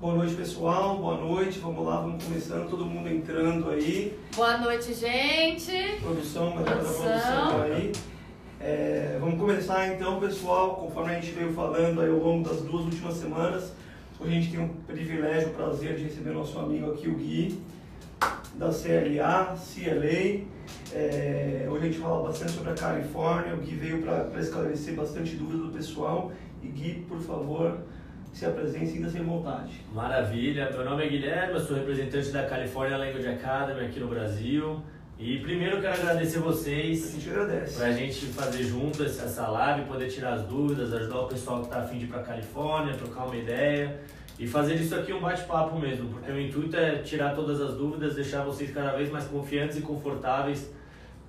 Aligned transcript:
Boa 0.00 0.14
noite, 0.14 0.34
pessoal. 0.34 0.98
Boa 0.98 1.16
noite. 1.16 1.58
Vamos 1.58 1.86
lá, 1.86 2.02
vamos 2.02 2.22
começando. 2.22 2.68
Todo 2.68 2.84
mundo 2.84 3.08
entrando 3.08 3.70
aí. 3.70 4.18
Boa 4.34 4.58
noite, 4.58 4.92
gente. 4.92 5.72
Produção, 6.02 6.50
galera 6.54 6.76
Produção. 6.76 7.04
da 7.06 7.18
produção 7.18 7.62
aí. 7.62 7.92
É, 8.60 9.16
vamos 9.18 9.38
começar 9.38 9.88
então, 9.94 10.20
pessoal. 10.20 10.76
Conforme 10.76 11.12
a 11.12 11.20
gente 11.20 11.32
veio 11.32 11.50
falando 11.54 12.02
aí 12.02 12.10
ao 12.10 12.18
longo 12.18 12.46
das 12.46 12.60
duas 12.60 12.84
últimas 12.84 13.14
semanas, 13.14 13.72
hoje 14.20 14.30
a 14.30 14.34
gente 14.34 14.50
tem 14.50 14.62
o 14.62 14.68
privilégio, 14.86 15.48
o 15.48 15.54
prazer 15.54 15.96
de 15.96 16.04
receber 16.04 16.32
nosso 16.32 16.58
amigo 16.58 16.92
aqui, 16.92 17.08
o 17.08 17.14
Gui, 17.14 17.58
da 18.54 18.68
CLA, 18.68 19.56
CLA. 19.56 20.44
É, 20.92 21.66
hoje 21.70 21.82
a 21.82 21.86
gente 21.86 21.98
fala 21.98 22.22
bastante 22.28 22.52
sobre 22.52 22.70
a 22.70 22.74
Califórnia. 22.74 23.54
O 23.54 23.58
Gui 23.58 23.74
veio 23.74 24.02
para 24.02 24.40
esclarecer 24.40 24.94
bastante 24.94 25.36
dúvidas 25.36 25.66
do 25.66 25.72
pessoal. 25.72 26.32
E 26.62 26.68
Gui, 26.68 27.06
por 27.08 27.18
favor, 27.20 27.78
se 28.36 28.44
apresente 28.44 28.84
e 28.84 28.88
sinta-se 28.88 29.18
à 29.18 29.22
vontade. 29.22 29.80
Maravilha, 29.94 30.70
meu 30.70 30.84
nome 30.84 31.06
é 31.06 31.08
Guilherme, 31.08 31.54
eu 31.54 31.60
sou 31.60 31.74
representante 31.74 32.28
da 32.28 32.44
California 32.44 32.98
Language 32.98 33.26
Academy 33.26 33.86
aqui 33.86 33.98
no 33.98 34.08
Brasil. 34.08 34.82
E 35.18 35.38
primeiro 35.38 35.76
eu 35.76 35.80
quero 35.80 35.94
agradecer 35.94 36.36
A 36.36 36.42
vocês 36.42 37.12
gente 37.12 37.30
agradece. 37.30 37.78
para 37.78 37.86
a 37.86 37.92
gente 37.92 38.26
fazer 38.26 38.62
junto 38.64 39.02
essa 39.02 39.48
live, 39.48 39.86
poder 39.86 40.08
tirar 40.10 40.34
as 40.34 40.42
dúvidas, 40.42 40.92
ajudar 40.92 41.20
o 41.20 41.28
pessoal 41.28 41.60
que 41.60 41.68
está 41.68 41.78
afim 41.80 41.96
de 41.96 42.04
ir 42.04 42.08
para 42.08 42.22
Califórnia, 42.22 42.92
trocar 42.92 43.24
uma 43.24 43.36
ideia 43.36 44.00
e 44.38 44.46
fazer 44.46 44.74
isso 44.74 44.94
aqui 44.94 45.14
um 45.14 45.20
bate-papo 45.20 45.78
mesmo, 45.78 46.10
porque 46.10 46.30
o 46.30 46.38
intuito 46.38 46.76
é 46.76 46.96
tirar 46.96 47.34
todas 47.34 47.58
as 47.58 47.72
dúvidas, 47.72 48.16
deixar 48.16 48.42
vocês 48.42 48.70
cada 48.70 48.94
vez 48.94 49.10
mais 49.10 49.24
confiantes 49.24 49.78
e 49.78 49.80
confortáveis 49.80 50.70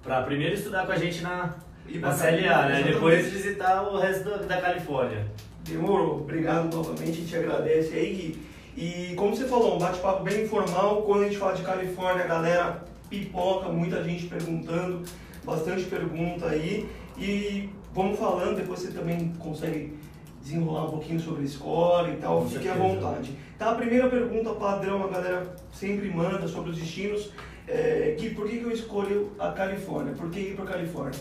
para 0.03 0.23
primeiro 0.23 0.55
estudar 0.55 0.85
com 0.85 0.91
a 0.91 0.98
gente 0.98 1.23
na, 1.23 1.55
E 1.87 1.99
na 1.99 2.13
CLA, 2.13 2.65
né? 2.65 2.84
Depois 2.84 3.31
visitar 3.31 3.84
o 3.84 3.98
resto 3.98 4.29
da, 4.29 4.35
da 4.39 4.59
Califórnia. 4.59 5.26
Demorou. 5.67 6.21
Obrigado 6.21 6.73
novamente, 6.76 7.12
a 7.12 7.13
gente 7.13 7.35
agradece 7.35 7.94
aí, 7.94 8.13
Gui. 8.13 8.48
E 8.77 9.15
como 9.15 9.35
você 9.35 9.46
falou, 9.46 9.76
um 9.76 9.79
bate-papo 9.79 10.23
bem 10.23 10.43
informal. 10.43 11.01
Quando 11.01 11.23
a 11.23 11.26
gente 11.26 11.37
fala 11.37 11.54
de 11.54 11.63
Califórnia, 11.63 12.23
a 12.26 12.27
galera 12.27 12.84
pipoca, 13.10 13.70
muita 13.70 14.04
gente 14.04 14.27
perguntando, 14.27 15.01
bastante 15.43 15.84
pergunta 15.85 16.48
aí. 16.48 16.88
E 17.18 17.70
vamos 17.93 18.20
falando, 18.20 18.55
depois 18.55 18.79
você 18.79 18.91
também 18.91 19.34
consegue 19.40 19.98
desenrolar 20.43 20.85
um 20.85 20.91
pouquinho 20.91 21.20
sobre 21.20 21.41
a 21.41 21.45
escola 21.45 22.10
e 22.10 22.18
tal, 22.18 22.41
Com 22.43 22.49
fique 22.49 22.68
à 22.70 22.73
certeza. 22.76 22.93
vontade. 22.95 23.32
Tá, 23.57 23.71
a 23.71 23.76
primeira 23.76 24.07
pergunta 24.07 24.51
padrão, 24.51 25.04
a 25.04 25.07
galera 25.07 25.55
sempre 25.73 26.10
manda 26.10 26.48
sobre 26.48 26.70
os 26.70 26.77
destinos. 26.77 27.32
É, 27.68 28.15
Gui, 28.18 28.29
por 28.29 28.48
que, 28.48 28.60
que 28.60 28.63
eu 28.63 28.71
escolho 28.71 29.32
a 29.40 29.51
Califórnia? 29.51 30.13
Por 30.13 30.29
que 30.29 30.40
ir 30.40 30.55
para 30.55 30.65
Califórnia? 30.65 31.20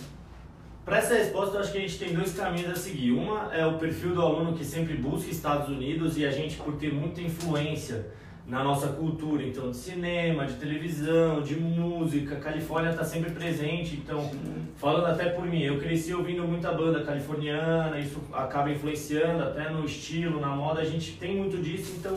Para 0.86 0.98
essa 0.98 1.14
resposta, 1.14 1.56
eu 1.56 1.60
acho 1.62 1.72
que 1.72 1.78
a 1.78 1.80
gente 1.80 1.98
tem 1.98 2.14
dois 2.14 2.32
caminhos 2.32 2.70
a 2.70 2.76
seguir. 2.76 3.10
Uma 3.10 3.52
é 3.52 3.66
o 3.66 3.76
perfil 3.76 4.14
do 4.14 4.22
aluno 4.22 4.56
que 4.56 4.64
sempre 4.64 4.94
busca 4.94 5.28
Estados 5.28 5.68
Unidos 5.68 6.16
e 6.16 6.24
a 6.24 6.30
gente, 6.30 6.58
por 6.58 6.76
ter 6.76 6.94
muita 6.94 7.20
influência 7.20 8.06
na 8.46 8.62
nossa 8.62 8.86
cultura, 8.86 9.42
então 9.42 9.68
de 9.68 9.76
cinema, 9.76 10.46
de 10.46 10.54
televisão, 10.54 11.42
de 11.42 11.56
música, 11.56 12.36
Califórnia 12.36 12.90
está 12.90 13.02
sempre 13.02 13.32
presente. 13.32 13.96
Então, 13.96 14.30
falando 14.76 15.06
até 15.06 15.30
por 15.30 15.44
mim, 15.44 15.60
eu 15.60 15.76
cresci 15.80 16.14
ouvindo 16.14 16.44
muita 16.44 16.70
banda 16.70 17.02
californiana, 17.02 17.98
isso 17.98 18.22
acaba 18.32 18.70
influenciando 18.70 19.42
até 19.42 19.68
no 19.68 19.84
estilo, 19.84 20.38
na 20.38 20.54
moda, 20.54 20.80
a 20.82 20.84
gente 20.84 21.14
tem 21.14 21.34
muito 21.34 21.60
disso, 21.60 21.94
então 21.98 22.16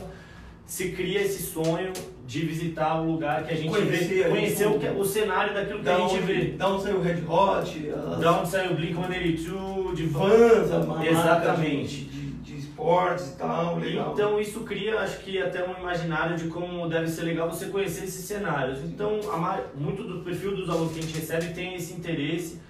se 0.70 0.92
cria 0.92 1.22
esse 1.22 1.42
sonho 1.42 1.92
de 2.28 2.46
visitar 2.46 3.02
o 3.02 3.12
lugar 3.12 3.44
que 3.44 3.52
a 3.54 3.58
gente 3.58 3.70
Conhecer 3.70 4.24
vê, 4.24 4.30
conhecer 4.30 4.68
o, 4.68 4.78
que- 4.80 4.88
o 4.88 5.04
cenário 5.04 5.52
daquilo 5.52 5.80
que 5.82 5.90
a 5.90 5.98
gente 5.98 6.20
vê. 6.20 6.46
da 6.52 6.68
onde 6.70 6.84
saiu 6.84 6.98
o 6.98 7.02
Red 7.02 7.24
Hot, 7.28 7.90
as- 7.90 8.20
Da 8.20 8.40
onde 8.40 8.50
saiu 8.50 8.72
o 8.74 8.76
Blink-182, 8.76 9.96
de 9.96 10.04
Vans, 10.06 10.70
Exatamente. 11.10 11.96
De, 11.96 12.06
de, 12.06 12.32
de 12.44 12.58
esportes 12.60 13.30
e 13.34 13.38
tal, 13.38 13.78
legal. 13.80 14.12
Então 14.14 14.40
isso 14.40 14.60
cria, 14.60 15.00
acho 15.00 15.20
que 15.22 15.42
até 15.42 15.68
um 15.68 15.74
imaginário 15.80 16.38
de 16.38 16.48
como 16.50 16.88
deve 16.88 17.08
ser 17.08 17.24
legal 17.24 17.50
você 17.50 17.66
conhecer 17.66 18.04
esses 18.04 18.26
cenários. 18.26 18.80
Então 18.84 19.20
a 19.34 19.62
muito 19.76 20.04
do 20.04 20.20
perfil 20.20 20.56
dos 20.56 20.70
alunos 20.70 20.94
que 20.94 21.00
a 21.00 21.02
gente 21.02 21.16
recebe 21.18 21.54
tem 21.56 21.74
esse 21.74 21.94
interesse. 21.94 22.62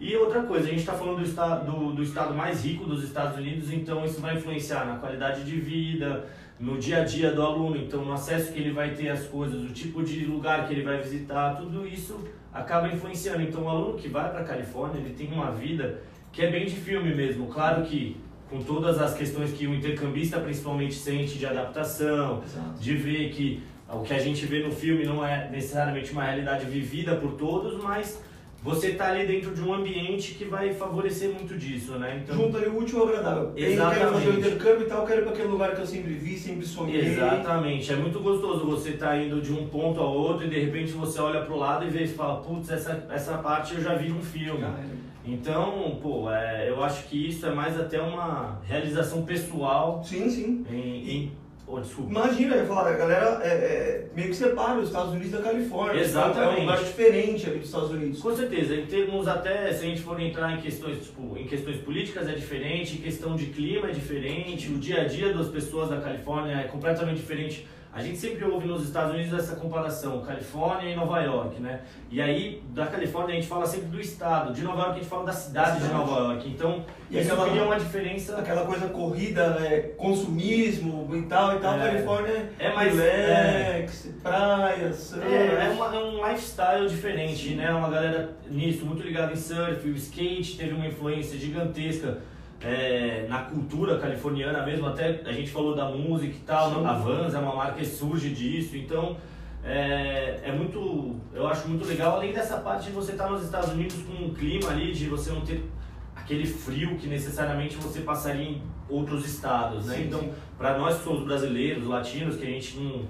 E 0.00 0.14
outra 0.14 0.42
coisa, 0.44 0.68
a 0.68 0.70
gente 0.70 0.78
está 0.78 0.92
falando 0.92 1.16
do 1.16 1.24
estado, 1.24 1.68
do, 1.68 1.92
do 1.92 2.04
estado 2.04 2.32
mais 2.32 2.64
rico 2.64 2.84
dos 2.84 3.02
Estados 3.02 3.36
Unidos, 3.36 3.72
então 3.72 4.04
isso 4.04 4.20
vai 4.20 4.36
influenciar 4.36 4.84
na 4.86 4.94
qualidade 4.94 5.42
de 5.42 5.56
vida, 5.58 6.24
no 6.58 6.78
dia 6.78 7.02
a 7.02 7.04
dia 7.04 7.30
do 7.30 7.42
aluno, 7.42 7.76
então 7.76 8.04
no 8.04 8.12
acesso 8.12 8.52
que 8.52 8.58
ele 8.58 8.72
vai 8.72 8.90
ter 8.94 9.08
às 9.08 9.26
coisas, 9.26 9.62
o 9.62 9.72
tipo 9.72 10.02
de 10.02 10.24
lugar 10.24 10.66
que 10.66 10.74
ele 10.74 10.82
vai 10.82 11.00
visitar, 11.00 11.54
tudo 11.56 11.86
isso 11.86 12.18
acaba 12.52 12.88
influenciando. 12.88 13.42
Então 13.42 13.62
o 13.62 13.68
aluno 13.68 13.96
que 13.96 14.08
vai 14.08 14.30
para 14.30 14.40
a 14.40 14.44
Califórnia, 14.44 15.00
ele 15.00 15.14
tem 15.14 15.30
uma 15.32 15.52
vida 15.52 16.02
que 16.32 16.42
é 16.42 16.50
bem 16.50 16.66
de 16.66 16.74
filme 16.74 17.14
mesmo. 17.14 17.46
Claro 17.46 17.82
que 17.84 18.16
com 18.50 18.62
todas 18.62 18.98
as 18.98 19.14
questões 19.14 19.52
que 19.52 19.66
o 19.66 19.74
intercambista 19.74 20.40
principalmente 20.40 20.94
sente 20.94 21.38
de 21.38 21.46
adaptação, 21.46 22.42
Exato. 22.42 22.80
de 22.80 22.94
ver 22.96 23.30
que 23.30 23.62
o 23.88 24.00
que 24.00 24.12
a 24.12 24.18
gente 24.18 24.44
vê 24.46 24.62
no 24.62 24.70
filme 24.70 25.04
não 25.04 25.24
é 25.24 25.48
necessariamente 25.50 26.12
uma 26.12 26.24
realidade 26.24 26.66
vivida 26.66 27.14
por 27.16 27.32
todos, 27.32 27.82
mas 27.82 28.22
você 28.62 28.90
tá 28.94 29.10
ali 29.12 29.26
dentro 29.26 29.54
de 29.54 29.62
um 29.62 29.72
ambiente 29.72 30.34
que 30.34 30.44
vai 30.44 30.74
favorecer 30.74 31.32
muito 31.32 31.56
disso, 31.56 31.92
né? 31.92 32.20
Então, 32.22 32.36
Junta 32.36 32.58
ali 32.58 32.66
o 32.66 32.78
útil 32.78 33.00
ao 33.00 33.08
agradável. 33.08 33.44
Eu 33.44 33.54
quero 33.54 33.72
Exatamente. 33.72 34.12
fazer 34.12 34.28
o 34.28 34.38
intercâmbio 34.38 34.82
e 34.82 34.88
tal, 34.88 35.06
quero 35.06 35.20
ir 35.20 35.22
para 35.22 35.32
aquele 35.32 35.48
lugar 35.48 35.74
que 35.74 35.80
eu 35.80 35.86
sempre 35.86 36.14
vi, 36.14 36.36
sempre 36.36 36.66
sonhei. 36.66 37.06
Exatamente, 37.06 37.92
é 37.92 37.96
muito 37.96 38.18
gostoso 38.20 38.66
você 38.66 38.90
estar 38.90 39.16
indo 39.16 39.40
de 39.40 39.52
um 39.52 39.66
ponto 39.68 40.00
ao 40.00 40.12
outro 40.12 40.46
e 40.46 40.50
de 40.50 40.58
repente 40.58 40.92
você 40.92 41.20
olha 41.20 41.42
pro 41.42 41.56
lado 41.56 41.86
e 41.86 41.88
vê 41.90 42.04
e 42.04 42.08
fala, 42.08 42.40
putz, 42.40 42.70
essa, 42.70 43.06
essa 43.10 43.38
parte 43.38 43.74
eu 43.74 43.80
já 43.80 43.94
vi 43.94 44.08
num 44.08 44.20
filme. 44.22 44.60
Cara, 44.60 44.84
Então, 45.24 45.98
pô, 46.02 46.30
é, 46.30 46.68
eu 46.68 46.82
acho 46.82 47.06
que 47.08 47.28
isso 47.28 47.46
é 47.46 47.52
mais 47.52 47.78
até 47.78 48.00
uma 48.00 48.60
realização 48.64 49.22
pessoal 49.24 50.02
Sim, 50.04 50.28
sim. 50.28 50.64
em. 50.70 51.10
em 51.10 51.32
oh, 51.68 51.80
desculpa. 51.80 52.10
Imagina, 52.10 52.54
eu 52.54 52.60
ia 52.60 52.66
falar, 52.66 52.88
a 52.88 52.96
galera 52.96 53.40
é, 53.42 53.48
é, 53.48 54.06
meio 54.14 54.28
que 54.28 54.34
separa 54.36 54.78
os 54.78 54.88
Estados 54.88 55.12
Unidos 55.12 55.30
da 55.30 55.42
Califórnia. 55.42 56.00
Exatamente. 56.00 56.56
É 56.56 56.58
um 56.58 56.60
lugar 56.60 56.84
diferente 56.84 57.46
ali 57.46 57.58
dos 57.58 57.66
Estados 57.66 57.90
Unidos. 57.90 58.20
Com 58.20 58.34
certeza, 58.34 58.74
em 58.74 58.86
termos 58.86 59.28
até, 59.28 59.72
se 59.72 59.84
a 59.84 59.88
gente 59.88 60.00
for 60.00 60.20
entrar 60.20 60.52
em 60.54 60.60
questões, 60.60 61.04
tipo, 61.04 61.36
em 61.36 61.46
questões 61.46 61.76
políticas 61.78 62.28
é 62.28 62.32
diferente, 62.32 62.96
em 62.96 63.00
questão 63.00 63.36
de 63.36 63.46
clima 63.46 63.88
é 63.88 63.92
diferente, 63.92 64.68
o 64.70 64.78
dia 64.78 65.02
a 65.02 65.04
dia 65.04 65.32
das 65.32 65.48
pessoas 65.48 65.90
da 65.90 66.00
Califórnia 66.00 66.54
é 66.54 66.64
completamente 66.64 67.16
diferente. 67.16 67.66
A 67.92 68.02
gente 68.02 68.18
sempre 68.18 68.44
ouve 68.44 68.68
nos 68.68 68.84
Estados 68.84 69.14
Unidos 69.14 69.32
essa 69.36 69.56
comparação, 69.56 70.20
Califórnia 70.20 70.90
e 70.90 70.94
Nova 70.94 71.20
York, 71.20 71.58
né? 71.60 71.80
E 72.10 72.20
aí, 72.20 72.62
da 72.70 72.86
Califórnia 72.86 73.32
a 73.32 73.36
gente 73.40 73.48
fala 73.48 73.66
sempre 73.66 73.86
do 73.88 73.98
estado, 74.00 74.52
de 74.52 74.62
Nova 74.62 74.78
York 74.82 74.92
a 74.92 74.94
gente 75.00 75.08
fala 75.08 75.24
da 75.24 75.32
cidade 75.32 75.80
de. 75.80 75.88
Nova 75.92 76.20
York. 76.20 76.48
Então, 76.48 76.84
E 77.10 77.18
isso 77.18 77.32
aquela- 77.32 77.48
cria 77.48 77.62
uma 77.64 77.78
diferença 77.78 78.36
Aquela 78.38 78.66
coisa 78.66 78.88
corrida, 78.88 79.50
né, 79.58 79.80
consumismo 79.96 81.08
e 81.16 81.22
tal 81.22 81.56
e 81.56 81.60
tal. 81.60 81.74
É. 81.74 81.78
Califórnia 81.88 82.50
É 82.58 82.72
mais- 82.72 82.94
relax, 82.94 84.14
praia, 84.22 84.92
surf. 84.92 85.26
É, 85.26 85.66
é, 85.66 85.68
uma- 85.74 85.94
é 85.94 85.98
um 85.98 86.28
lifestyle 86.28 86.88
diferente, 86.88 87.54
né? 87.54 87.70
Uma 87.72 87.88
galera 87.90 88.36
nisso, 88.50 88.84
muito 88.84 89.02
ligada 89.02 89.32
em 89.32 89.36
surf, 89.36 89.88
o 89.88 89.94
skate 89.96 90.56
teve 90.58 90.74
uma 90.74 90.86
influência 90.86 91.38
gigantesca 91.38 92.18
é, 92.60 93.26
na 93.28 93.42
cultura 93.42 93.98
californiana 93.98 94.64
mesmo, 94.64 94.86
até 94.86 95.20
a 95.24 95.32
gente 95.32 95.50
falou 95.50 95.74
da 95.74 95.86
música 95.86 96.34
e 96.34 96.40
tal, 96.40 96.74
Sim. 96.74 96.86
a 96.86 96.92
Vans 96.92 97.34
é 97.34 97.38
uma 97.38 97.54
marca 97.54 97.78
que 97.78 97.86
surge 97.86 98.30
disso, 98.30 98.76
então 98.76 99.16
é, 99.64 100.40
é 100.42 100.52
muito, 100.52 101.16
eu 101.32 101.46
acho 101.46 101.68
muito 101.68 101.86
legal, 101.86 102.16
além 102.16 102.32
dessa 102.32 102.58
parte 102.58 102.86
de 102.86 102.92
você 102.92 103.12
estar 103.12 103.28
nos 103.30 103.44
Estados 103.44 103.70
Unidos 103.70 103.96
com 104.02 104.24
um 104.24 104.34
clima 104.34 104.70
ali, 104.70 104.92
de 104.92 105.06
você 105.06 105.30
não 105.30 105.42
ter 105.42 105.68
aquele 106.16 106.46
frio 106.46 106.96
que 106.96 107.06
necessariamente 107.06 107.76
você 107.76 108.00
passaria 108.00 108.50
em 108.50 108.62
outros 108.88 109.26
estados, 109.26 109.86
né? 109.86 109.96
Sim, 109.96 110.04
então, 110.04 110.28
para 110.56 110.76
nós 110.76 110.98
que 110.98 111.04
somos 111.04 111.24
brasileiros, 111.24 111.86
latinos, 111.86 112.36
que 112.36 112.42
a 112.44 112.50
gente 112.50 112.76
não 112.78 113.06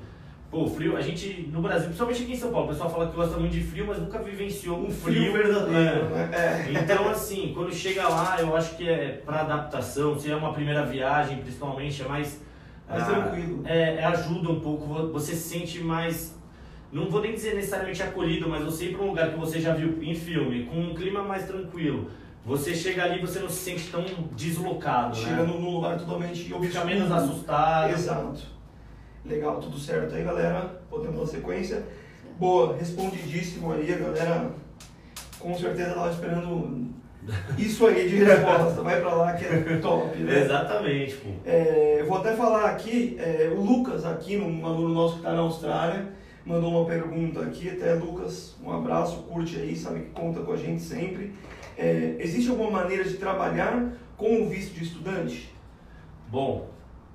Pô, 0.51 0.67
frio, 0.67 0.97
a 0.97 1.01
gente 1.03 1.47
no 1.53 1.61
Brasil, 1.61 1.87
principalmente 1.89 2.23
aqui 2.23 2.33
em 2.33 2.37
São 2.37 2.51
Paulo, 2.51 2.67
o 2.67 2.69
pessoal 2.71 2.89
fala 2.89 3.09
que 3.09 3.15
gosta 3.15 3.37
muito 3.37 3.53
de 3.53 3.61
frio, 3.63 3.87
mas 3.87 3.99
nunca 3.99 4.19
vivenciou 4.19 4.79
um 4.79 4.91
frio 4.91 5.31
frio, 5.31 5.33
verdadeiro, 5.35 6.09
né? 6.09 6.27
né? 6.27 6.69
É. 6.71 6.73
Então, 6.73 7.07
assim, 7.11 7.53
quando 7.55 7.71
chega 7.75 8.09
lá, 8.09 8.37
eu 8.41 8.57
acho 8.57 8.75
que 8.77 8.89
é 8.89 9.21
para 9.27 9.41
adaptação, 9.43 10.19
se 10.19 10.31
é 10.31 10.35
uma 10.35 10.55
primeira 10.55 10.87
viagem, 10.87 11.39
principalmente, 11.39 12.01
é 12.03 12.09
mais. 12.09 12.41
Mais 12.89 13.03
ah, 13.03 13.07
tranquilo. 13.07 13.63
É, 13.67 13.97
é 13.97 14.05
ajuda 14.07 14.49
um 14.51 14.61
pouco, 14.61 14.87
vo- 14.87 15.13
você 15.13 15.35
se 15.35 15.51
sente 15.51 15.81
mais. 15.81 16.35
Não 16.91 17.11
vou 17.11 17.21
nem 17.21 17.35
dizer 17.35 17.55
necessariamente 17.55 18.03
acolhido, 18.03 18.49
mas 18.49 18.65
você 18.65 18.87
ir 18.87 18.95
para 18.95 19.05
um 19.05 19.09
lugar 19.09 19.31
que 19.31 19.39
você 19.39 19.61
já 19.61 19.75
viu 19.75 20.03
em 20.03 20.15
filme, 20.15 20.65
com 20.65 20.81
um 20.81 20.95
clima 20.95 21.23
mais 21.23 21.45
tranquilo. 21.47 22.11
Você 22.47 22.75
chega 22.75 23.05
ali 23.05 23.19
e 23.19 23.21
você 23.21 23.41
não 23.41 23.51
se 23.51 23.57
sente 23.57 23.89
tão 23.91 24.03
deslocado, 24.33 25.15
Chega 25.15 25.43
né? 25.43 25.43
num 25.43 25.75
lugar 25.75 25.99
totalmente 25.99 26.45
Fica 26.45 26.85
menos 26.87 27.13
assustado. 27.13 27.91
Exato. 27.91 28.41
Legal, 29.25 29.61
tudo 29.61 29.79
certo 29.79 30.15
aí, 30.15 30.25
galera. 30.25 30.81
Podemos 30.89 31.21
dar 31.21 31.27
sequência. 31.27 31.83
Boa, 32.39 32.77
respondidíssimo 32.77 33.73
aí, 33.73 33.93
a 33.93 33.99
galera 33.99 34.51
com 35.39 35.55
certeza 35.57 35.95
tava 35.95 36.11
esperando 36.11 36.89
isso 37.59 37.87
aí 37.87 38.09
de 38.09 38.25
resposta. 38.25 38.83
Vai 38.83 39.01
pra 39.01 39.15
lá 39.15 39.33
que 39.35 39.45
é 39.45 39.79
top, 39.81 40.17
né? 40.19 40.45
Exatamente, 40.45 41.17
pô. 41.17 41.29
É, 41.45 41.97
eu 42.01 42.07
vou 42.07 42.19
até 42.19 42.35
falar 42.35 42.67
aqui, 42.67 43.17
é, 43.19 43.53
o 43.53 43.61
Lucas 43.61 44.05
aqui, 44.05 44.37
um 44.37 44.65
aluno 44.65 44.95
nosso 44.95 45.15
que 45.15 45.21
está 45.21 45.33
na 45.33 45.41
Austrália, 45.41 46.07
mandou 46.47 46.71
uma 46.71 46.87
pergunta 46.87 47.41
aqui, 47.41 47.69
até 47.69 47.95
Lucas, 47.95 48.57
um 48.65 48.73
abraço, 48.73 49.25
curte 49.25 49.57
aí, 49.57 49.77
sabe 49.77 50.01
que 50.01 50.11
conta 50.11 50.41
com 50.41 50.53
a 50.53 50.57
gente 50.57 50.81
sempre. 50.81 51.35
É, 51.77 52.17
existe 52.19 52.51
alguma 52.51 52.71
maneira 52.71 53.05
de 53.05 53.15
trabalhar 53.15 53.93
com 54.17 54.43
o 54.43 54.49
visto 54.49 54.75
de 54.75 54.85
estudante? 54.85 55.53
Bom, 56.29 56.69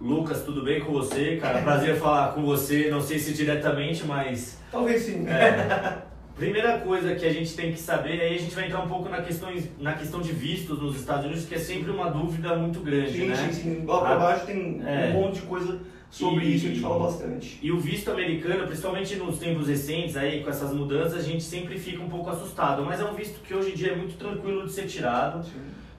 Lucas, 0.03 0.43
tudo 0.43 0.61
bem 0.63 0.81
com 0.81 0.91
você? 0.91 1.37
Cara, 1.37 1.61
prazer 1.61 1.95
falar 1.95 2.33
com 2.33 2.41
você, 2.43 2.89
não 2.91 2.99
sei 3.01 3.17
se 3.17 3.33
diretamente, 3.33 4.03
mas. 4.05 4.59
Talvez 4.69 5.01
sim. 5.03 5.25
É, 5.25 5.99
primeira 6.35 6.79
coisa 6.79 7.15
que 7.15 7.25
a 7.25 7.31
gente 7.31 7.55
tem 7.55 7.71
que 7.71 7.79
saber, 7.79 8.19
aí 8.19 8.35
a 8.35 8.37
gente 8.37 8.53
vai 8.53 8.65
entrar 8.65 8.81
um 8.81 8.87
pouco 8.89 9.07
na 9.07 9.21
questão, 9.21 9.49
na 9.79 9.93
questão 9.93 10.19
de 10.19 10.33
vistos 10.33 10.81
nos 10.81 10.97
Estados 10.99 11.25
Unidos, 11.25 11.45
que 11.45 11.55
é 11.55 11.57
sempre 11.57 11.89
uma 11.89 12.09
dúvida 12.11 12.53
muito 12.55 12.81
grande, 12.81 13.13
sim, 13.13 13.27
né? 13.27 13.35
sim, 13.35 13.53
sim. 13.53 13.85
Lá 13.85 13.99
pra 14.01 14.09
Ah, 14.15 14.17
baixo 14.17 14.45
tem 14.45 14.81
é. 14.85 15.13
um 15.15 15.21
monte 15.21 15.35
de 15.35 15.41
coisa 15.43 15.79
sobre 16.11 16.43
E- 16.47 16.55
isso, 16.57 16.65
a 16.65 16.69
gente 16.69 16.81
fala 16.81 16.99
bastante. 17.05 17.59
E 17.61 17.71
o 17.71 17.79
visto 17.79 18.11
americano, 18.11 18.67
principalmente 18.67 19.15
nos 19.15 19.39
tempos 19.39 19.69
recentes, 19.69 20.17
aí 20.17 20.43
com 20.43 20.49
essas 20.49 20.73
mudanças, 20.73 21.19
a 21.19 21.23
gente 21.23 21.43
sempre 21.43 21.79
fica 21.79 22.03
um 22.03 22.09
pouco 22.09 22.29
assustado. 22.29 22.83
Mas 22.83 22.99
é 22.99 23.05
um 23.05 23.13
visto 23.13 23.39
que 23.41 23.53
hoje 23.55 23.71
em 23.71 23.75
dia 23.75 23.93
é 23.93 23.95
muito 23.95 24.17
tranquilo 24.17 24.65
de 24.65 24.73
ser 24.73 24.85
tirado, 24.85 25.47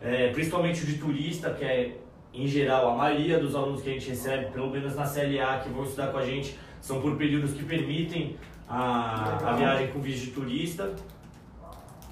é, 0.03 0.29
principalmente 0.29 0.83
o 0.83 0.87
de 0.87 0.99
turista, 0.99 1.49
que 1.51 1.65
é, 1.65 1.97
em 2.35 2.47
geral, 2.47 2.91
a 2.91 2.97
maioria 2.97 3.39
dos 3.39 3.55
alunos 3.55 3.81
que 3.83 3.91
a 3.91 3.93
gente 3.93 4.09
recebe, 4.09 4.47
pelo 4.53 4.71
menos 4.71 4.95
na 4.97 5.05
CLA, 5.05 5.61
que 5.63 5.69
vão 5.69 5.85
estudar 5.85 6.09
com 6.09 6.19
a 6.19 6.25
gente, 6.25 6.59
são 6.81 7.01
por 7.01 7.17
períodos 7.17 7.53
que 7.53 7.63
permitem 7.63 8.37
a, 8.69 9.39
a 9.51 9.53
viagem 9.53 9.89
com 9.89 10.01
visto 10.01 10.25
de 10.25 10.31
turista. 10.33 10.95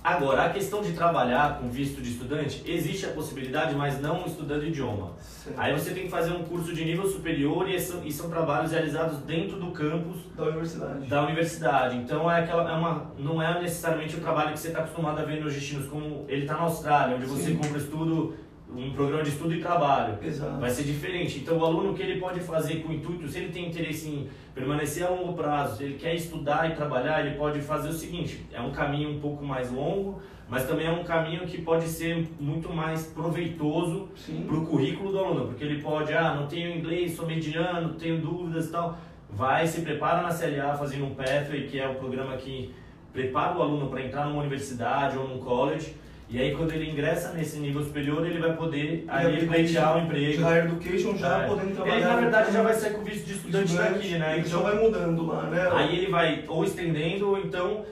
Agora, 0.05 0.47
a 0.47 0.51
questão 0.51 0.83
de 0.83 0.93
trabalhar 0.95 1.59
com 1.61 1.69
visto 1.69 2.03
de 2.03 2.11
estudante, 2.11 2.61
existe 2.67 3.07
a 3.07 3.11
possibilidade, 3.11 3.73
mas 3.77 4.01
não 4.01 4.27
estudando 4.27 4.65
idioma. 4.67 5.13
Certo. 5.21 5.57
Aí 5.57 5.73
você 5.73 5.93
tem 5.93 6.05
que 6.05 6.09
fazer 6.11 6.33
um 6.33 6.43
curso 6.43 6.75
de 6.75 6.85
nível 6.85 7.07
superior 7.09 7.69
e 7.71 7.79
são, 7.79 8.05
e 8.05 8.13
são 8.13 8.29
trabalhos 8.29 8.73
realizados 8.73 9.19
dentro 9.19 9.61
do 9.61 9.71
campus 9.71 10.17
Da 10.37 10.43
universidade. 10.45 11.07
da 11.07 11.23
universidade. 11.25 11.97
Então 11.99 12.29
é 12.29 12.41
aquela, 12.41 12.69
é 12.69 12.75
uma, 12.75 13.13
não 13.17 13.41
é 13.41 13.61
necessariamente 13.61 14.17
o 14.17 14.21
trabalho 14.21 14.53
que 14.53 14.59
você 14.59 14.69
está 14.69 14.81
acostumado 14.81 15.21
a 15.21 15.25
ver 15.25 15.41
nos 15.41 15.55
destinos, 15.55 15.87
como 15.87 16.25
ele 16.29 16.43
está 16.43 16.55
na 16.55 16.63
Austrália, 16.63 17.15
onde 17.17 17.27
você 17.27 17.53
Sim. 17.53 17.57
compra 17.59 17.79
estudo, 17.79 18.35
um 18.77 18.93
programa 18.93 19.23
de 19.23 19.31
estudo 19.31 19.55
e 19.55 19.61
trabalho. 19.61 20.19
Exato. 20.23 20.61
Vai 20.61 20.71
ser 20.71 20.85
diferente. 20.85 21.39
Então 21.39 21.59
o 21.59 21.65
aluno 21.65 21.91
o 21.91 21.95
que 21.95 22.03
ele 22.03 22.21
pode 22.21 22.41
fazer 22.41 22.83
com 22.83 22.89
o 22.89 22.95
intuito, 22.95 23.29
se 23.29 23.39
ele 23.39 23.53
tem 23.53 23.69
interesse 23.69 24.09
em 24.09 24.29
permanecer 24.55 25.07
a 25.07 25.11
longo 25.11 25.35
prazo, 25.35 25.79
se 25.79 25.85
ele 25.85 25.95
quer 25.95 26.15
estudar 26.15 26.71
e 26.71 26.75
trabalhar, 26.75 27.25
ele 27.25 27.37
pode 27.37 27.61
fazer 27.61 27.89
o 27.89 27.93
seguinte, 27.93 28.45
é 28.53 28.61
um 28.61 28.71
caminho 28.71 29.11
um 29.11 29.21
pouco 29.21 29.45
mais 29.45 29.71
longo, 29.71 30.21
mas 30.49 30.67
também 30.67 30.87
é 30.87 30.91
um 30.91 31.03
caminho 31.03 31.47
que 31.47 31.63
pode 31.63 31.87
ser 31.87 32.29
muito 32.39 32.71
mais 32.73 33.07
proveitoso 33.07 34.09
para 34.47 34.57
o 34.57 34.67
currículo 34.67 35.11
do 35.11 35.19
aluno, 35.19 35.47
porque 35.47 35.65
ele 35.65 35.81
pode, 35.81 36.13
ah, 36.13 36.35
não 36.35 36.47
tenho 36.47 36.77
inglês, 36.77 37.13
sou 37.13 37.27
mediano, 37.27 37.95
tenho 37.95 38.21
dúvidas 38.21 38.69
e 38.69 38.73
tal. 38.73 38.99
Vai, 39.31 39.67
se 39.67 39.81
prepara 39.81 40.21
na 40.21 40.29
CLA 40.29 40.75
fazendo 40.77 41.07
um 41.07 41.15
Pathway, 41.15 41.67
que 41.67 41.81
é 41.81 41.89
o 41.89 41.95
programa 41.95 42.37
que 42.37 42.75
prepara 43.15 43.57
o 43.57 43.63
aluno 43.63 43.89
para 43.89 44.03
entrar 44.03 44.27
numa 44.27 44.41
universidade 44.41 45.17
ou 45.17 45.27
num 45.27 45.39
college. 45.39 45.95
E 46.33 46.41
aí, 46.41 46.55
quando 46.57 46.73
ele 46.73 46.91
ingressa 46.91 47.33
nesse 47.35 47.59
nível 47.59 47.85
superior, 47.85 48.27
ele 48.27 48.39
vai 48.39 48.57
poder 48.57 49.05
aí 49.07 49.27
aplica 49.27 49.53
pleitear 49.53 49.97
o 49.97 50.01
um 50.01 50.05
emprego. 50.07 50.33
De 50.33 50.39
higher 50.43 50.65
education 50.65 51.17
já 51.19 51.43
É. 51.43 51.47
podendo 51.47 51.75
trabalhar. 51.75 51.97
Ele, 51.97 52.05
na 52.07 52.17
verdade, 52.17 52.53
já 52.53 52.63
vai 52.63 52.73
sair 52.75 52.95
com 52.95 53.05
visto 53.05 53.27
de 53.27 53.33
estudante 53.35 53.75
daqui, 53.75 54.09
né? 54.19 54.39
Ele 54.39 54.49
já 54.49 54.57
vai 54.57 54.83
mudando 54.83 55.27
lá, 55.27 55.43
né? 55.51 55.69
Aí 55.73 55.97
ele 55.99 56.11
vai 56.11 56.45
ou 56.49 56.65
estendendo 56.65 57.29
ou 57.29 57.39
então. 57.39 57.85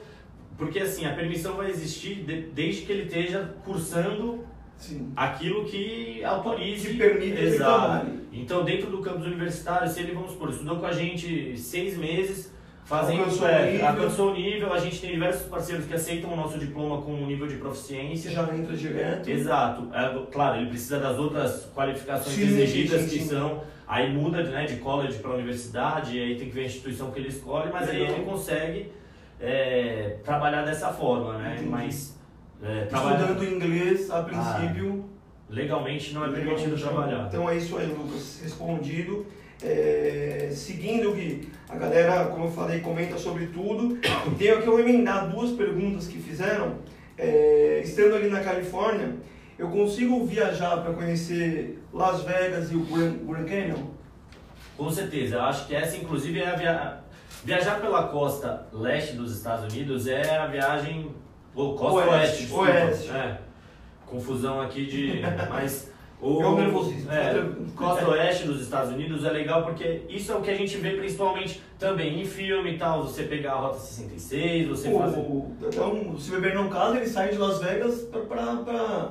Porque 0.57 0.79
assim, 0.79 1.05
a 1.05 1.13
permissão 1.13 1.53
vai 1.55 1.69
existir 1.69 2.15
de- 2.23 2.41
desde 2.53 2.81
que 2.81 2.91
ele 2.91 3.03
esteja 3.03 3.53
cursando 3.63 4.43
Sim. 4.75 5.11
aquilo 5.15 5.65
que 5.65 6.23
autorize. 6.23 6.87
Que 6.89 6.97
permite 6.97 7.39
Exato. 7.39 8.07
Então, 8.33 8.63
dentro 8.63 8.89
do 8.89 8.99
campus 9.01 9.27
universitário, 9.27 9.87
se 9.87 9.99
ele, 9.99 10.13
vamos 10.13 10.31
supor, 10.31 10.49
estudou 10.49 10.77
com 10.77 10.85
a 10.87 10.91
gente 10.91 11.55
seis 11.59 11.95
meses, 11.97 12.51
fazendo 12.85 13.19
Alcançou 13.19 13.47
é, 13.47 13.61
o 13.61 13.71
nível. 13.71 13.87
alcançou 13.87 14.31
o 14.31 14.33
nível, 14.33 14.73
a 14.73 14.79
gente 14.79 14.99
tem 15.01 15.11
diversos 15.11 15.47
parceiros 15.47 15.85
que 15.85 15.93
aceitam 15.93 16.33
o 16.33 16.35
nosso 16.35 16.57
diploma 16.57 17.01
com 17.01 17.13
um 17.13 17.25
nível 17.25 17.47
de 17.47 17.55
proficiência. 17.55 18.31
já 18.31 18.43
entra 18.53 18.75
direto. 18.75 19.29
Exato. 19.29 19.87
É, 19.93 20.25
claro, 20.31 20.57
ele 20.61 20.69
precisa 20.69 20.99
das 20.99 21.17
outras 21.17 21.69
qualificações 21.75 22.35
Sim, 22.35 22.43
exigidas 22.43 23.01
sim, 23.01 23.07
sim, 23.09 23.17
que 23.19 23.23
são. 23.25 23.61
Aí 23.87 24.09
muda 24.13 24.41
né, 24.43 24.65
de 24.65 24.77
college 24.77 25.17
para 25.19 25.31
universidade, 25.31 26.17
aí 26.17 26.35
tem 26.37 26.47
que 26.47 26.53
ver 26.55 26.61
a 26.61 26.65
instituição 26.65 27.11
que 27.11 27.19
ele 27.19 27.27
escolhe, 27.27 27.69
mas 27.73 27.89
aí 27.89 27.99
Legal. 27.99 28.15
ele 28.15 28.25
consegue 28.25 28.91
é, 29.39 30.17
trabalhar 30.23 30.63
dessa 30.63 30.89
forma, 30.89 31.37
né? 31.37 31.53
Entendi. 31.55 31.69
Mas 31.69 32.17
é, 32.63 32.83
Estudando 32.83 33.43
inglês, 33.43 34.09
a 34.11 34.21
princípio. 34.21 35.09
legalmente 35.49 36.13
não 36.13 36.23
é 36.25 36.29
permitido 36.29 36.79
trabalhar. 36.79 37.25
Então 37.27 37.49
é 37.49 37.57
isso 37.57 37.77
aí, 37.77 37.87
Lucas. 37.87 38.39
Respondido. 38.43 39.25
É, 39.63 40.49
seguindo, 40.51 41.13
Gui, 41.13 41.49
a 41.69 41.75
galera, 41.75 42.25
como 42.25 42.45
eu 42.45 42.51
falei, 42.51 42.79
comenta 42.79 43.17
sobre 43.17 43.47
tudo. 43.47 43.97
Tenho 44.37 44.57
aqui, 44.57 44.67
eu 44.67 44.79
emendar 44.79 45.29
duas 45.29 45.51
perguntas 45.51 46.07
que 46.07 46.19
fizeram. 46.19 46.77
É, 47.17 47.81
estando 47.83 48.15
ali 48.15 48.29
na 48.29 48.39
Califórnia, 48.39 49.15
eu 49.59 49.69
consigo 49.69 50.25
viajar 50.25 50.77
para 50.77 50.93
conhecer 50.93 51.79
Las 51.93 52.23
Vegas 52.23 52.71
e 52.71 52.75
o 52.75 52.85
Grand, 52.85 53.45
Canyon? 53.45 53.91
Com 54.75 54.89
certeza, 54.89 55.35
eu 55.35 55.41
acho 55.43 55.67
que 55.67 55.75
essa 55.75 55.97
inclusive 55.97 56.39
é 56.41 56.47
a 56.47 56.55
via... 56.55 56.97
viajar 57.43 57.79
pela 57.79 58.07
costa 58.07 58.67
leste 58.73 59.15
dos 59.15 59.35
Estados 59.37 59.71
Unidos 59.71 60.07
é 60.07 60.35
a 60.35 60.47
viagem 60.47 61.11
ou 61.53 61.75
costa 61.75 62.09
Oeste, 62.09 62.51
oeste, 62.51 62.53
oeste. 62.53 63.11
É. 63.11 63.37
Confusão 64.07 64.59
aqui 64.59 64.85
de, 64.87 65.21
mas 65.49 65.90
o 66.21 66.41
É 66.41 66.45
o 66.45 66.55
nervosismo. 66.55 67.11
é, 67.11 67.43
costa 67.75 68.07
oeste 68.09 68.45
dos 68.45 68.61
Estados 68.61 68.91
Unidos 68.93 69.25
é 69.25 69.31
legal 69.31 69.63
porque 69.63 70.01
isso 70.07 70.31
é 70.31 70.35
o 70.35 70.41
que 70.41 70.51
a 70.51 70.55
gente 70.55 70.77
vê 70.77 70.91
principalmente 70.91 71.61
também 71.79 72.21
em 72.21 72.25
filme 72.25 72.73
e 72.73 72.77
tal, 72.77 73.03
você 73.03 73.23
pegar 73.23 73.53
a 73.53 73.59
rota 73.59 73.79
66, 73.79 74.67
você 74.67 74.91
fazer 74.91 75.17
O, 75.19 75.51
então, 75.59 76.15
se 76.19 76.29
o 76.29 76.35
beber 76.35 76.53
não 76.53 76.69
casa, 76.69 76.97
ele 76.97 77.07
sai 77.07 77.29
de 77.29 77.37
Las 77.37 77.59
Vegas 77.59 78.01
para 78.27 79.09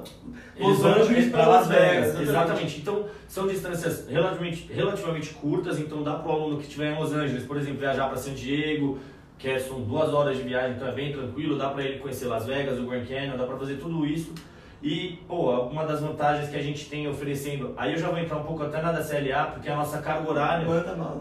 Los 0.58 0.84
Angeles 0.84 1.30
para 1.32 1.46
Las 1.48 1.66
Vegas. 1.68 2.20
Exatamente. 2.20 2.80
Então, 2.80 3.04
são 3.26 3.46
distâncias 3.48 4.06
relativamente, 4.08 4.70
relativamente 4.72 5.34
curtas, 5.34 5.78
então 5.80 6.02
dá 6.02 6.14
para 6.14 6.30
o 6.30 6.34
aluno 6.34 6.56
que 6.58 6.64
estiver 6.64 6.94
em 6.94 6.98
Los 7.00 7.12
Angeles, 7.12 7.44
por 7.44 7.56
exemplo, 7.56 7.80
viajar 7.80 8.06
para 8.08 8.16
San 8.16 8.34
Diego, 8.34 8.98
que 9.38 9.48
é- 9.48 9.58
são 9.58 9.80
duas 9.80 10.12
horas 10.12 10.36
de 10.36 10.42
viagem, 10.42 10.76
então 10.76 10.86
é 10.86 10.92
bem 10.92 11.12
tranquilo, 11.12 11.56
dá 11.56 11.70
para 11.70 11.82
ele 11.82 11.98
conhecer 11.98 12.26
Las 12.26 12.44
Vegas, 12.46 12.78
o 12.78 12.84
Grand 12.84 13.04
Canyon, 13.06 13.36
dá 13.36 13.44
para 13.44 13.56
fazer 13.56 13.76
tudo 13.76 14.06
isso. 14.06 14.32
E, 14.82 15.18
pô, 15.28 15.50
uma 15.64 15.84
das 15.84 16.00
vantagens 16.00 16.48
que 16.48 16.56
a 16.56 16.62
gente 16.62 16.86
tem 16.88 17.06
oferecendo, 17.06 17.74
aí 17.76 17.92
eu 17.92 17.98
já 17.98 18.08
vou 18.08 18.18
entrar 18.18 18.38
um 18.38 18.44
pouco 18.44 18.62
até 18.62 18.80
na 18.80 18.92
da 18.92 19.02
CLA, 19.04 19.46
porque 19.52 19.68
a 19.68 19.76
nossa 19.76 19.98
carga 19.98 20.30
horária 20.30 20.66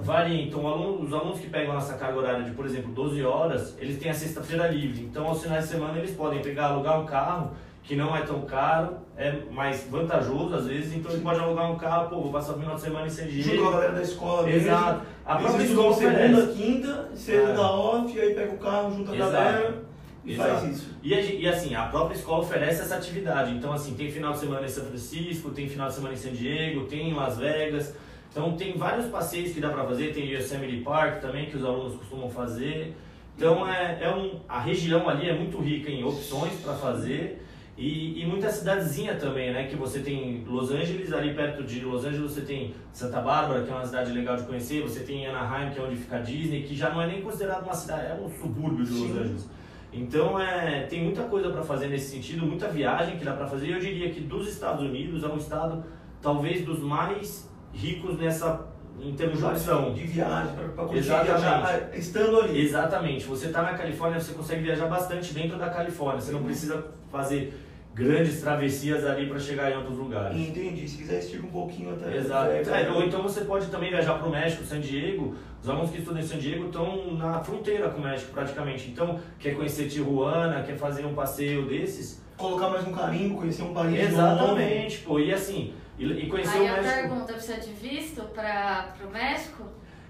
varia. 0.02 0.42
Então, 0.44 0.66
aluno- 0.66 1.04
os 1.04 1.12
alunos 1.14 1.40
que 1.40 1.50
pegam 1.50 1.72
a 1.72 1.76
nossa 1.76 1.96
carga 1.96 2.18
horária 2.20 2.44
de, 2.44 2.52
por 2.52 2.66
exemplo, 2.66 2.90
12 2.94 3.22
horas, 3.24 3.76
eles 3.78 4.00
têm 4.00 4.10
a 4.12 4.14
sexta-feira 4.14 4.68
livre. 4.70 5.04
Então, 5.04 5.28
aos 5.28 5.44
finais 5.44 5.66
de 5.66 5.72
semana, 5.72 5.98
eles 5.98 6.12
podem 6.12 6.42
pegar, 6.42 6.68
alugar 6.68 7.02
um 7.02 7.06
carro, 7.06 7.52
que 7.84 7.96
não 7.98 8.16
é 8.16 8.22
tão 8.22 8.42
caro, 8.42 8.98
é 9.18 9.34
mais 9.52 9.86
vantajojoso 9.90 10.56
às 10.56 10.68
vezes. 10.68 10.94
Então, 10.96 11.12
ele 11.12 11.22
pode 11.22 11.40
alugar 11.40 11.70
um 11.70 11.76
carro, 11.78 12.10
pô, 12.10 12.22
vou 12.22 12.32
passar 12.32 12.54
o 12.54 12.60
final 12.60 12.76
de 12.76 12.82
semana 12.82 13.08
em 13.08 13.10
San 13.10 13.28
Junto 13.28 13.58
com 13.62 13.68
a 13.68 13.72
galera 13.72 13.92
da 13.94 14.02
escola 14.04 14.50
Exato. 14.50 15.02
A 15.26 15.34
Eles 15.34 15.44
própria 15.46 15.66
escola 15.66 15.94
segunda, 15.96 16.48
quinta, 16.54 17.10
você 17.14 17.36
É. 17.36 17.60
off, 17.60 18.20
aí 18.22 18.34
pega 18.34 18.54
o 18.54 18.58
carro, 18.58 18.92
junta 18.96 19.12
a 19.12 19.16
Exato. 19.16 19.32
galera 19.34 19.89
e 20.34 20.36
faz 20.36 20.64
isso. 20.64 20.96
E, 21.02 21.14
e 21.14 21.48
assim, 21.48 21.74
a 21.74 21.86
própria 21.86 22.16
escola 22.16 22.44
oferece 22.44 22.82
essa 22.82 22.96
atividade. 22.96 23.52
Então, 23.52 23.74
assim, 23.74 23.94
tem 23.96 24.12
final 24.12 24.34
de 24.34 24.40
semana 24.40 24.66
em 24.66 24.70
São 24.70 24.86
Francisco, 24.86 25.50
tem 25.52 25.68
final 25.68 25.88
de 25.88 25.96
semana 25.96 26.14
em 26.14 26.18
San 26.18 26.32
Diego, 26.32 26.86
tem 26.86 27.10
em 27.10 27.14
Las 27.14 27.38
Vegas. 27.38 27.96
Então, 28.32 28.56
tem 28.56 28.78
vários 28.78 29.08
passeios 29.08 29.54
que 29.54 29.60
dá 29.60 29.70
para 29.70 29.84
fazer. 29.86 30.14
Tem 30.14 30.32
Yosemite 30.32 30.84
Park 30.84 31.20
também, 31.20 31.48
que 31.48 31.58
os 31.58 31.66
alunos 31.66 31.96
costumam 31.96 32.30
fazer. 32.30 32.96
Então, 33.36 33.68
é, 33.68 33.98
é 34.02 34.14
um, 34.14 34.40
a 34.48 34.60
região 34.60 35.10
ali 35.10 35.30
é 35.30 35.34
muito 35.34 35.58
rica 35.60 35.90
em 35.90 36.04
opções 36.04 36.54
para 36.62 36.74
fazer. 36.74 37.42
E, 37.78 38.22
e 38.22 38.26
muita 38.26 38.50
cidadezinha 38.52 39.16
também, 39.16 39.54
né? 39.54 39.68
Que 39.68 39.78
você 39.78 40.02
tem 40.02 40.44
Los 40.46 40.70
Angeles, 40.70 41.14
ali 41.14 41.34
perto 41.34 41.64
de 41.64 41.80
Los 41.80 42.04
Angeles 42.04 42.34
você 42.34 42.42
tem 42.42 42.76
Santa 42.92 43.22
Bárbara, 43.22 43.64
que 43.64 43.72
é 43.72 43.74
uma 43.74 43.86
cidade 43.86 44.12
legal 44.12 44.36
de 44.36 44.44
conhecer. 44.44 44.82
Você 44.82 45.00
tem 45.00 45.26
Anaheim, 45.26 45.72
que 45.72 45.80
é 45.80 45.82
onde 45.82 45.96
fica 45.96 46.18
a 46.18 46.20
Disney, 46.20 46.64
que 46.64 46.76
já 46.76 46.90
não 46.90 47.02
é 47.02 47.08
nem 47.08 47.22
considerado 47.22 47.64
uma 47.64 47.74
cidade, 47.74 48.08
é 48.08 48.14
um 48.14 48.30
subúrbio 48.30 48.84
de 48.84 48.92
Los 48.92 49.00
Sim. 49.00 49.20
Angeles. 49.20 49.50
Então 49.92 50.40
é, 50.40 50.84
tem 50.84 51.04
muita 51.04 51.24
coisa 51.24 51.50
para 51.50 51.64
fazer 51.64 51.88
nesse 51.88 52.12
sentido, 52.12 52.46
muita 52.46 52.68
viagem 52.68 53.18
que 53.18 53.26
dá 53.26 53.34
para 53.34 53.48
fazer. 53.48 53.72
Eu 53.72 53.80
diria 53.80 54.10
que 54.12 54.22
dos 54.22 54.48
Estados 54.48 54.84
Unidos 54.84 55.24
é 55.24 55.28
um 55.28 55.38
estado 55.38 55.84
talvez 56.22 56.64
dos 56.64 56.80
mais 56.80 57.50
ricos 57.74 58.18
nessa 58.18 58.68
em 59.02 59.14
termos 59.14 59.40
de 59.40 59.46
opção. 59.46 59.94
De 59.94 60.04
viagem, 60.04 60.54
pra 60.54 60.86
curtir 60.86 60.98
Exatamente. 60.98 61.40
viajar, 61.40 61.90
estando 61.94 62.40
ali. 62.42 62.62
Exatamente. 62.62 63.26
Você 63.26 63.48
está 63.48 63.62
na 63.62 63.74
Califórnia, 63.74 64.20
você 64.20 64.34
consegue 64.34 64.64
viajar 64.64 64.88
bastante 64.88 65.34
dentro 65.34 65.58
da 65.58 65.70
Califórnia. 65.70 66.22
Você 66.22 66.32
não 66.32 66.44
precisa 66.44 66.86
fazer 67.10 67.54
grandes 67.94 68.40
travessias 68.42 69.06
ali 69.06 69.28
para 69.28 69.40
chegar 69.40 69.72
em 69.72 69.76
outros 69.78 69.98
lugares. 69.98 70.38
Entendi. 70.38 70.88
Se 70.88 70.98
quiser, 70.98 71.20
estica 71.20 71.46
um 71.46 71.50
pouquinho 71.50 71.94
até. 71.94 72.16
Exato. 72.16 72.52
É, 72.52 72.84
É, 72.84 72.92
ou 72.92 73.04
então 73.04 73.22
você 73.22 73.42
pode 73.42 73.68
também 73.68 73.90
viajar 73.90 74.14
para 74.16 74.28
o 74.28 74.32
México, 74.32 74.64
San 74.64 74.80
Diego. 74.80 75.36
Os 75.62 75.68
alunos 75.68 75.90
que 75.92 75.98
estudam 75.98 76.22
em 76.22 76.26
San 76.26 76.38
Diego 76.38 76.68
estão 76.68 77.14
na 77.16 77.44
fronteira 77.44 77.90
com 77.90 78.00
o 78.00 78.04
México 78.04 78.32
praticamente. 78.32 78.90
Então, 78.90 79.20
quer 79.38 79.56
conhecer 79.56 79.90
Tijuana, 79.90 80.64
quer 80.64 80.78
fazer 80.78 81.06
um 81.06 81.14
passeio 81.14 81.66
desses. 81.68 82.24
Colocar 82.38 82.70
mais 82.70 82.88
um 82.88 82.94
carimbo, 82.94 83.36
conhecer 83.38 83.64
um 83.64 83.74
país 83.74 83.92
novo. 83.92 84.04
Exatamente, 84.14 85.00
pô. 85.00 85.20
E 85.20 85.34
assim, 85.34 85.74
e, 85.98 86.06
e 86.06 86.28
conhecer 86.30 86.58
Aí 86.60 86.70
o 86.70 86.74
a 86.74 86.78
México. 86.82 86.96
pergunta, 87.02 87.34
precisa 87.34 87.60
de 87.60 87.72
visto 87.74 88.22
para 88.34 88.94
o 89.06 89.12
México? 89.12 89.64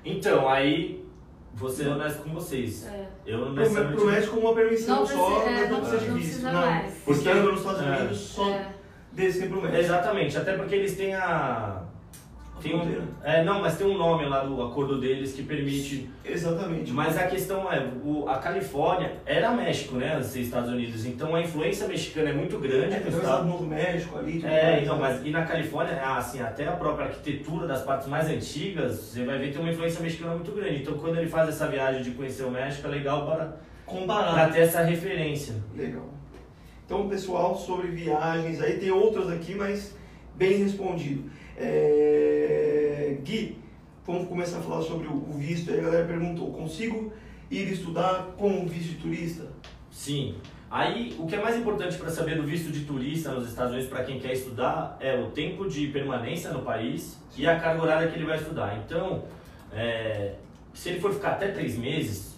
Então, 0.05 0.47
aí, 0.47 1.03
vou 1.53 1.69
ser 1.69 1.87
honesto 1.87 2.23
com 2.23 2.29
vocês. 2.33 2.87
É. 2.87 3.07
Eu 3.25 3.37
não 3.39 3.53
necessariamente. 3.53 3.97
pro 4.01 4.11
México 4.11 4.39
uma 4.39 4.53
permissão 4.53 4.95
Não 4.99 5.05
só, 5.05 5.13
precisa- 5.25 5.45
mas 5.51 5.59
é, 5.61 5.63
não 5.65 5.71
não- 5.71 5.79
precisa 5.79 5.97
de 6.01 6.07
não 6.09 6.15
visto. 6.17 6.27
precisa 6.29 6.51
não. 6.51 6.61
mais. 6.61 6.93
Porque- 7.05 7.11
Estando 7.19 7.51
nos 7.51 7.59
Estados 7.59 7.81
é. 7.81 7.85
Unidos, 7.97 8.17
só 8.19 8.49
É. 8.49 8.67
descer 9.11 9.49
pro 9.49 9.61
México. 9.61 9.79
Exatamente, 9.81 10.37
até 10.37 10.53
porque 10.53 10.75
eles 10.75 10.95
têm 10.97 11.13
a. 11.15 11.83
Tem 12.61 12.75
um, 12.75 13.07
é, 13.23 13.43
não, 13.43 13.61
mas 13.61 13.77
tem 13.77 13.87
um 13.87 13.97
nome 13.97 14.25
lá 14.25 14.43
do 14.43 14.61
acordo 14.61 14.99
deles 14.99 15.33
que 15.33 15.43
permite. 15.43 16.09
Exatamente. 16.23 16.91
Mas 16.91 17.17
a 17.17 17.27
questão 17.27 17.71
é, 17.71 17.87
o, 18.03 18.27
a 18.27 18.37
Califórnia 18.37 19.13
era 19.25 19.51
México, 19.51 19.95
né? 19.95 20.15
Antes 20.15 20.33
de 20.33 20.41
Estados 20.41 20.69
Unidos. 20.69 21.05
Então 21.05 21.35
a 21.35 21.41
influência 21.41 21.87
mexicana 21.87 22.29
é 22.29 22.33
muito 22.33 22.57
grande. 22.59 22.95
É, 22.95 22.99
tem 22.99 23.07
o 23.07 23.09
Estado- 23.09 23.21
Estado 23.23 23.47
Novo 23.47 23.65
México 23.65 24.17
ali. 24.19 24.43
É, 24.45 24.71
mais, 24.71 24.83
então, 24.83 24.95
né? 24.97 25.01
mas 25.01 25.25
e 25.25 25.29
na 25.31 25.45
Califórnia, 25.45 25.99
ah, 26.03 26.17
assim, 26.17 26.41
até 26.41 26.67
a 26.67 26.73
própria 26.73 27.07
arquitetura 27.07 27.65
das 27.67 27.81
partes 27.81 28.07
mais 28.07 28.27
antigas, 28.29 28.93
você 28.95 29.23
vai 29.25 29.37
ver 29.37 29.47
que 29.47 29.53
tem 29.53 29.61
uma 29.61 29.71
influência 29.71 30.01
mexicana 30.01 30.35
muito 30.35 30.51
grande. 30.51 30.81
Então, 30.81 30.97
quando 30.97 31.17
ele 31.17 31.27
faz 31.27 31.49
essa 31.49 31.67
viagem 31.67 32.03
de 32.03 32.11
conhecer 32.11 32.43
o 32.43 32.51
México, 32.51 32.87
é 32.87 32.91
legal 32.91 33.25
para, 33.25 33.57
Comparar. 33.85 34.33
para 34.33 34.49
ter 34.49 34.61
essa 34.61 34.81
referência. 34.83 35.55
Legal. 35.75 36.09
Então, 36.85 37.07
pessoal, 37.07 37.55
sobre 37.55 37.87
viagens, 37.89 38.61
aí 38.61 38.79
tem 38.79 38.89
outras 38.91 39.29
aqui, 39.29 39.53
mas 39.55 39.95
bem 40.39 40.63
respondido. 40.63 41.29
É... 41.57 43.17
Gui, 43.23 43.57
vamos 44.07 44.27
começar 44.27 44.59
a 44.59 44.61
falar 44.61 44.81
sobre 44.81 45.07
o 45.07 45.19
o 45.29 45.33
visto. 45.33 45.71
Aí 45.71 45.79
a 45.79 45.83
galera 45.83 46.07
perguntou, 46.07 46.51
consigo 46.51 47.13
ir 47.51 47.71
estudar 47.71 48.33
com 48.37 48.65
visto 48.65 48.89
de 48.89 48.95
turista? 48.95 49.47
Sim. 49.91 50.35
Aí, 50.71 51.15
o 51.19 51.25
que 51.25 51.35
é 51.35 51.41
mais 51.41 51.57
importante 51.57 51.97
para 51.97 52.09
saber 52.09 52.35
do 52.35 52.43
visto 52.43 52.71
de 52.71 52.85
turista 52.85 53.31
nos 53.31 53.49
Estados 53.49 53.71
Unidos 53.71 53.89
para 53.89 54.03
quem 54.03 54.19
quer 54.19 54.33
estudar 54.33 54.97
é 54.99 55.19
o 55.19 55.31
tempo 55.31 55.67
de 55.67 55.87
permanência 55.87 56.51
no 56.51 56.61
país 56.61 57.19
e 57.35 57.47
a 57.47 57.59
carga 57.59 57.81
horária 57.81 58.07
que 58.07 58.15
ele 58.15 58.25
vai 58.25 58.37
estudar. 58.37 58.79
Então, 58.85 59.23
é, 59.73 60.35
se 60.73 60.89
ele 60.89 60.99
for 60.99 61.11
ficar 61.11 61.31
até 61.31 61.47
três 61.47 61.75
meses, 61.75 62.35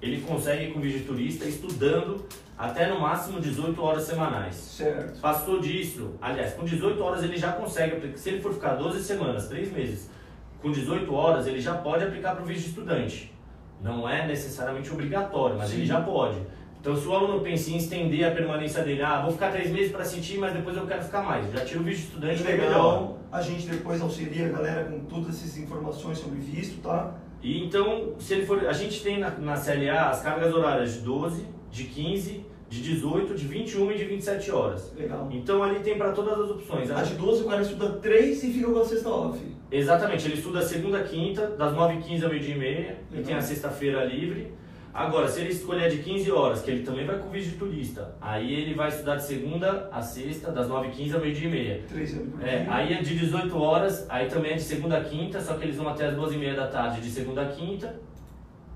ele 0.00 0.22
consegue 0.22 0.72
com 0.72 0.80
visto 0.80 0.98
de 0.98 1.04
turista 1.04 1.44
estudando 1.44 2.26
até 2.56 2.86
no 2.88 3.00
máximo 3.00 3.40
18 3.40 3.82
horas 3.82 4.02
semanais. 4.04 4.54
Certo. 4.54 5.20
Passou 5.20 5.60
disso, 5.60 6.14
aliás, 6.20 6.54
com 6.54 6.64
18 6.64 7.02
horas 7.02 7.22
ele 7.24 7.36
já 7.36 7.52
consegue, 7.52 7.96
aplicar- 7.96 8.16
se 8.18 8.28
ele 8.30 8.40
for 8.40 8.52
ficar 8.52 8.74
12 8.74 9.02
semanas, 9.02 9.48
3 9.48 9.72
meses, 9.72 10.10
com 10.62 10.70
18 10.70 11.12
horas 11.14 11.46
ele 11.46 11.60
já 11.60 11.74
pode 11.74 12.04
aplicar 12.04 12.34
para 12.34 12.42
o 12.42 12.46
visto 12.46 12.62
de 12.64 12.68
estudante. 12.70 13.32
Não 13.82 14.08
é 14.08 14.26
necessariamente 14.26 14.90
obrigatório, 14.90 15.56
mas 15.58 15.68
Sim. 15.70 15.76
ele 15.78 15.86
já 15.86 16.00
pode. 16.00 16.38
Então, 16.80 16.94
se 16.96 17.06
o 17.06 17.14
aluno 17.14 17.40
pensa 17.40 17.70
em 17.70 17.76
estender 17.78 18.26
a 18.26 18.30
permanência 18.30 18.82
dele, 18.84 19.02
ah, 19.02 19.20
vou 19.22 19.32
ficar 19.32 19.50
3 19.50 19.70
meses 19.70 19.90
para 19.90 20.04
sentir, 20.04 20.38
mas 20.38 20.52
depois 20.52 20.76
eu 20.76 20.86
quero 20.86 21.02
ficar 21.02 21.22
mais, 21.22 21.50
já 21.52 21.64
tira 21.64 21.80
o 21.80 21.82
visto 21.82 22.00
de 22.00 22.06
estudante, 22.08 22.42
é 22.42 22.52
melhor. 22.52 22.66
Legal. 22.68 23.18
A 23.32 23.40
gente 23.42 23.66
depois 23.66 24.00
auxilia 24.00 24.46
a 24.46 24.50
galera 24.50 24.84
com 24.84 25.00
todas 25.00 25.30
essas 25.30 25.56
informações 25.58 26.18
sobre 26.18 26.38
visto, 26.38 26.80
tá? 26.82 27.14
E 27.42 27.64
então, 27.64 28.14
se 28.18 28.34
ele 28.34 28.46
for, 28.46 28.66
a 28.66 28.72
gente 28.72 29.02
tem 29.02 29.18
na, 29.18 29.30
na 29.30 29.54
CLA 29.58 30.08
as 30.10 30.22
cargas 30.22 30.54
horárias 30.54 30.94
de 30.94 31.00
12, 31.00 31.44
de 31.74 31.84
15, 31.84 32.46
de 32.70 32.80
18, 32.82 33.34
de 33.34 33.46
21 33.48 33.90
e 33.92 33.96
de 33.98 34.04
27 34.04 34.50
horas. 34.52 34.92
Legal. 34.96 35.28
Então 35.32 35.62
ali 35.62 35.80
tem 35.80 35.98
para 35.98 36.12
todas 36.12 36.38
as 36.38 36.50
opções. 36.50 36.88
A 36.90 37.02
de 37.02 37.14
12 37.14 37.42
o 37.42 37.46
cara 37.46 37.62
estuda 37.62 37.90
3 38.00 38.44
e 38.44 38.52
fica 38.52 38.70
com 38.70 38.78
a 38.78 38.84
sexta 38.84 39.08
off. 39.08 39.38
Exatamente, 39.70 40.26
ele 40.26 40.34
estuda 40.34 40.62
segunda 40.62 41.02
quinta, 41.02 41.48
das 41.48 41.74
9h15 41.74 42.22
ao 42.22 42.30
meio-dia 42.30 42.54
e 42.54 42.58
meia, 42.58 42.98
e 43.10 43.16
Legal. 43.16 43.26
tem 43.26 43.34
a 43.34 43.40
sexta-feira 43.40 44.04
livre. 44.04 44.52
Agora, 44.92 45.26
se 45.26 45.40
ele 45.40 45.50
escolher 45.50 45.90
de 45.90 45.98
15 45.98 46.30
horas, 46.30 46.62
que 46.62 46.70
ele 46.70 46.84
também 46.84 47.04
vai 47.04 47.18
com 47.18 47.28
vídeo 47.28 47.50
de 47.50 47.56
turista, 47.56 48.14
aí 48.20 48.54
ele 48.54 48.74
vai 48.74 48.88
estudar 48.88 49.16
de 49.16 49.24
segunda 49.24 49.88
a 49.90 50.00
sexta, 50.00 50.52
das 50.52 50.68
9h15 50.68 51.14
ao 51.14 51.20
meio-dia 51.20 51.48
e 51.48 51.50
meia. 51.50 51.82
3 51.88 52.14
anos 52.14 52.34
por 52.34 52.46
É, 52.46 52.66
aí 52.70 52.92
é 52.92 53.02
de 53.02 53.18
18 53.18 53.58
horas, 53.60 54.06
aí 54.08 54.28
também 54.28 54.52
é 54.52 54.54
de 54.54 54.62
segunda 54.62 54.98
a 54.98 55.02
quinta, 55.02 55.40
só 55.40 55.54
que 55.54 55.64
eles 55.64 55.74
vão 55.76 55.88
até 55.88 56.06
as 56.06 56.14
2h30 56.16 56.54
da 56.54 56.68
tarde 56.68 57.00
de 57.00 57.10
segunda 57.10 57.42
a 57.42 57.46
quinta. 57.46 57.96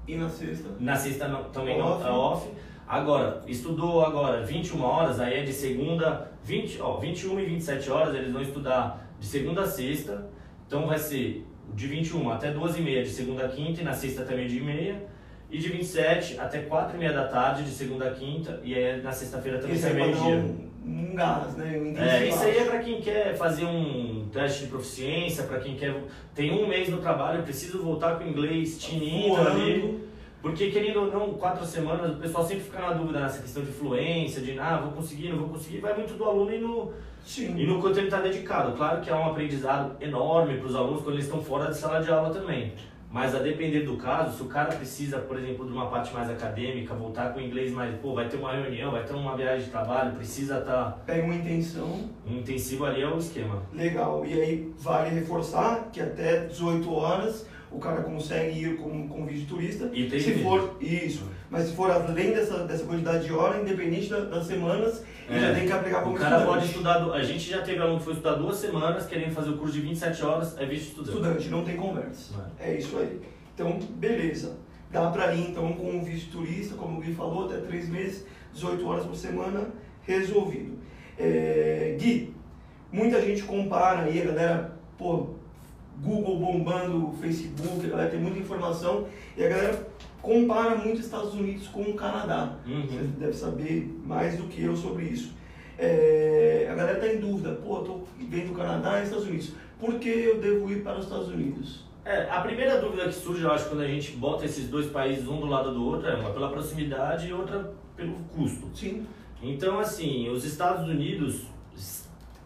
E 0.09 0.17
na 0.17 0.29
sexta? 0.29 0.69
Na 0.81 0.97
sexta 0.97 1.29
não, 1.29 1.45
também 1.45 1.81
Off. 1.81 2.03
não, 2.03 2.09
é 2.09 2.13
off. 2.13 2.49
Agora, 2.89 3.43
estudou 3.47 4.03
agora 4.03 4.43
21 4.43 4.83
horas, 4.83 5.21
aí 5.21 5.41
é 5.41 5.43
de 5.43 5.53
segunda, 5.53 6.33
20, 6.43 6.81
ó, 6.81 6.97
21 6.97 7.39
e 7.39 7.45
27 7.45 7.91
horas, 7.91 8.15
eles 8.15 8.33
vão 8.33 8.41
estudar 8.41 9.07
de 9.21 9.27
segunda 9.27 9.61
a 9.61 9.67
sexta. 9.67 10.27
Então 10.67 10.87
vai 10.87 10.99
ser 10.99 11.47
de 11.75 11.87
21 11.87 12.31
até 12.31 12.51
12 12.51 12.81
e 12.81 12.83
meia 12.83 13.03
de 13.03 13.11
segunda 13.11 13.45
a 13.45 13.49
quinta 13.49 13.83
e 13.83 13.85
na 13.85 13.93
sexta 13.93 14.23
até 14.23 14.35
meio 14.35 14.49
dia 14.49 14.61
e 14.61 14.65
meia. 14.65 15.07
E 15.51 15.59
de 15.59 15.69
27 15.69 16.39
até 16.41 16.61
4 16.61 16.97
e 16.97 16.99
meia 16.99 17.13
da 17.13 17.27
tarde 17.27 17.65
de 17.65 17.71
segunda 17.71 18.07
a 18.09 18.11
quinta 18.11 18.61
e 18.65 18.75
aí 18.75 19.03
na 19.03 19.13
sexta-feira 19.13 19.59
também 19.59 19.77
sai 19.77 19.91
é 19.91 19.95
pra 19.95 20.07
dar 20.07 20.11
meio-dia. 20.11 20.37
um, 20.85 21.11
um 21.11 21.15
gás, 21.15 21.57
né? 21.57 21.95
É, 21.97 22.29
isso 22.29 22.43
aí 22.43 22.57
é 22.57 22.65
para 22.65 22.79
quem 22.81 23.01
quer 23.01 23.37
fazer 23.37 23.65
um 23.65 24.29
teste 24.33 24.65
de 24.65 24.67
proficiência, 24.69 25.45
para 25.45 25.59
quem 25.59 25.75
quer 25.75 25.95
tem 26.35 26.53
um 26.53 26.67
mês 26.67 26.89
no 26.89 26.99
trabalho, 26.99 27.43
preciso 27.43 27.83
voltar 27.83 28.19
com 28.19 28.25
o 28.25 28.29
inglês 28.29 28.79
tinindo 28.79 29.37
ali. 29.37 30.08
Porque, 30.41 30.71
querendo 30.71 31.01
ou 31.01 31.07
não, 31.11 31.35
quatro 31.35 31.65
semanas, 31.67 32.13
o 32.13 32.21
pessoal 32.21 32.45
sempre 32.45 32.63
fica 32.65 32.81
na 32.81 32.93
dúvida 32.93 33.21
nessa 33.21 33.43
questão 33.43 33.63
de 33.63 33.73
fluência, 33.73 34.41
de, 34.41 34.59
ah, 34.59 34.79
vou 34.79 34.93
conseguir, 34.93 35.31
não 35.31 35.39
vou 35.39 35.49
conseguir. 35.49 35.79
Vai 35.81 35.95
muito 35.97 36.15
do 36.15 36.25
aluno 36.25 36.53
e 36.53 36.59
no, 36.59 36.93
Sim. 37.25 37.57
e 37.57 37.67
no 37.67 37.81
quanto 37.81 37.99
ele 37.99 38.07
está 38.07 38.21
dedicado. 38.21 38.77
Claro 38.77 39.01
que 39.01 39.11
é 39.11 39.15
um 39.15 39.27
aprendizado 39.27 39.97
enorme 40.01 40.59
para 40.59 40.67
os 40.69 40.77
alunos 40.77 41.03
quando 41.03 41.15
eles 41.15 41.25
estão 41.25 41.43
fora 41.43 41.71
de 41.71 41.77
sala 41.77 42.01
de 42.01 42.11
aula 42.11 42.31
também. 42.31 42.73
Mas 43.11 43.35
a 43.35 43.39
depender 43.39 43.81
do 43.81 43.97
caso, 43.97 44.37
se 44.37 44.43
o 44.43 44.47
cara 44.47 44.77
precisa, 44.77 45.19
por 45.19 45.39
exemplo, 45.39 45.67
de 45.67 45.73
uma 45.73 45.87
parte 45.87 46.13
mais 46.13 46.29
acadêmica, 46.29 46.95
voltar 46.95 47.33
com 47.33 47.41
o 47.41 47.43
inglês 47.43 47.73
mais, 47.73 47.95
pô, 48.01 48.15
vai 48.15 48.29
ter 48.29 48.37
uma 48.37 48.53
reunião, 48.53 48.91
vai 48.91 49.03
ter 49.03 49.15
uma 49.15 49.35
viagem 49.35 49.65
de 49.65 49.71
trabalho, 49.71 50.13
precisa 50.15 50.59
estar 50.59 51.03
Pega 51.07 51.25
uma 51.25 51.35
intenção 51.35 52.11
um 52.27 52.37
intensivo 52.37 52.85
ali, 52.85 53.01
é 53.01 53.09
o 53.09 53.17
esquema. 53.17 53.63
legal. 53.73 54.27
E 54.27 54.35
aí 54.35 54.73
vale 54.79 55.09
reforçar 55.09 55.89
que 55.91 56.01
até 56.03 56.47
18 56.47 56.95
horas 56.95 57.47
o 57.71 57.79
cara 57.79 58.03
consegue 58.03 58.59
ir 58.65 58.77
com, 58.77 59.09
com 59.09 59.27
vídeo 59.27 59.47
turista. 59.47 59.91
E 59.93 60.09
tem 60.09 60.19
se 60.21 60.31
vídeo. 60.33 60.43
for 60.45 60.77
isso. 60.81 61.25
Mas 61.51 61.69
se 61.69 61.75
for 61.75 61.91
além 61.91 62.33
dessa, 62.33 62.65
dessa 62.65 62.85
quantidade 62.85 63.25
de 63.27 63.33
hora, 63.33 63.61
independente 63.61 64.09
da- 64.11 64.21
das 64.21 64.47
semanas, 64.47 65.03
ele 65.29 65.39
É. 65.39 65.49
já 65.49 65.55
tem 65.55 65.67
que 65.67 65.73
aplicar 65.73 66.01
O 66.01 66.05
como 66.05 66.17
cara 66.19 66.37
estudante. 66.39 66.55
pode 66.59 66.67
estudar, 66.67 67.13
a 67.13 67.23
gente 67.23 67.51
já 67.51 67.63
teve 67.63 67.79
aluno 67.81 67.99
que 67.99 68.05
foi 68.05 68.13
estudar 68.15 68.35
duas 68.35 68.57
semanas, 68.57 69.07
querendo 69.07 69.33
fazer 69.35 69.51
o 69.51 69.57
curso 69.59 69.75
de 69.75 69.81
27 69.81 70.23
horas, 70.25 70.57
é 70.59 70.67
visto 70.67 70.89
estudante. 70.89 71.11
Estudante, 71.17 71.49
não 71.49 71.65
tem 71.65 71.77
conversa. 71.77 72.35
É. 72.59 72.71
É 72.73 72.79
isso 72.79 72.97
aí. 72.99 73.21
Então, 73.55 73.79
beleza. 73.97 74.57
Dá 74.91 75.11
pra 75.11 75.35
ir 75.35 75.51
então 75.51 75.73
com 75.75 75.99
o 75.99 76.03
visto 76.03 76.33
turista, 76.33 76.75
como 76.75 76.99
o 76.99 77.01
Gui 77.03 77.13
falou, 77.13 77.45
até 77.47 77.59
3 77.59 77.89
meses, 77.91 78.25
18 78.55 78.87
horas 78.89 79.05
por 79.05 79.15
semana, 79.15 79.69
resolvido. 80.07 80.79
É, 81.19 81.97
Gui, 82.01 82.35
muita 82.91 83.21
gente 83.21 83.43
compara 83.43 84.03
aí, 84.03 84.23
a 84.23 84.25
galera, 84.25 84.79
pô, 84.97 85.35
Google 86.03 86.39
bombando, 86.39 87.13
Facebook, 87.21 87.87
a 87.87 87.89
galera 87.89 88.11
tem 88.11 88.21
muita 88.21 88.39
informação 88.39 89.07
e 89.37 89.45
a 89.45 89.49
galera 89.49 89.89
compara 90.23 90.77
muito 90.77 91.01
Estados 91.01 91.35
Unidos 91.35 91.69
com 91.69 91.83
o 91.83 91.95
Canadá. 91.95 92.57
Uhum. 92.67 92.87
Você 92.87 93.03
deve 93.19 93.33
saber 93.33 94.01
mais 94.05 94.37
do 94.37 94.45
que 94.45 94.63
eu 94.63 94.77
sobre 94.77 95.05
isso. 95.05 95.33
É, 95.79 96.69
a 96.71 96.75
galera 96.75 96.99
está 96.99 97.13
em 97.13 97.21
dúvida, 97.21 97.53
pô, 97.53 97.79
eu 97.79 97.85
tô 97.85 98.01
vendo 98.19 98.53
o 98.53 98.55
Canadá 98.55 99.01
e 99.01 99.05
Estados 99.05 99.27
Unidos. 99.27 99.53
Por 99.79 99.95
que 99.95 100.09
eu 100.09 100.41
devo 100.41 100.71
ir 100.71 100.83
para 100.83 100.99
os 100.99 101.05
Estados 101.05 101.29
Unidos? 101.29 101.85
É, 102.05 102.29
a 102.31 102.41
primeira 102.41 102.81
dúvida 102.81 103.05
que 103.05 103.13
surge, 103.13 103.43
eu 103.43 103.53
acho, 103.53 103.69
quando 103.69 103.83
a 103.83 103.87
gente 103.87 104.13
bota 104.13 104.45
esses 104.45 104.69
dois 104.69 104.87
países 104.87 105.29
um 105.29 105.41
do 105.41 105.47
lado 105.47 105.73
do 105.73 105.85
outro, 105.85 106.09
é 106.09 106.15
uma 106.15 106.31
pela 106.31 106.51
proximidade 106.51 107.29
e 107.29 107.33
outra 107.33 107.73
pelo 107.95 108.15
custo. 108.35 108.69
Sim. 108.75 109.07
Então, 109.43 109.79
assim, 109.79 110.29
os 110.31 110.45
Estados 110.45 110.89
Unidos, 110.89 111.43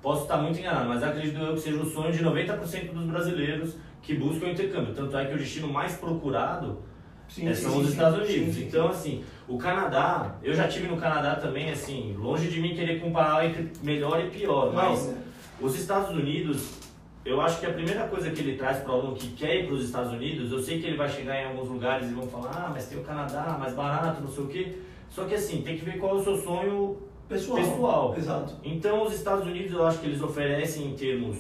posso 0.02 0.23
estar 0.23 0.37
muito 0.38 0.59
enganado, 0.59 0.88
mas 0.88 1.02
acredito 1.02 1.38
eu 1.38 1.54
que 1.54 1.61
seja 1.61 1.80
o 1.80 1.87
sonho 1.88 2.12
de 2.12 2.25
90% 2.25 2.92
dos 2.92 3.06
brasileiros 3.06 3.76
que 4.02 4.14
buscam 4.14 4.47
o 4.47 4.50
intercâmbio. 4.50 4.92
Tanto 4.92 5.16
é 5.16 5.25
que 5.26 5.35
o 5.35 5.38
destino 5.38 5.68
mais 5.68 5.94
procurado 5.94 6.78
Sim, 7.28 7.49
é, 7.49 7.54
são 7.54 7.73
sim, 7.73 7.80
os 7.80 7.88
Estados 7.90 8.18
Unidos. 8.28 8.54
sim, 8.56 8.64
Então, 8.64 8.88
assim, 8.88 9.25
o 9.49 9.56
Canadá, 9.56 10.35
eu 10.42 10.52
já 10.54 10.66
tive 10.68 10.88
no 10.88 10.97
Canadá 10.97 11.37
também, 11.37 11.71
assim, 11.71 12.14
longe 12.18 12.49
de 12.49 12.61
mim 12.61 12.75
querer 12.75 13.00
comparar 13.00 13.47
entre 13.47 13.71
melhor 13.82 14.21
e 14.21 14.28
pior, 14.28 14.66
Não, 14.66 14.75
mas 14.75 15.06
né? 15.06 15.16
os 15.61 15.78
Estados 15.78 16.11
Unidos, 16.11 16.75
eu 17.25 17.40
acho 17.40 17.61
que 17.61 17.66
a 17.66 17.73
primeira 17.73 18.09
coisa 18.09 18.28
que 18.30 18.40
ele 18.40 18.56
traz 18.56 18.78
para 18.80 18.92
o 18.92 18.94
aluno 18.97 19.14
que 19.16 19.28
quer 19.28 19.61
ir 19.61 19.66
para 19.66 19.75
os 19.76 19.85
Estados 19.85 20.12
Unidos, 20.12 20.50
eu 20.50 20.61
sei 20.61 20.80
que 20.80 20.87
ele 20.88 20.97
vai 20.97 21.09
chegar 21.09 21.40
em 21.40 21.47
alguns 21.47 21.68
lugares 21.68 22.11
e 22.11 22.12
vão 22.12 22.26
falar, 22.26 22.50
ah, 22.66 22.71
mas 22.75 22.87
tem 22.88 22.99
o 22.99 23.02
Canadá, 23.04 23.56
mais 23.59 23.73
barato, 23.73 24.21
não 24.21 24.28
sei 24.28 24.44
o 24.44 24.49
quê. 24.49 24.78
Só 25.09 25.25
que 25.25 25.35
assim, 25.35 25.62
tem 25.62 25.78
que 25.78 25.85
ver 25.85 25.99
qual 25.99 26.16
é 26.16 26.21
o 26.21 26.25
seu 26.25 26.37
sonho 26.37 26.97
pessoal. 27.32 27.56
pessoal. 27.56 28.14
Exato. 28.16 28.54
Então, 28.62 29.04
os 29.04 29.14
Estados 29.14 29.46
Unidos, 29.46 29.72
eu 29.72 29.86
acho 29.86 29.98
que 29.98 30.06
eles 30.06 30.22
oferecem 30.22 30.88
em 30.88 30.94
termos 30.94 31.38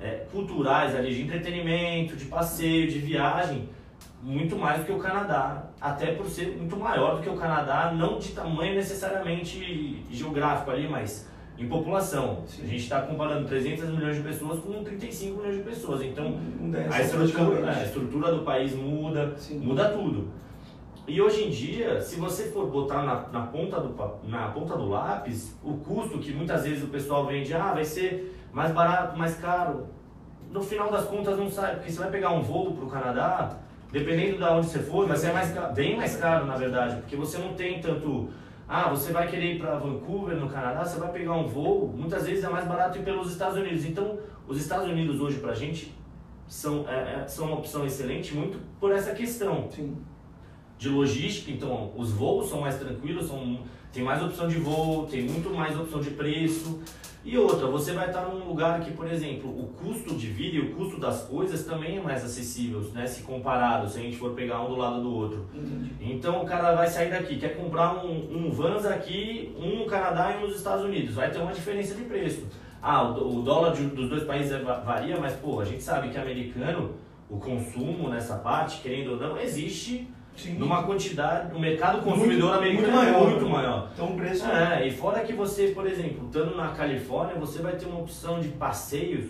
é, 0.00 0.24
culturais, 0.30 0.94
ali, 0.94 1.14
de 1.14 1.22
entretenimento, 1.22 2.16
de 2.16 2.26
passeio, 2.26 2.90
de 2.90 2.98
viagem, 2.98 3.68
muito 4.22 4.56
mais 4.56 4.80
do 4.80 4.86
que 4.86 4.92
o 4.92 4.98
Canadá. 4.98 5.70
Até 5.80 6.12
por 6.12 6.26
ser 6.26 6.56
muito 6.56 6.76
maior 6.76 7.16
do 7.16 7.22
que 7.22 7.28
o 7.28 7.36
Canadá, 7.36 7.92
não 7.92 8.18
de 8.18 8.30
tamanho 8.30 8.74
necessariamente 8.74 10.04
geográfico 10.10 10.70
ali, 10.70 10.88
mas 10.88 11.28
em 11.58 11.68
população. 11.68 12.42
Sim. 12.46 12.64
A 12.64 12.66
gente 12.66 12.82
está 12.82 13.00
comparando 13.02 13.46
300 13.46 13.88
milhões 13.90 14.16
de 14.16 14.22
pessoas 14.22 14.60
com 14.60 14.84
35 14.84 15.38
milhões 15.38 15.56
de 15.56 15.62
pessoas. 15.62 16.02
Então, 16.02 16.26
um 16.60 16.72
a 16.90 17.00
estrutura, 17.00 17.70
é, 17.70 17.80
a 17.80 17.84
estrutura 17.84 18.32
do 18.32 18.42
país 18.42 18.74
muda, 18.74 19.34
Sim. 19.36 19.58
muda 19.58 19.88
tudo. 19.90 20.28
E 21.08 21.22
hoje 21.22 21.44
em 21.44 21.50
dia, 21.50 22.00
se 22.00 22.16
você 22.16 22.50
for 22.50 22.66
botar 22.66 23.02
na, 23.02 23.28
na, 23.28 23.46
ponta 23.46 23.78
do, 23.78 23.94
na 24.28 24.48
ponta 24.48 24.76
do 24.76 24.88
lápis, 24.88 25.56
o 25.62 25.74
custo 25.74 26.18
que 26.18 26.32
muitas 26.32 26.64
vezes 26.64 26.82
o 26.82 26.88
pessoal 26.88 27.24
vende, 27.26 27.54
ah, 27.54 27.72
vai 27.72 27.84
ser 27.84 28.34
mais 28.52 28.72
barato, 28.72 29.16
mais 29.16 29.36
caro. 29.36 29.86
No 30.50 30.60
final 30.60 30.90
das 30.90 31.04
contas 31.04 31.38
não 31.38 31.48
sai, 31.48 31.76
porque 31.76 31.92
você 31.92 31.98
vai 32.00 32.10
pegar 32.10 32.30
um 32.30 32.42
voo 32.42 32.72
para 32.72 32.84
o 32.84 32.88
Canadá, 32.88 33.56
dependendo 33.92 34.38
de 34.38 34.44
onde 34.44 34.66
você 34.66 34.80
for, 34.80 35.06
vai 35.06 35.16
ser 35.16 35.32
mais, 35.32 35.54
bem 35.74 35.96
mais 35.96 36.16
caro 36.16 36.44
na 36.44 36.56
verdade, 36.56 36.96
porque 36.96 37.14
você 37.14 37.38
não 37.38 37.54
tem 37.54 37.80
tanto. 37.80 38.28
Ah, 38.68 38.88
você 38.88 39.12
vai 39.12 39.28
querer 39.28 39.54
ir 39.54 39.58
para 39.60 39.78
Vancouver, 39.78 40.36
no 40.36 40.48
Canadá, 40.48 40.84
você 40.84 40.98
vai 40.98 41.12
pegar 41.12 41.34
um 41.34 41.46
voo, 41.46 41.86
muitas 41.96 42.26
vezes 42.26 42.42
é 42.42 42.48
mais 42.48 42.66
barato 42.66 42.98
ir 42.98 43.04
pelos 43.04 43.30
Estados 43.30 43.56
Unidos. 43.56 43.84
Então, 43.84 44.18
os 44.48 44.60
Estados 44.60 44.88
Unidos 44.88 45.20
hoje 45.20 45.38
pra 45.38 45.54
gente 45.54 45.94
são, 46.48 46.84
é, 46.88 47.22
é, 47.22 47.28
são 47.28 47.46
uma 47.46 47.58
opção 47.58 47.86
excelente 47.86 48.34
muito 48.34 48.58
por 48.80 48.92
essa 48.92 49.14
questão 49.14 49.68
Sim. 49.70 49.96
De 50.78 50.88
logística. 50.88 51.50
Então, 51.50 51.92
os 51.96 52.10
voos 52.12 52.48
são 52.48 52.60
mais 52.60 52.76
tranquilos, 52.78 53.26
são, 53.28 53.60
tem 53.92 54.02
mais 54.02 54.22
opção 54.22 54.46
de 54.48 54.56
voo, 54.58 55.06
tem 55.06 55.22
muito 55.22 55.50
mais 55.50 55.78
opção 55.78 56.00
de 56.00 56.10
preço. 56.10 56.80
E 57.24 57.36
outra, 57.36 57.66
você 57.66 57.92
vai 57.92 58.06
estar 58.06 58.22
num 58.28 58.46
lugar 58.46 58.78
que, 58.82 58.92
por 58.92 59.10
exemplo, 59.10 59.50
o 59.50 59.66
custo 59.66 60.14
de 60.14 60.28
vida 60.28 60.58
e 60.58 60.60
o 60.60 60.74
custo 60.76 61.00
das 61.00 61.22
coisas 61.24 61.64
também 61.64 61.96
é 61.96 62.00
mais 62.00 62.24
acessível, 62.24 62.80
né? 62.94 63.04
Se 63.04 63.22
comparado, 63.22 63.88
se 63.90 63.98
a 63.98 64.02
gente 64.02 64.16
for 64.16 64.30
pegar 64.32 64.62
um 64.62 64.68
do 64.68 64.76
lado 64.76 65.02
do 65.02 65.12
outro. 65.12 65.44
Entendi. 65.52 65.90
Então 66.00 66.42
o 66.44 66.46
cara 66.46 66.76
vai 66.76 66.86
sair 66.86 67.10
daqui, 67.10 67.36
quer 67.36 67.56
comprar 67.56 68.04
um, 68.04 68.10
um 68.46 68.50
Vans 68.52 68.86
aqui, 68.86 69.52
um 69.58 69.80
no 69.80 69.86
Canadá 69.86 70.34
e 70.34 70.36
um 70.36 70.46
nos 70.46 70.56
Estados 70.56 70.84
Unidos. 70.84 71.16
Vai 71.16 71.28
ter 71.32 71.38
uma 71.40 71.52
diferença 71.52 71.96
de 71.96 72.02
preço. 72.02 72.46
Ah, 72.80 73.02
o, 73.02 73.38
o 73.40 73.42
dólar 73.42 73.72
de- 73.72 73.86
dos 73.88 74.08
dois 74.08 74.22
países 74.22 74.52
é 74.52 74.60
va- 74.60 74.78
varia, 74.78 75.18
mas 75.18 75.32
pô, 75.32 75.58
a 75.60 75.64
gente 75.64 75.82
sabe 75.82 76.10
que 76.10 76.18
americano, 76.18 76.92
o 77.28 77.38
consumo 77.38 78.08
nessa 78.08 78.36
parte, 78.36 78.80
querendo 78.80 79.14
ou 79.14 79.16
não, 79.16 79.36
existe 79.36 80.06
Sim. 80.36 80.54
numa 80.54 80.82
quantidade, 80.82 81.54
o 81.54 81.58
mercado 81.58 82.02
consumidor 82.02 82.50
Muito- 82.50 82.58
americano 82.58 82.92
muito 82.92 83.00
é 83.08 83.10
maior. 83.12 83.30
muito 83.30 83.48
maior. 83.48 83.90
Então 83.94 84.06
o 84.12 84.16
preço 84.16 84.46
É, 84.46 84.86
e 84.86 84.90
fora 84.90 85.20
que 85.20 85.32
você, 85.32 85.68
por 85.68 85.86
exemplo, 85.86 86.26
estando 86.26 86.54
na 86.56 86.68
Califórnia, 86.68 87.34
você 87.36 87.60
vai 87.62 87.72
ter 87.76 87.86
uma 87.86 88.00
opção 88.00 88.38
de 88.40 88.48
passeios. 88.48 89.24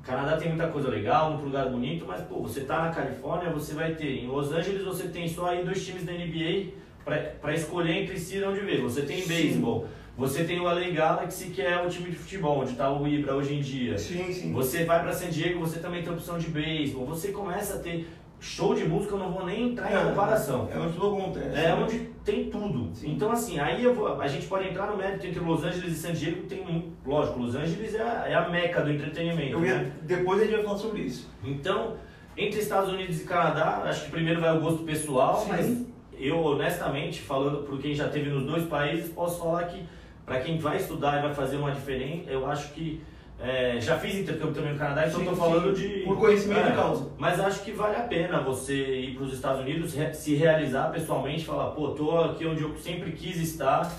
O 0.00 0.02
Canadá 0.06 0.36
tem 0.36 0.48
muita 0.48 0.68
coisa 0.68 0.88
legal, 0.88 1.30
muito 1.32 1.44
lugar 1.46 1.68
bonito, 1.68 2.04
mas 2.06 2.20
pô, 2.22 2.40
você 2.40 2.60
tá 2.60 2.82
na 2.82 2.90
Califórnia, 2.90 3.50
você 3.50 3.74
vai 3.74 3.94
ter. 3.94 4.22
Em 4.22 4.26
Los 4.28 4.52
Angeles 4.52 4.84
você 4.84 5.08
tem 5.08 5.28
só 5.28 5.46
aí 5.46 5.64
dois 5.64 5.84
times 5.84 6.04
da 6.04 6.12
NBA 6.12 6.72
para 7.04 7.54
escolher 7.54 8.02
entre 8.02 8.18
si 8.18 8.38
de 8.38 8.44
onde 8.44 8.60
ver. 8.60 8.80
Você 8.82 9.02
tem 9.02 9.26
beisebol, 9.26 9.86
você 10.16 10.44
tem 10.44 10.58
o 10.60 10.64
LA 10.64 10.90
Galaxy, 10.90 11.50
que 11.50 11.60
é 11.60 11.80
o 11.80 11.88
time 11.88 12.10
de 12.10 12.16
futebol, 12.16 12.60
onde 12.60 12.74
tá 12.74 12.90
o 12.90 13.06
Ibra 13.06 13.34
hoje 13.34 13.54
em 13.54 13.60
dia. 13.60 13.98
Sim, 13.98 14.32
sim. 14.32 14.52
Você 14.52 14.84
vai 14.84 15.00
para 15.02 15.12
San 15.12 15.28
Diego, 15.28 15.58
você 15.60 15.78
também 15.80 16.02
tem 16.02 16.12
opção 16.12 16.38
de 16.38 16.48
beisebol. 16.48 17.04
Você 17.06 17.32
começa 17.32 17.74
a 17.74 17.78
ter 17.80 18.08
show 18.46 18.74
de 18.74 18.84
música, 18.84 19.14
eu 19.14 19.18
não 19.18 19.32
vou 19.32 19.44
nem 19.44 19.70
entrar 19.72 19.92
em 19.92 20.08
comparação. 20.08 20.68
É 20.72 20.78
onde 20.78 20.92
tudo 20.94 21.16
acontece. 21.16 21.56
É 21.58 21.74
onde 21.74 21.98
tem 22.24 22.48
tudo. 22.48 22.94
Sim. 22.94 23.12
Então, 23.12 23.30
assim, 23.32 23.58
aí 23.58 23.84
vou- 23.86 24.20
a 24.20 24.28
gente 24.28 24.46
pode 24.46 24.68
entrar 24.68 24.86
no 24.86 24.96
mérito 24.96 25.26
entre 25.26 25.40
Los 25.40 25.64
Angeles 25.64 25.92
e 25.92 25.94
San 25.96 26.12
Diego, 26.12 26.42
que 26.42 26.46
tem 26.48 26.64
muito. 26.64 26.92
Lógico, 27.04 27.40
Los 27.40 27.54
Angeles 27.56 27.94
é 27.94 28.02
a, 28.02 28.24
é 28.28 28.34
a 28.34 28.48
meca 28.48 28.82
do 28.82 28.90
entretenimento. 28.90 29.64
Ia, 29.64 29.74
né? 29.78 29.92
depois 30.02 30.40
a 30.40 30.44
gente 30.44 30.54
vai 30.54 30.64
falar 30.64 30.78
sobre 30.78 31.02
isso. 31.02 31.28
Então, 31.42 31.96
entre 32.36 32.60
Estados 32.60 32.92
Unidos 32.92 33.20
e 33.20 33.24
Canadá, 33.24 33.82
acho 33.84 34.04
que 34.04 34.10
primeiro 34.10 34.40
vai 34.40 34.56
o 34.56 34.60
gosto 34.60 34.84
pessoal, 34.84 35.36
Sim. 35.40 35.48
mas 35.48 35.86
eu, 36.18 36.38
honestamente, 36.42 37.20
falando 37.20 37.64
por 37.64 37.78
quem 37.78 37.94
já 37.94 38.08
teve 38.08 38.30
nos 38.30 38.44
dois 38.44 38.64
países, 38.64 39.10
posso 39.10 39.40
falar 39.40 39.64
que 39.64 39.84
para 40.24 40.40
quem 40.40 40.58
vai 40.58 40.76
estudar 40.76 41.18
e 41.18 41.22
vai 41.22 41.34
fazer 41.34 41.56
uma 41.56 41.72
diferença, 41.72 42.30
eu 42.30 42.46
acho 42.46 42.72
que. 42.72 43.00
É, 43.38 43.78
já 43.80 43.98
fiz 43.98 44.14
intercâmbio 44.14 44.54
também 44.54 44.72
no 44.72 44.78
Canadá, 44.78 45.06
então 45.06 45.20
estou 45.20 45.36
falando 45.36 45.74
de. 45.74 45.88
Por 46.04 46.16
conhecimento 46.18 46.60
É, 46.60 46.70
de 46.70 46.76
causa. 46.76 47.06
Mas 47.18 47.38
acho 47.38 47.62
que 47.62 47.70
vale 47.72 47.96
a 47.96 48.00
pena 48.00 48.40
você 48.40 48.74
ir 49.00 49.14
para 49.14 49.24
os 49.24 49.32
Estados 49.34 49.60
Unidos, 49.60 49.94
se 50.14 50.34
realizar 50.34 50.90
pessoalmente, 50.90 51.44
falar, 51.44 51.70
pô, 51.72 51.88
tô 51.90 52.18
aqui 52.18 52.46
onde 52.46 52.62
eu 52.62 52.74
sempre 52.78 53.12
quis 53.12 53.36
estar. 53.36 53.92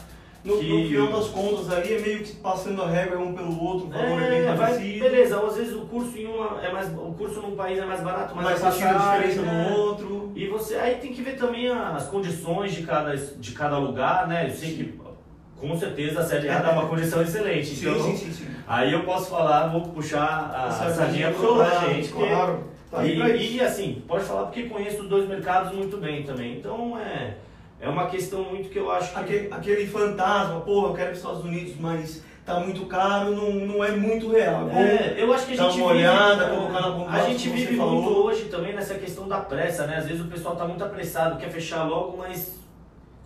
No, 0.46 0.58
que- 0.60 0.70
no 0.70 0.88
final 0.88 1.08
das 1.20 1.28
contas 1.30 1.70
ali 1.70 1.94
é 1.96 2.00
meio 2.00 2.20
que 2.24 2.36
passando 2.38 2.82
a 2.82 2.88
régua 2.88 3.18
um 3.18 3.34
pelo 3.34 3.62
outro, 3.62 3.88
o 3.88 3.90
valor 3.90 4.22
é, 4.22 4.30
bem 4.30 4.40
É, 4.40 4.46
vai, 4.54 4.58
parecido. 4.58 5.00
beleza, 5.04 5.40
às 5.46 5.56
vezes 5.58 5.74
o 5.76 5.82
curso 5.82 6.18
em 6.18 6.26
uma 6.26 6.62
é 6.62 6.72
mais 6.72 6.88
o 6.94 7.14
curso 7.18 7.42
num 7.42 7.56
país 7.56 7.78
é 7.78 7.86
mais 7.86 8.02
barato, 8.02 8.34
mas 8.36 8.46
mas 8.46 8.64
a 8.64 8.66
passagem, 8.68 8.98
diferença 9.30 9.42
né? 9.42 9.68
no 9.70 9.78
outro. 9.78 10.32
E 10.36 10.48
você 10.48 10.76
aí 10.76 10.96
tem 10.96 11.12
que 11.12 11.22
ver 11.22 11.36
também 11.36 11.68
as 11.70 12.08
condições 12.08 12.72
de 12.74 12.84
cada, 12.84 13.18
de 13.18 13.52
cada 13.52 13.78
lugar, 13.78 14.28
né? 14.28 14.46
Eu 14.48 14.52
sei 14.56 14.74
que 14.76 14.84
com 15.60 15.78
certeza 15.78 16.20
a 16.20 16.24
Série 16.24 16.50
A 16.50 16.60
dá 16.60 16.72
uma 16.72 16.88
condição 16.88 17.22
excelente. 17.22 17.76
Sim, 17.76 17.90
então, 17.90 18.04
sim, 18.04 18.18
sim, 18.18 18.32
sim. 18.32 18.48
aí 18.68 18.94
eu 18.94 19.04
posso 19.04 19.30
falar, 19.30 19.68
vou 19.68 19.82
puxar 19.82 20.52
a, 20.54 20.72
sardinha 20.72 21.32
pro 21.32 21.42
pro 21.42 21.56
lado, 21.56 21.94
gente. 21.94 22.10
Claro. 22.10 22.64
Tá 22.90 23.04
e, 23.04 23.58
e, 23.58 23.62
assim, 23.62 24.02
pode 24.08 24.24
falar 24.24 24.44
porque 24.44 24.64
conheço 24.64 25.02
os 25.02 25.10
dois 25.10 25.28
mercados 25.28 25.74
muito 25.74 25.98
bem 25.98 26.24
também. 26.24 26.58
Então 26.58 26.98
é, 26.98 27.36
é 27.82 27.90
uma 27.90 28.08
questão 28.08 28.44
muito 28.44 28.70
que 28.70 28.80
eu 28.80 28.90
acho 28.92 29.12
que. 29.12 29.20
Aquele, 29.20 29.48
aquele 29.52 29.88
fantasma, 29.88 30.62
porra, 30.62 30.90
eu 30.90 30.94
quero 30.94 31.08
ir 31.08 31.12
para 31.12 31.14
os 31.14 31.18
Estados 31.20 31.44
Unidos, 31.44 31.74
mas 31.80 32.24
tá 32.46 32.62
muito 32.62 32.86
caro, 32.86 33.32
não, 33.32 33.52
não 33.52 33.84
é 33.84 33.92
muito 33.92 34.32
real. 34.32 34.70
É 34.70 34.82
É, 34.82 35.16
eu 35.18 35.34
acho 35.34 35.46
que 35.48 35.54
a 35.54 35.58
gente 35.58 35.82
uma 35.82 35.88
olhada, 35.88 36.46
vive, 36.46 36.56
colocar 36.56 36.80
na 36.82 36.88
A 36.88 36.92
pontuação 36.92 37.30
gente 37.30 37.50
vive 37.50 37.76
falou. 37.76 38.02
muito 38.02 38.20
hoje 38.20 38.46
também 38.46 38.74
nessa 38.74 38.96
questão 38.96 39.28
da 39.28 39.40
pressa, 39.40 39.86
né? 39.86 39.98
Às 39.98 40.08
vezes 40.08 40.22
o 40.22 40.30
pessoal 40.30 40.56
tá 40.56 40.66
muito 40.66 40.82
apressado, 40.82 41.38
quer 41.38 41.50
fechar 41.50 41.84
logo, 41.84 42.16
mas 42.18 42.58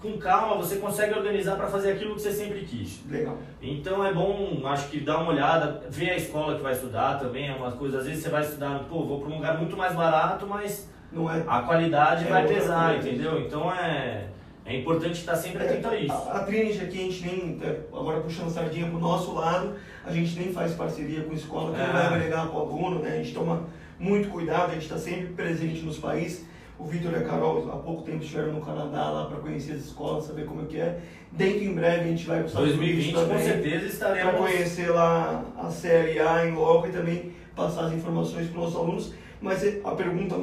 com 0.01 0.17
calma 0.17 0.55
você 0.55 0.77
consegue 0.77 1.13
organizar 1.13 1.55
para 1.55 1.67
fazer 1.67 1.91
aquilo 1.91 2.15
que 2.15 2.21
você 2.21 2.31
sempre 2.31 2.61
quis. 2.61 3.01
Legal. 3.09 3.37
Então 3.61 4.03
é 4.05 4.11
bom, 4.13 4.61
acho 4.65 4.87
que 4.89 4.99
dar 4.99 5.19
uma 5.19 5.31
olhada, 5.31 5.83
ver 5.89 6.09
a 6.11 6.15
escola 6.17 6.55
que 6.55 6.63
vai 6.63 6.73
estudar 6.73 7.19
também, 7.19 7.49
é 7.49 7.53
uma 7.53 7.71
coisa, 7.73 7.99
às 7.99 8.05
vezes 8.05 8.23
você 8.23 8.29
vai 8.29 8.41
estudar, 8.41 8.79
pô, 8.89 9.05
vou 9.05 9.19
para 9.19 9.29
um 9.29 9.35
lugar 9.35 9.57
muito 9.57 9.77
mais 9.77 9.93
barato, 9.93 10.47
mas 10.47 10.89
Não 11.11 11.31
é. 11.31 11.43
a 11.47 11.61
qualidade 11.61 12.25
É 12.25 12.29
vai 12.29 12.47
pesar, 12.47 12.93
coisa. 12.93 13.07
entendeu? 13.09 13.39
Então 13.41 13.71
é, 13.71 14.25
é 14.65 14.77
importante 14.77 15.13
estar 15.19 15.35
sempre 15.35 15.63
atento 15.63 15.87
a 15.87 15.95
isso. 15.95 16.13
A, 16.13 16.37
a 16.37 16.43
Trinity 16.45 16.81
aqui, 16.83 16.97
a 16.97 17.01
gente 17.03 17.25
nem, 17.25 17.59
é, 17.63 17.79
agora 17.93 18.21
puxando 18.21 18.47
a 18.47 18.51
sardinha 18.51 18.87
pro 18.89 18.99
nosso 18.99 19.33
lado, 19.35 19.75
a 20.03 20.11
gente 20.11 20.37
nem 20.39 20.51
faz 20.51 20.73
parceria 20.73 21.21
com 21.23 21.33
escola 21.33 21.73
que 21.75 21.79
É. 21.81 21.85
não 21.85 21.93
vai 21.93 22.05
agregar 22.07 22.47
pro 22.47 22.59
aluno, 22.59 22.99
né? 22.99 23.13
A 23.13 23.17
gente 23.17 23.33
toma 23.33 23.63
muito 23.99 24.29
cuidado, 24.29 24.71
a 24.71 24.73
gente 24.73 24.83
está 24.83 24.97
sempre 24.97 25.27
presente 25.27 25.81
nos 25.83 25.99
países. 25.99 26.49
O 26.81 26.87
Vitor 26.87 27.13
e 27.13 27.17
a 27.17 27.21
Carol 27.21 27.69
há 27.71 27.77
pouco 27.77 28.01
tempo 28.01 28.23
estiveram 28.23 28.53
no 28.53 28.61
Canadá 28.61 29.11
lá 29.11 29.25
para 29.25 29.37
conhecer 29.37 29.73
as 29.73 29.85
escolas, 29.85 30.23
saber 30.23 30.45
como 30.45 30.63
é 30.63 30.65
que 30.65 30.79
é. 30.79 30.99
Dentro 31.31 31.63
em 31.63 31.75
breve 31.75 31.99
a 32.01 32.07
gente 32.07 32.25
vai 32.25 32.37
para 32.37 32.45
os 32.45 32.51
Estados 32.51 32.69
2020 32.69 33.03
Unidos 33.03 33.21
com 33.21 33.29
também. 33.29 33.45
certeza 33.45 33.77
para 33.77 33.87
estaremos 33.87 34.35
conhecer 34.41 34.89
lá 34.89 35.45
a 35.57 35.69
Série 35.69 36.19
A 36.19 36.47
em 36.47 36.53
loco 36.55 36.87
e 36.87 36.91
também 36.91 37.33
passar 37.55 37.85
as 37.85 37.93
informações 37.93 38.47
para 38.47 38.59
os 38.59 38.63
nossos 38.63 38.75
alunos. 38.75 39.13
Mas 39.39 39.63
a 39.83 39.91
pergunta 39.91 40.35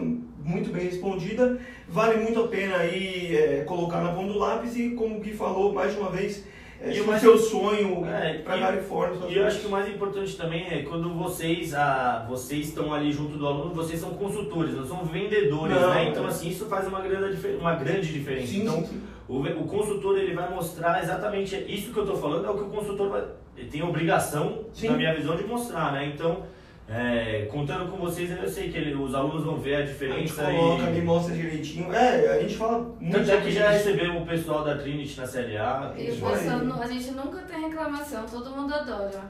muito 0.44 0.70
bem 0.72 0.84
respondida, 0.84 1.58
vale 1.88 2.22
muito 2.22 2.40
a 2.40 2.48
pena 2.48 2.76
aí 2.76 3.36
é, 3.36 3.64
colocar 3.64 4.00
na 4.00 4.12
ponta 4.12 4.32
do 4.32 4.38
lápis 4.38 4.76
e 4.76 4.90
como 4.90 5.16
o 5.16 5.20
Gui 5.20 5.32
falou 5.32 5.72
mais 5.72 5.92
de 5.92 6.00
uma 6.00 6.10
vez, 6.10 6.44
E 6.80 6.94
se 6.94 7.00
o 7.00 7.18
seu 7.18 7.36
sonho 7.38 8.06
É, 8.06 8.34
para 8.38 8.56
e- 8.56 8.60
Califórnia. 8.60 9.28
E 9.28 9.36
eu 9.36 9.46
acho 9.46 9.60
que 9.60 9.66
o 9.66 9.70
mais 9.70 9.88
importante 9.88 10.36
também 10.36 10.66
é 10.68 10.82
quando 10.82 11.12
vocês, 11.14 11.74
ah, 11.74 12.24
vocês 12.28 12.68
estão 12.68 12.94
ali 12.94 13.10
junto 13.10 13.36
do 13.36 13.46
aluno, 13.46 13.74
vocês 13.74 13.98
são 13.98 14.10
consultores, 14.10 14.74
não 14.74 14.86
são 14.86 15.04
vendedores, 15.04 15.74
Não, 15.74 15.90
né? 15.90 16.04
é. 16.04 16.08
Então 16.10 16.24
assim, 16.26 16.48
isso 16.50 16.66
faz 16.66 16.86
uma 16.86 17.00
grande, 17.00 17.36
uma 17.56 17.74
grande 17.74 18.12
diferença. 18.12 18.46
Sim, 18.46 18.62
então, 18.62 18.84
sim. 18.86 19.00
O, 19.28 19.40
o 19.42 19.64
consultor 19.66 20.16
ele 20.18 20.32
vai 20.34 20.48
mostrar 20.54 21.02
exatamente 21.02 21.54
isso 21.68 21.92
que 21.92 21.98
eu 21.98 22.04
estou 22.04 22.16
falando, 22.16 22.46
é 22.46 22.50
o 22.50 22.54
que 22.54 22.62
o 22.62 22.68
consultor 22.70 23.10
vai, 23.10 23.24
ele 23.56 23.68
tem 23.68 23.80
a 23.80 23.84
obrigação, 23.84 24.64
Sim. 24.72 24.88
na 24.90 24.96
minha 24.96 25.14
visão, 25.14 25.36
de 25.36 25.44
mostrar, 25.44 25.92
né? 25.92 26.06
Então, 26.14 26.44
é, 26.90 27.46
contando 27.50 27.90
com 27.90 27.98
vocês, 27.98 28.30
eu 28.30 28.48
sei 28.48 28.70
que 28.70 28.78
ele- 28.78 28.94
os 28.94 29.14
alunos 29.14 29.44
vão 29.44 29.56
ver 29.58 29.74
a 29.74 29.78
A 29.78 29.80
gente 29.82 29.92
diferença 29.92 30.42
coloca 30.44 30.84
ali, 30.86 30.98
e... 30.98 31.02
mostra 31.02 31.34
direitinho. 31.34 31.92
É, 31.92 32.36
a 32.36 32.40
gente 32.40 32.56
fala 32.56 32.78
muito 32.78 33.10
Tanto 33.18 33.30
é 33.30 33.40
que 33.40 33.50
já 33.52 33.70
recebeu 33.70 34.16
o 34.16 34.24
pessoal 34.26 34.64
da 34.64 34.76
Trinity 34.76 35.18
na 35.20 35.26
Série 35.26 35.56
A. 35.58 35.92
E 35.96 36.02
o 36.04 36.06
pessoal, 36.06 36.80
a 36.80 36.86
gente 36.86 37.10
nunca 37.10 37.38
tem 37.42 37.60
reclamação, 37.60 38.24
todo 38.26 38.50
mundo 38.50 38.72
adora. 38.74 39.20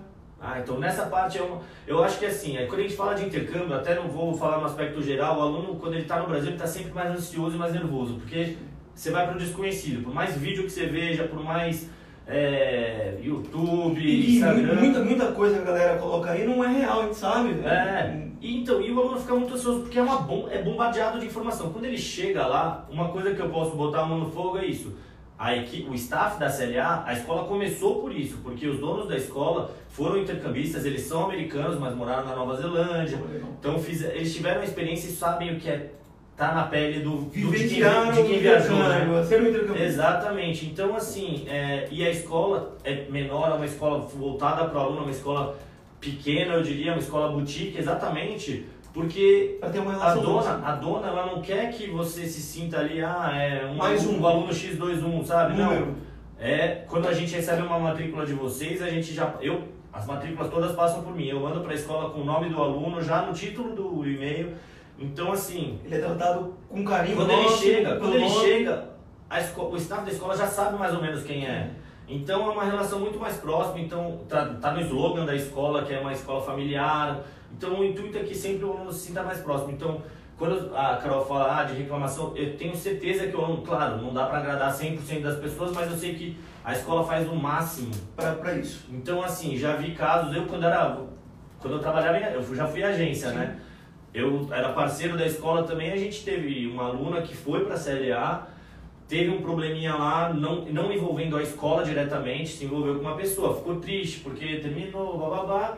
Ah, 0.40 0.60
então 0.60 0.78
nessa 0.78 1.06
parte 1.06 1.36
eu, 1.36 1.60
eu 1.84 2.04
acho 2.04 2.20
que 2.20 2.26
assim, 2.26 2.56
é, 2.56 2.66
quando 2.66 2.78
a 2.78 2.82
gente 2.84 2.94
fala 2.94 3.14
de 3.14 3.24
intercâmbio, 3.24 3.74
até 3.74 3.96
não 3.96 4.06
vou 4.08 4.32
falar 4.36 4.58
no 4.58 4.66
aspecto 4.66 5.02
geral, 5.02 5.36
o 5.38 5.42
aluno 5.42 5.74
quando 5.80 5.94
ele 5.94 6.02
está 6.02 6.20
no 6.20 6.28
Brasil 6.28 6.46
ele 6.50 6.54
está 6.54 6.66
sempre 6.68 6.92
mais 6.92 7.10
ansioso 7.10 7.56
e 7.56 7.58
mais 7.58 7.72
nervoso, 7.72 8.14
porque 8.20 8.56
você 8.94 9.10
vai 9.10 9.26
para 9.26 9.34
o 9.34 9.38
desconhecido, 9.38 10.04
por 10.04 10.14
mais 10.14 10.36
vídeo 10.36 10.62
que 10.62 10.70
você 10.70 10.86
veja, 10.86 11.24
por 11.24 11.42
mais 11.42 11.90
é, 12.28 13.14
YouTube, 13.22 14.00
E 14.00 14.36
Instagram. 14.36 14.74
muita, 14.74 15.00
muita 15.00 15.26
coisa 15.32 15.56
que 15.56 15.62
a 15.62 15.64
galera 15.72 15.98
coloca 15.98 16.30
aí 16.30 16.46
não 16.46 16.62
é 16.62 16.68
real, 16.68 17.00
a 17.00 17.04
gente 17.04 17.16
sabe. 17.16 17.50
É, 17.64 18.28
e 18.40 18.58
então, 18.58 18.80
e 18.80 18.92
o 18.92 19.00
aluno 19.00 19.18
fica 19.18 19.34
muito 19.34 19.54
ansioso 19.54 19.80
porque 19.80 19.98
é, 19.98 20.02
uma 20.02 20.18
bom, 20.18 20.46
é 20.50 20.62
bombardeado 20.62 21.18
de 21.18 21.26
informação. 21.26 21.72
Quando 21.72 21.86
ele 21.86 21.98
chega 21.98 22.46
lá, 22.46 22.86
uma 22.90 23.08
coisa 23.08 23.34
que 23.34 23.40
eu 23.40 23.48
posso 23.48 23.74
botar 23.74 24.02
a 24.02 24.06
mão 24.06 24.18
no 24.18 24.30
fogo 24.30 24.58
é 24.58 24.66
isso. 24.66 24.94
A 25.38 25.56
equipe, 25.56 25.88
o 25.88 25.94
staff 25.94 26.38
da 26.38 26.50
CLA, 26.50 27.04
a 27.06 27.12
escola 27.12 27.44
começou 27.44 28.00
por 28.00 28.12
isso, 28.12 28.38
porque 28.42 28.66
os 28.66 28.80
donos 28.80 29.08
da 29.08 29.16
escola 29.16 29.70
foram 29.88 30.18
intercambistas, 30.18 30.84
eles 30.84 31.02
são 31.02 31.24
americanos, 31.24 31.78
mas 31.78 31.94
moraram 31.94 32.26
na 32.26 32.34
Nova 32.34 32.56
Zelândia. 32.56 33.20
Então 33.58 33.78
fiz, 33.78 34.02
eles 34.02 34.34
tiveram 34.34 34.60
a 34.60 34.64
experiência 34.64 35.06
e 35.08 35.12
sabem 35.12 35.54
o 35.54 35.60
que 35.60 35.68
é 35.68 35.92
estar 36.38 36.54
na 36.54 36.64
pele 36.64 37.00
do, 37.00 37.22
do 37.22 37.30
de, 37.30 37.68
quem, 37.68 38.12
de 38.12 38.22
quem 38.22 38.38
viajou. 38.38 38.76
Né? 38.76 39.06
intercâmbio. 39.48 39.82
Exatamente. 39.82 40.66
Então, 40.66 40.94
assim, 40.94 41.44
é, 41.48 41.88
e 41.90 42.06
a 42.06 42.10
escola 42.10 42.76
é 42.84 43.06
menor, 43.10 43.50
é 43.50 43.54
uma 43.54 43.66
escola 43.66 43.98
voltada 43.98 44.64
para 44.66 44.78
o 44.78 44.82
aluno, 44.82 45.00
é 45.00 45.02
uma 45.02 45.10
escola 45.10 45.58
pequena, 46.00 46.54
eu 46.54 46.62
diria, 46.62 46.92
uma 46.92 47.00
escola 47.00 47.32
boutique, 47.32 47.76
exatamente 47.76 48.64
porque 48.94 49.58
a 49.60 50.14
dona, 50.14 50.66
a 50.66 50.74
dona, 50.74 51.08
ela 51.08 51.26
não 51.26 51.42
quer 51.42 51.70
que 51.70 51.88
você 51.88 52.26
se 52.26 52.40
sinta 52.40 52.78
ali, 52.78 53.00
ah, 53.00 53.30
é 53.32 53.66
um, 53.66 53.76
Mais 53.76 54.02
aluno, 54.02 54.20
um 54.20 54.26
aluno 54.26 54.52
X21, 54.52 55.24
sabe? 55.24 55.56
Número. 55.56 55.86
Não. 55.86 55.94
É, 56.40 56.84
quando 56.88 57.06
a 57.06 57.12
gente 57.12 57.34
recebe 57.34 57.62
uma 57.62 57.78
matrícula 57.78 58.24
de 58.24 58.32
vocês, 58.32 58.82
a 58.82 58.88
gente 58.88 59.12
já. 59.12 59.34
Eu, 59.40 59.62
as 59.92 60.06
matrículas 60.06 60.50
todas 60.50 60.72
passam 60.72 61.02
por 61.02 61.14
mim. 61.14 61.26
Eu 61.26 61.40
mando 61.40 61.60
para 61.60 61.72
a 61.72 61.74
escola 61.74 62.10
com 62.10 62.22
o 62.22 62.24
nome 62.24 62.48
do 62.48 62.60
aluno, 62.60 63.02
já 63.02 63.22
no 63.22 63.32
título 63.32 63.74
do 63.74 64.08
e-mail. 64.08 64.54
Então, 64.98 65.32
assim, 65.32 65.78
Ele 65.84 65.94
é 65.94 65.98
tratado 66.00 66.54
com 66.68 66.84
carinho. 66.84 67.16
quando 67.16 67.30
ele 67.30 67.48
chega, 67.50 67.96
quando 67.96 68.14
ele 68.14 68.28
nome. 68.28 68.40
chega, 68.40 68.88
a 69.30 69.40
esco- 69.40 69.68
o 69.70 69.76
staff 69.76 70.04
da 70.04 70.10
escola 70.10 70.36
já 70.36 70.46
sabe 70.46 70.76
mais 70.78 70.92
ou 70.94 71.00
menos 71.00 71.22
quem 71.22 71.46
é. 71.46 71.70
Então 72.08 72.48
é 72.48 72.52
uma 72.52 72.64
relação 72.64 72.98
muito 73.00 73.18
mais 73.18 73.36
próxima, 73.36 73.78
então 73.80 74.20
tá, 74.28 74.46
tá 74.60 74.72
no 74.72 74.80
slogan 74.80 75.24
da 75.26 75.34
escola, 75.36 75.82
que 75.84 75.92
é 75.92 76.00
uma 76.00 76.12
escola 76.12 76.40
familiar. 76.42 77.20
Então 77.56 77.78
o 77.78 77.84
intuito 77.84 78.16
é 78.18 78.22
que 78.22 78.34
sempre 78.34 78.64
o 78.64 78.72
aluno 78.72 78.90
se 78.92 79.08
sinta 79.08 79.22
mais 79.22 79.38
próximo. 79.40 79.72
Então, 79.72 80.00
quando 80.38 80.74
a 80.74 80.96
Carol 80.96 81.24
fala 81.26 81.60
ah, 81.60 81.64
de 81.64 81.74
reclamação, 81.74 82.32
eu 82.34 82.56
tenho 82.56 82.74
certeza 82.74 83.26
que 83.26 83.36
o 83.36 83.44
aluno, 83.44 83.62
claro, 83.62 83.98
não 83.98 84.12
dá 84.14 84.24
para 84.26 84.38
agradar 84.38 84.72
100% 84.72 85.20
das 85.22 85.36
pessoas, 85.38 85.72
mas 85.72 85.90
eu 85.90 85.96
sei 85.98 86.14
que 86.14 86.38
a 86.64 86.72
escola 86.72 87.04
faz 87.04 87.28
o 87.28 87.34
máximo 87.36 87.90
para 88.16 88.54
isso. 88.54 88.86
Então, 88.90 89.22
assim, 89.22 89.56
já 89.56 89.76
vi 89.76 89.92
casos, 89.94 90.34
eu 90.34 90.46
quando 90.46 90.64
era 90.64 90.98
quando 91.60 91.74
eu 91.74 91.80
trabalhava, 91.80 92.18
eu 92.18 92.54
já 92.54 92.66
fui 92.66 92.82
agência, 92.82 93.30
Sim. 93.30 93.36
né? 93.36 93.58
Eu 94.18 94.48
era 94.50 94.70
parceiro 94.72 95.16
da 95.16 95.24
escola 95.24 95.62
também, 95.62 95.92
a 95.92 95.96
gente 95.96 96.24
teve 96.24 96.66
uma 96.66 96.86
aluna 96.86 97.22
que 97.22 97.36
foi 97.36 97.64
para 97.64 97.74
a 97.74 97.78
CLA, 97.78 98.48
teve 99.08 99.30
um 99.30 99.40
probleminha 99.40 99.94
lá, 99.94 100.32
não, 100.32 100.66
não 100.66 100.92
envolvendo 100.92 101.36
a 101.38 101.42
escola 101.42 101.82
diretamente, 101.82 102.50
se 102.50 102.64
envolveu 102.66 102.96
com 102.96 103.00
uma 103.00 103.16
pessoa, 103.16 103.56
ficou 103.56 103.76
triste 103.76 104.20
porque 104.20 104.56
terminou, 104.56 105.16
blá 105.16 105.28
blá 105.28 105.44
blá. 105.44 105.76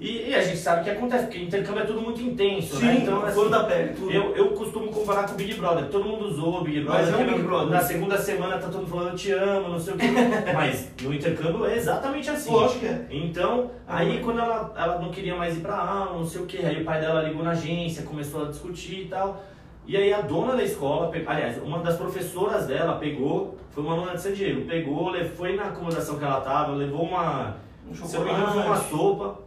e, 0.00 0.30
e, 0.30 0.34
a 0.34 0.42
gente 0.42 0.58
sabe 0.58 0.80
o 0.80 0.84
que 0.84 0.90
acontece, 0.90 1.24
porque 1.26 1.38
intercâmbio 1.38 1.82
é 1.82 1.86
tudo 1.86 2.02
muito 2.02 2.20
intenso, 2.20 2.74
né? 2.74 2.80
Sim, 2.80 2.86
né? 2.86 2.98
Então, 3.02 3.24
assim, 3.24 3.48
da 3.50 3.64
pele, 3.64 3.92
tudo. 3.94 4.10
Eu, 4.10 4.34
eu 4.34 4.48
costumo 4.48 4.88
comparar 4.88 5.28
com 5.28 5.34
o 5.34 5.36
Big 5.36 5.54
Brother, 5.54 5.86
todo 5.86 6.04
mundo 6.04 6.26
usou 6.26 6.60
o 6.60 6.64
Big 6.64 6.80
Brother, 6.80 7.02
Mas 7.04 7.14
é 7.14 7.16
um 7.16 7.26
Big 7.26 7.42
Brother. 7.42 7.70
na 7.70 7.80
segunda 7.80 8.18
semana 8.18 8.58
tá 8.58 8.66
todo 8.66 8.78
mundo 8.78 8.90
falando 8.90 9.10
eu 9.10 9.16
te 9.16 9.30
amo, 9.30 9.68
não 9.68 9.78
sei 9.78 9.94
o 9.94 9.96
que. 9.96 10.06
Mas 10.52 10.90
no 11.00 11.14
intercâmbio 11.14 11.66
é 11.66 11.76
exatamente 11.76 12.28
assim. 12.30 12.50
Lógico 12.50 12.80
que 12.80 12.86
é. 12.86 13.06
Então, 13.10 13.70
aí 13.86 14.20
quando 14.24 14.40
ela, 14.40 14.74
ela 14.76 14.98
não 14.98 15.10
queria 15.10 15.36
mais 15.36 15.56
ir 15.56 15.60
pra 15.60 15.76
aula, 15.76 16.18
não 16.18 16.26
sei 16.26 16.40
o 16.40 16.46
que, 16.46 16.58
aí 16.66 16.82
o 16.82 16.84
pai 16.84 17.00
dela 17.00 17.22
ligou 17.22 17.44
na 17.44 17.52
agência, 17.52 18.02
começou 18.02 18.44
a 18.44 18.48
discutir 18.48 19.02
e 19.02 19.04
tal. 19.04 19.40
E 19.86 19.96
aí 19.96 20.12
a 20.12 20.20
dona 20.20 20.56
da 20.56 20.64
escola, 20.64 21.12
aliás, 21.26 21.62
uma 21.62 21.78
das 21.78 21.96
professoras 21.96 22.66
dela 22.66 22.98
pegou, 22.98 23.56
foi 23.70 23.84
uma 23.84 23.92
aluna 23.92 24.14
de 24.14 24.22
San 24.22 24.32
Diego, 24.32 24.66
pegou, 24.66 25.12
foi 25.36 25.54
na 25.54 25.66
acomodação 25.66 26.18
que 26.18 26.24
ela 26.24 26.38
estava, 26.38 26.72
levou 26.72 27.04
uma, 27.04 27.56
um 27.88 27.94
se 27.94 28.18
não 28.18 28.66
uma 28.66 28.76
sopa, 28.76 29.38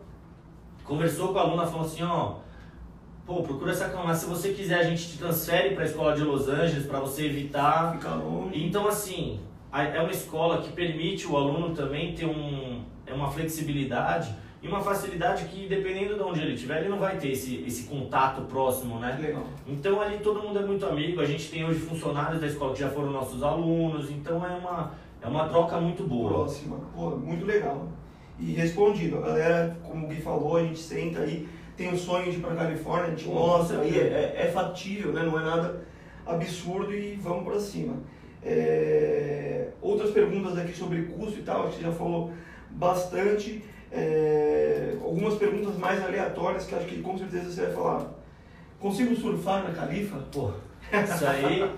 conversou 0.86 1.34
com 1.34 1.40
a 1.40 1.42
aluna, 1.42 1.66
falou 1.66 1.86
assim, 1.86 2.04
ó, 2.04 2.36
pô, 3.26 3.44
procura 3.44 3.74
se 3.74 3.84
acalmar, 3.84 4.16
se 4.16 4.28
você 4.28 4.54
quiser 4.54 4.80
a 4.80 4.84
gente 4.84 5.10
te 5.10 5.18
transfere 5.18 5.76
para 5.76 5.84
a 5.84 5.88
escola 5.88 6.16
de 6.16 6.24
Los 6.24 6.48
Angeles 6.48 6.86
para 6.86 7.00
você 7.00 7.26
evitar. 7.26 7.94
Fica 7.94 8.16
longe. 8.16 8.66
Então 8.66 8.88
assim, 8.88 9.42
é 9.74 10.00
uma 10.00 10.12
escola 10.12 10.62
que 10.62 10.72
permite 10.72 11.28
o 11.28 11.36
aluno 11.36 11.76
também 11.76 12.16
ter 12.16 12.26
um, 12.26 12.82
é 13.06 13.14
uma 13.14 13.30
flexibilidade 13.30 14.34
e 14.62 14.68
uma 14.68 14.82
facilidade 14.82 15.46
que, 15.46 15.68
dependendo 15.68 16.16
de 16.16 16.22
onde 16.22 16.42
ele 16.42 16.54
estiver, 16.54 16.82
ele 16.82 16.90
não 16.90 17.00
vai 17.00 17.18
ter 17.18 17.32
esse, 17.32 17.64
esse 17.66 17.84
contato 17.84 18.42
próximo, 18.42 19.00
né? 19.00 19.18
Legal. 19.22 19.46
Então 19.66 20.02
ali 20.02 20.18
todo 20.20 20.42
mundo 20.42 20.60
é 20.60 20.66
muito 20.66 20.86
amigo, 20.86 21.22
a 21.22 21.26
gente 21.26 21.50
tem 21.50 21.64
hoje 21.66 21.80
funcionários 21.80 22.42
da 22.42 22.48
escola 22.48 22.74
que 22.74 22.80
já 22.82 22.90
foram 22.90 23.12
nossos 23.12 23.42
alunos, 23.42 24.12
então 24.12 24.46
é 24.46 24.50
uma, 24.50 24.92
é 25.22 25.28
uma 25.28 25.48
troca 25.48 25.80
muito 25.80 26.04
boa. 26.04 26.30
Próxima, 26.30 26.78
pô, 26.94 27.12
muito 27.12 27.46
legal. 27.46 27.88
E 28.38 28.52
respondido, 28.54 29.18
a 29.18 29.22
galera, 29.22 29.78
como 29.84 30.06
o 30.06 30.10
Gui 30.10 30.22
falou, 30.22 30.58
a 30.58 30.64
gente 30.64 30.80
senta 30.80 31.20
aí, 31.20 31.48
tem 31.78 31.94
o 31.94 31.98
sonho 31.98 32.30
de 32.30 32.38
ir 32.38 32.42
pra 32.42 32.56
Califórnia, 32.56 33.08
a 33.08 33.10
gente 33.12 33.26
pô, 33.26 33.34
mostra 33.34 33.80
aí, 33.80 33.98
é, 33.98 34.36
é, 34.38 34.46
é 34.48 34.52
factível, 34.52 35.14
né? 35.14 35.24
Não 35.24 35.40
é 35.40 35.44
nada 35.44 35.86
absurdo 36.26 36.94
e 36.94 37.16
vamos 37.16 37.46
para 37.46 37.60
cima. 37.60 37.96
É... 38.44 39.70
Outras 39.82 40.12
perguntas 40.12 40.58
aqui 40.58 40.74
sobre 40.74 41.04
custo 41.04 41.40
e 41.40 41.44
tal, 41.44 41.64
acho 41.64 41.78
que 41.78 41.84
você 41.84 41.84
já 41.84 41.92
falou 41.92 42.32
bastante. 42.72 43.64
É, 43.92 44.96
algumas 45.04 45.36
perguntas 45.36 45.76
mais 45.78 46.04
aleatórias 46.04 46.66
que 46.66 46.76
acho 46.76 46.86
que 46.86 47.02
com 47.02 47.18
certeza 47.18 47.52
você 47.52 47.62
vai 47.66 47.74
falar. 47.74 48.06
Consigo 48.80 49.16
surfar 49.16 49.64
na 49.64 49.72
Califa? 49.72 50.18
Pô, 50.32 50.52
isso 51.04 51.26
aí, 51.26 51.70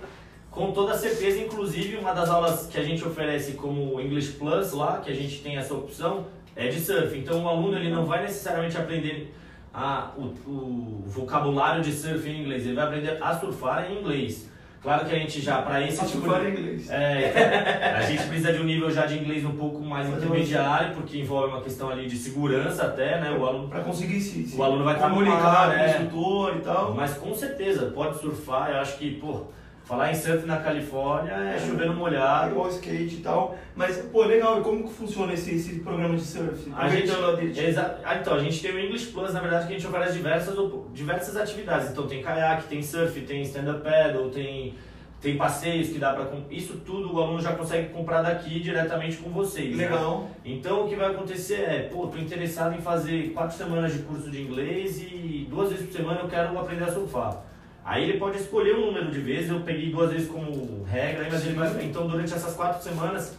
com 0.50 0.72
toda 0.72 0.96
certeza. 0.96 1.40
Inclusive, 1.40 1.98
uma 1.98 2.14
das 2.14 2.30
aulas 2.30 2.68
que 2.68 2.78
a 2.78 2.84
gente 2.84 3.04
oferece 3.04 3.54
como 3.54 4.00
English 4.00 4.34
Plus 4.34 4.74
lá, 4.74 5.00
que 5.00 5.10
a 5.10 5.16
gente 5.16 5.42
tem 5.42 5.58
essa 5.58 5.74
opção, 5.74 6.28
é 6.56 6.68
de 6.68 6.80
surf. 6.80 7.18
Então, 7.18 7.44
o 7.44 7.48
aluno 7.48 7.78
ele 7.78 7.90
não 7.90 8.06
vai 8.06 8.22
necessariamente 8.22 8.78
aprender 8.78 9.34
a, 9.74 10.12
o, 10.18 10.24
o 10.50 11.04
vocabulário 11.08 11.82
de 11.82 11.92
surf 11.94 12.28
em 12.30 12.42
inglês, 12.42 12.66
ele 12.66 12.76
vai 12.76 12.86
aprender 12.86 13.18
a 13.24 13.38
surfar 13.40 13.90
em 13.90 14.00
inglês. 14.00 14.51
Claro 14.82 15.06
que 15.06 15.16
a 15.16 15.20
gente 15.20 15.40
já, 15.40 15.62
para 15.62 15.86
esse 15.86 16.04
tipo 16.08 16.28
de... 16.28 16.50
inglês. 16.50 16.90
É, 16.90 17.94
a 17.98 18.02
gente 18.02 18.24
precisa 18.24 18.52
de 18.52 18.60
um 18.60 18.64
nível 18.64 18.90
já 18.90 19.06
de 19.06 19.20
inglês 19.20 19.46
um 19.46 19.52
pouco 19.52 19.80
mais 19.80 20.10
intermediário, 20.10 20.96
porque 20.96 21.20
envolve 21.20 21.54
uma 21.54 21.62
questão 21.62 21.90
ali 21.90 22.08
de 22.08 22.18
segurança 22.18 22.86
até, 22.86 23.22
né? 23.22 23.32
O 23.32 23.46
aluno... 23.46 23.68
Para 23.68 23.82
conseguir 23.82 24.20
se, 24.20 24.48
se, 24.48 24.58
o 24.58 24.64
aluno 24.64 24.84
vai 24.84 25.00
comunicar 25.00 25.68
com 25.68 25.74
o 25.74 25.78
né? 25.78 25.90
instrutor 25.90 26.56
e 26.58 26.60
tal. 26.62 26.94
Mas 26.96 27.14
com 27.14 27.36
certeza, 27.36 27.92
pode 27.92 28.20
surfar, 28.20 28.72
eu 28.72 28.78
acho 28.78 28.98
que, 28.98 29.12
pô 29.12 29.46
Falar 29.84 30.12
em 30.12 30.16
surf 30.16 30.46
na 30.46 30.58
Califórnia 30.58 31.34
é, 31.34 31.56
é 31.56 31.60
chover 31.60 31.88
no 31.88 31.96
molhado. 31.96 32.52
Igual 32.52 32.70
skate 32.70 33.16
e 33.16 33.22
tal. 33.22 33.58
Mas, 33.76 33.98
pô, 33.98 34.24
legal, 34.24 34.60
e 34.60 34.64
como 34.64 34.84
que 34.84 34.94
funciona 34.94 35.34
esse, 35.34 35.56
esse 35.56 35.80
programa 35.80 36.16
de 36.16 36.22
surf? 36.22 36.72
A 36.76 36.88
gente, 36.88 37.12
exa, 37.60 38.00
ah, 38.04 38.16
então, 38.16 38.36
a 38.36 38.40
gente 38.40 38.62
tem 38.62 38.72
o 38.72 38.80
English 38.80 39.08
Plus, 39.08 39.34
na 39.34 39.40
verdade, 39.40 39.68
que 39.68 39.74
a 39.74 39.76
gente 39.78 39.88
oferece 39.88 40.14
diversas, 40.14 40.56
diversas 40.94 41.36
atividades. 41.36 41.92
Então 41.92 42.08
tem 42.08 42.22
caiaque, 42.22 42.68
tem 42.68 42.82
surf, 42.82 43.20
tem 43.22 43.42
stand-up 43.42 43.82
paddle, 43.84 44.30
tem, 44.30 44.76
tem 45.20 45.36
passeios 45.36 45.90
que 45.90 46.00
dá 46.00 46.14
pra... 46.14 46.28
Isso 46.50 46.78
tudo 46.86 47.14
o 47.14 47.22
aluno 47.22 47.42
já 47.42 47.54
consegue 47.54 47.90
comprar 47.90 48.22
daqui 48.22 48.60
diretamente 48.60 49.18
com 49.18 49.30
vocês. 49.30 49.76
Né? 49.76 49.86
Legal. 49.86 50.22
Né? 50.22 50.28
Então 50.46 50.86
o 50.86 50.90
que 50.90 50.96
vai 50.96 51.12
acontecer 51.12 51.62
é, 51.62 51.80
pô, 51.92 52.08
tô 52.08 52.18
interessado 52.18 52.76
em 52.76 52.82
fazer 52.82 53.32
quatro 53.34 53.58
semanas 53.58 53.94
de 53.94 54.00
curso 54.00 54.32
de 54.32 54.42
inglês 54.42 55.02
e 55.02 55.48
duas 55.50 55.70
vezes 55.70 55.88
por 55.88 55.98
semana 55.98 56.22
eu 56.22 56.30
quero 56.30 56.58
aprender 56.58 56.86
a 56.86 56.92
surfar. 56.92 57.51
Aí 57.84 58.04
ele 58.04 58.20
pode 58.20 58.38
escolher 58.38 58.76
um 58.76 58.88
número 58.88 59.12
de 59.12 59.20
vezes, 59.20 59.50
eu 59.50 59.62
peguei 59.62 59.92
duas 59.92 60.12
vezes 60.12 60.30
como 60.30 60.84
regra, 60.84 61.28
mas 61.32 61.46
ele 61.46 61.56
vai, 61.56 61.84
então 61.84 62.08
durante 62.08 62.34
essas 62.34 62.56
quatro 62.56 62.82
semanas 62.84 63.38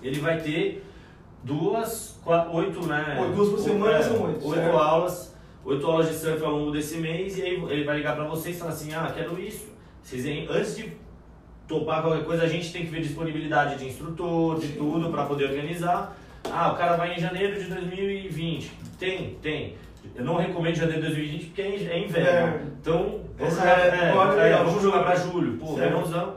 ele 0.00 0.20
vai 0.20 0.40
ter 0.40 0.84
duas, 1.42 2.18
quatro, 2.22 2.54
oito, 2.54 2.86
né? 2.86 3.16
Pô, 3.16 3.26
duas 3.34 3.48
por 3.48 3.58
semana 3.58 3.98
é, 3.98 4.02
são 4.02 4.22
oito. 4.22 4.46
Oito 4.46 4.76
aulas, 4.76 5.34
oito 5.64 5.86
aulas 5.86 6.08
de 6.08 6.14
surf 6.14 6.44
ao 6.44 6.52
longo 6.52 6.70
desse 6.70 6.98
mês, 6.98 7.36
e 7.36 7.42
aí 7.42 7.54
ele 7.68 7.84
vai 7.84 7.96
ligar 7.96 8.14
para 8.14 8.24
vocês 8.24 8.56
e 8.56 8.58
falar 8.58 8.70
assim, 8.70 8.94
ah, 8.94 9.10
quero 9.14 9.40
isso. 9.40 9.66
Vocês, 10.02 10.24
antes 10.48 10.76
de 10.76 10.92
topar 11.66 12.02
qualquer 12.02 12.24
coisa, 12.24 12.44
a 12.44 12.48
gente 12.48 12.72
tem 12.72 12.86
que 12.86 12.90
ver 12.90 13.02
disponibilidade 13.02 13.76
de 13.76 13.86
instrutor, 13.86 14.58
de 14.58 14.68
tudo, 14.68 15.10
para 15.10 15.24
poder 15.24 15.46
organizar. 15.46 16.16
Ah, 16.50 16.72
o 16.72 16.76
cara 16.76 16.96
vai 16.96 17.14
em 17.14 17.20
janeiro 17.20 17.62
de 17.62 17.68
2020. 17.68 18.72
Tem, 18.98 19.34
tem. 19.42 19.74
Eu 20.14 20.24
não 20.24 20.36
recomendo 20.36 20.74
janeiro 20.74 21.00
de 21.00 21.06
2020 21.08 21.44
porque 21.46 21.62
é 21.62 21.98
inverno. 21.98 22.56
É. 22.56 22.60
Então, 22.80 23.20
vamos 23.38 23.54
jogar, 23.54 23.80
é, 23.80 24.10
é, 24.10 24.64
vamos 24.64 24.82
jogar 24.82 25.04
pra 25.04 25.14
julho. 25.14 25.58
Pô, 25.58 25.74
verãozão. 25.74 26.36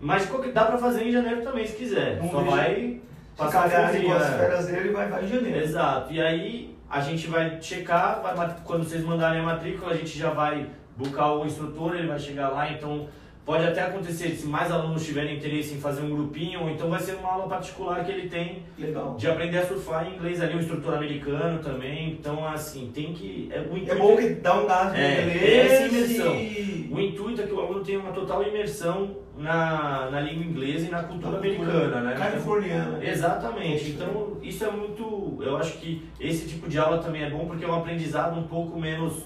Mas 0.00 0.26
dá 0.54 0.64
pra 0.64 0.78
fazer 0.78 1.04
em 1.04 1.12
janeiro 1.12 1.42
também, 1.42 1.66
se 1.66 1.76
quiser. 1.76 2.18
Só 2.30 2.40
vai 2.40 3.00
passar 3.36 3.66
as 3.66 3.70
férias 3.70 4.66
dele 4.66 4.88
e 4.88 4.92
vai, 4.92 5.08
vai 5.08 5.24
em 5.24 5.28
janeiro. 5.28 5.60
Exato. 5.60 6.12
E 6.12 6.20
aí 6.20 6.76
a 6.88 7.00
gente 7.00 7.26
vai 7.28 7.60
checar, 7.60 8.20
vai, 8.22 8.56
quando 8.64 8.84
vocês 8.84 9.04
mandarem 9.04 9.40
a 9.40 9.44
matrícula, 9.44 9.92
a 9.92 9.96
gente 9.96 10.18
já 10.18 10.30
vai 10.30 10.66
buscar 10.96 11.32
o 11.32 11.46
instrutor, 11.46 11.94
ele 11.94 12.08
vai 12.08 12.18
chegar 12.18 12.48
lá, 12.48 12.70
então 12.70 13.08
Pode 13.50 13.66
até 13.66 13.82
acontecer, 13.82 14.28
se 14.36 14.46
mais 14.46 14.70
alunos 14.70 15.04
tiverem 15.04 15.34
interesse 15.34 15.74
em 15.74 15.80
fazer 15.80 16.02
um 16.02 16.10
grupinho, 16.10 16.60
ou 16.60 16.70
então 16.70 16.88
vai 16.88 17.00
ser 17.00 17.16
uma 17.16 17.32
aula 17.32 17.48
particular 17.48 18.04
que 18.04 18.12
ele 18.12 18.28
tem 18.28 18.62
Legal. 18.78 19.16
de 19.16 19.26
aprender 19.26 19.58
a 19.58 19.66
surfar 19.66 20.06
em 20.06 20.14
inglês 20.14 20.40
ali, 20.40 20.54
um 20.54 20.60
instrutor 20.60 20.94
americano 20.94 21.58
também. 21.58 22.12
Então, 22.12 22.46
assim, 22.46 22.92
tem 22.94 23.12
que. 23.12 23.50
É, 23.50 23.58
o 23.58 23.76
intuito, 23.76 23.90
é 23.90 23.94
bom 23.96 24.16
que 24.16 24.28
dá 24.34 24.54
um 24.54 24.68
gás 24.68 24.94
é, 24.94 25.00
é 25.00 25.22
inglês. 25.22 25.42
É 25.42 25.66
essa 25.66 25.86
imersão. 25.88 26.96
O 26.96 27.00
intuito 27.00 27.42
é 27.42 27.46
que 27.48 27.52
o 27.52 27.60
aluno 27.60 27.82
tenha 27.82 27.98
uma 27.98 28.12
total 28.12 28.46
imersão 28.46 29.16
na, 29.36 30.08
na 30.12 30.20
língua 30.20 30.44
inglesa 30.44 30.86
e 30.86 30.90
na 30.90 31.02
cultura 31.02 31.32
na 31.32 31.38
americana, 31.38 31.72
cultura 31.72 32.00
né? 32.02 32.14
Californiana. 32.16 33.04
Exatamente. 33.04 33.90
Então, 33.90 34.36
isso 34.44 34.64
é 34.64 34.70
muito. 34.70 35.38
Eu 35.40 35.56
acho 35.56 35.76
que 35.78 36.08
esse 36.20 36.46
tipo 36.46 36.68
de 36.68 36.78
aula 36.78 36.98
também 36.98 37.24
é 37.24 37.30
bom 37.30 37.46
porque 37.46 37.64
é 37.64 37.68
um 37.68 37.74
aprendizado 37.74 38.38
um 38.38 38.44
pouco 38.44 38.78
menos 38.78 39.24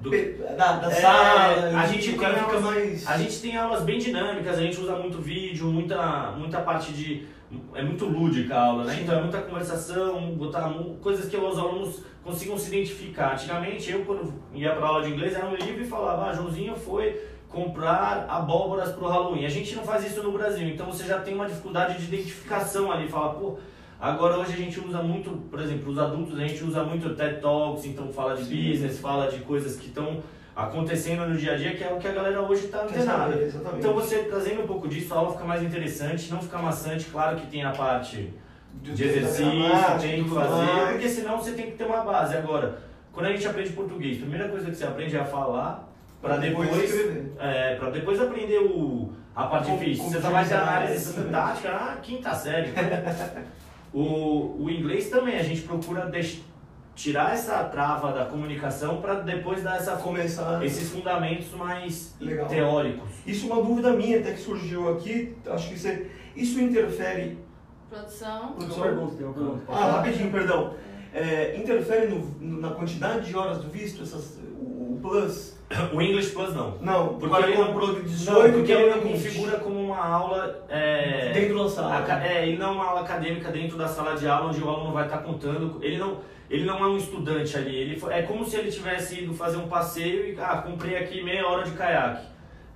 do, 0.00 0.10
da, 0.56 0.76
da 0.76 0.90
é, 0.90 0.94
sala, 0.94 1.80
a 1.80 1.86
gente, 1.86 2.12
tem 2.16 2.26
aulas, 2.26 2.62
mais... 2.62 3.08
a 3.08 3.16
gente 3.16 3.40
tem 3.40 3.56
aulas 3.56 3.82
bem 3.82 3.98
dinâmicas, 3.98 4.58
a 4.58 4.62
gente 4.62 4.80
usa 4.80 4.96
muito 4.96 5.18
vídeo, 5.18 5.66
muita, 5.66 6.32
muita 6.32 6.60
parte 6.60 6.92
de. 6.92 7.26
É 7.74 7.82
muito 7.82 8.04
lúdica 8.04 8.54
a 8.54 8.62
aula, 8.66 8.84
né? 8.84 8.94
Sim. 8.94 9.02
Então 9.02 9.18
é 9.18 9.22
muita 9.22 9.40
conversação, 9.40 10.32
botar 10.32 10.70
coisas 11.00 11.28
que 11.28 11.36
os 11.36 11.58
alunos 11.58 12.02
consigam 12.22 12.58
se 12.58 12.68
identificar. 12.68 13.32
Antigamente 13.32 13.90
eu, 13.90 14.04
quando 14.04 14.34
ia 14.54 14.74
para 14.74 14.86
aula 14.86 15.02
de 15.02 15.10
inglês, 15.10 15.34
era 15.34 15.46
um 15.46 15.54
livro 15.54 15.82
e 15.82 15.86
falava: 15.86 16.26
ah, 16.26 16.32
Joãozinho 16.34 16.76
foi 16.76 17.20
comprar 17.48 18.26
abóboras 18.28 18.92
para 18.92 19.04
o 19.04 19.08
Halloween. 19.08 19.46
A 19.46 19.48
gente 19.48 19.74
não 19.74 19.82
faz 19.82 20.04
isso 20.04 20.22
no 20.22 20.30
Brasil, 20.30 20.68
então 20.68 20.86
você 20.86 21.04
já 21.04 21.18
tem 21.20 21.34
uma 21.34 21.46
dificuldade 21.46 21.98
de 21.98 22.14
identificação 22.14 22.92
ali. 22.92 23.08
Fala, 23.08 23.34
pô 23.34 23.58
Agora 24.00 24.38
hoje 24.38 24.52
a 24.52 24.56
gente 24.56 24.78
usa 24.80 25.02
muito, 25.02 25.30
por 25.50 25.60
exemplo, 25.60 25.90
os 25.90 25.98
adultos, 25.98 26.38
a 26.38 26.46
gente 26.46 26.62
usa 26.62 26.84
muito 26.84 27.14
TED 27.16 27.40
Talks, 27.40 27.84
então 27.84 28.12
fala 28.12 28.36
de 28.36 28.44
Sim. 28.44 28.70
business, 28.70 29.00
fala 29.00 29.28
de 29.28 29.40
coisas 29.40 29.76
que 29.76 29.88
estão 29.88 30.22
acontecendo 30.54 31.26
no 31.26 31.36
dia 31.36 31.54
a 31.54 31.56
dia, 31.56 31.74
que 31.74 31.82
é 31.82 31.92
o 31.92 31.98
que 31.98 32.06
a 32.06 32.12
galera 32.12 32.40
hoje 32.42 32.66
está 32.66 32.82
antenada. 32.82 33.36
Então 33.76 33.92
você 33.94 34.18
trazendo 34.18 34.62
um 34.62 34.66
pouco 34.68 34.86
disso, 34.86 35.12
a 35.12 35.18
aula 35.18 35.32
fica 35.32 35.44
mais 35.44 35.62
interessante, 35.64 36.30
não 36.30 36.40
fica 36.40 36.58
maçante, 36.58 37.06
claro 37.06 37.36
que 37.38 37.46
tem 37.48 37.64
a 37.64 37.72
parte 37.72 38.32
de 38.74 38.92
exercício, 39.04 39.50
tem 40.00 40.22
que 40.22 40.30
fazer, 40.30 40.72
mais. 40.72 40.90
porque 40.92 41.08
senão 41.08 41.38
você 41.38 41.52
tem 41.52 41.66
que 41.66 41.76
ter 41.76 41.84
uma 41.84 42.02
base. 42.02 42.36
Agora, 42.36 42.78
quando 43.12 43.26
a 43.26 43.32
gente 43.32 43.48
aprende 43.48 43.70
português, 43.70 44.18
a 44.18 44.20
primeira 44.20 44.48
coisa 44.48 44.70
que 44.70 44.76
você 44.76 44.84
aprende 44.84 45.16
é 45.16 45.20
a 45.20 45.24
falar 45.24 45.88
Pra 46.20 46.36
depois, 46.36 46.68
escrever. 46.70 47.32
é, 47.38 47.74
pra 47.76 47.90
depois 47.90 48.20
aprender 48.20 48.58
o, 48.58 49.12
a 49.34 49.44
parte 49.44 49.70
difícil. 49.72 50.04
Você 50.04 50.18
vai 50.18 50.44
ter 50.44 50.54
utilizar, 50.54 50.68
análise 50.68 51.12
sintática 51.12 51.72
na 51.72 51.96
quinta 51.96 52.34
série. 52.34 52.72
o, 53.92 54.64
o 54.64 54.70
inglês 54.70 55.08
também, 55.08 55.36
a 55.38 55.42
gente 55.42 55.62
procura 55.62 56.06
deix- 56.06 56.42
tirar 56.94 57.32
essa 57.32 57.62
trava 57.64 58.12
da 58.12 58.24
comunicação 58.24 59.00
para 59.00 59.14
depois 59.20 59.62
dar 59.62 59.76
essa, 59.76 59.96
Começar. 59.96 60.64
esses 60.64 60.90
fundamentos 60.90 61.52
mais 61.52 62.14
Legal. 62.20 62.46
teóricos. 62.48 63.08
Isso 63.26 63.48
é 63.48 63.54
uma 63.54 63.62
dúvida 63.62 63.92
minha 63.92 64.18
até 64.18 64.32
que 64.32 64.40
surgiu 64.40 64.88
aqui. 64.92 65.34
Acho 65.46 65.68
que 65.68 65.78
você. 65.78 66.10
Isso 66.34 66.60
interfere. 66.60 67.38
Produção. 67.88 68.54
Uma 68.58 68.82
pergunta, 68.82 69.14
tem 69.16 69.26
uma 69.26 69.34
pergunta. 69.34 69.62
Ah, 69.68 69.92
rapidinho, 69.92 70.30
perdão. 70.30 70.74
É, 71.14 71.56
interfere 71.56 72.08
no- 72.08 72.18
no- 72.40 72.60
na 72.60 72.70
quantidade 72.70 73.26
de 73.26 73.36
horas 73.36 73.58
do 73.58 73.68
visto, 73.70 74.02
essas, 74.02 74.38
o, 74.58 74.94
o 74.94 74.98
plus? 75.00 75.57
O 75.92 76.00
English 76.00 76.30
Plus 76.30 76.54
não. 76.54 76.78
Não, 76.80 77.18
Porque 77.18 77.42
ele 77.42 77.56
não- 77.56 77.66
comprou 77.66 77.88
de 77.94 78.00
Não, 78.00 78.04
18 78.08 78.52
porque 78.54 78.72
quer 78.72 78.80
ele 78.82 78.90
não 78.94 79.00
20. 79.02 79.12
configura 79.12 79.58
como 79.58 79.78
uma 79.80 79.98
aula. 80.04 80.64
É, 80.68 81.30
Dentro 81.34 81.62
da 81.62 81.68
sala. 81.68 81.98
aca- 81.98 82.24
É, 82.26 82.48
ele 82.48 82.56
não 82.56 82.68
é 82.68 82.72
uma 82.72 82.84
aula 82.86 83.00
acadêmica 83.02 83.50
dentro 83.50 83.76
da 83.76 83.86
sala 83.86 84.16
de 84.16 84.26
aula 84.26 84.48
onde 84.48 84.62
o 84.62 84.68
aluno 84.68 84.92
vai 84.92 85.04
estar 85.04 85.18
contando. 85.18 85.78
Ele 85.82 85.98
não, 85.98 86.18
ele 86.48 86.64
não 86.64 86.78
é 86.78 86.86
um 86.86 86.96
estudante 86.96 87.56
ali. 87.56 87.76
Ele, 87.76 88.02
é 88.10 88.22
como 88.22 88.44
se 88.46 88.56
ele 88.56 88.70
tivesse 88.72 89.20
ido 89.22 89.34
fazer 89.34 89.58
um 89.58 89.68
passeio 89.68 90.24
e, 90.32 90.40
ah, 90.40 90.62
comprei 90.66 90.96
aqui 90.96 91.22
meia 91.22 91.46
hora 91.46 91.64
de 91.64 91.72
caiaque. 91.72 92.26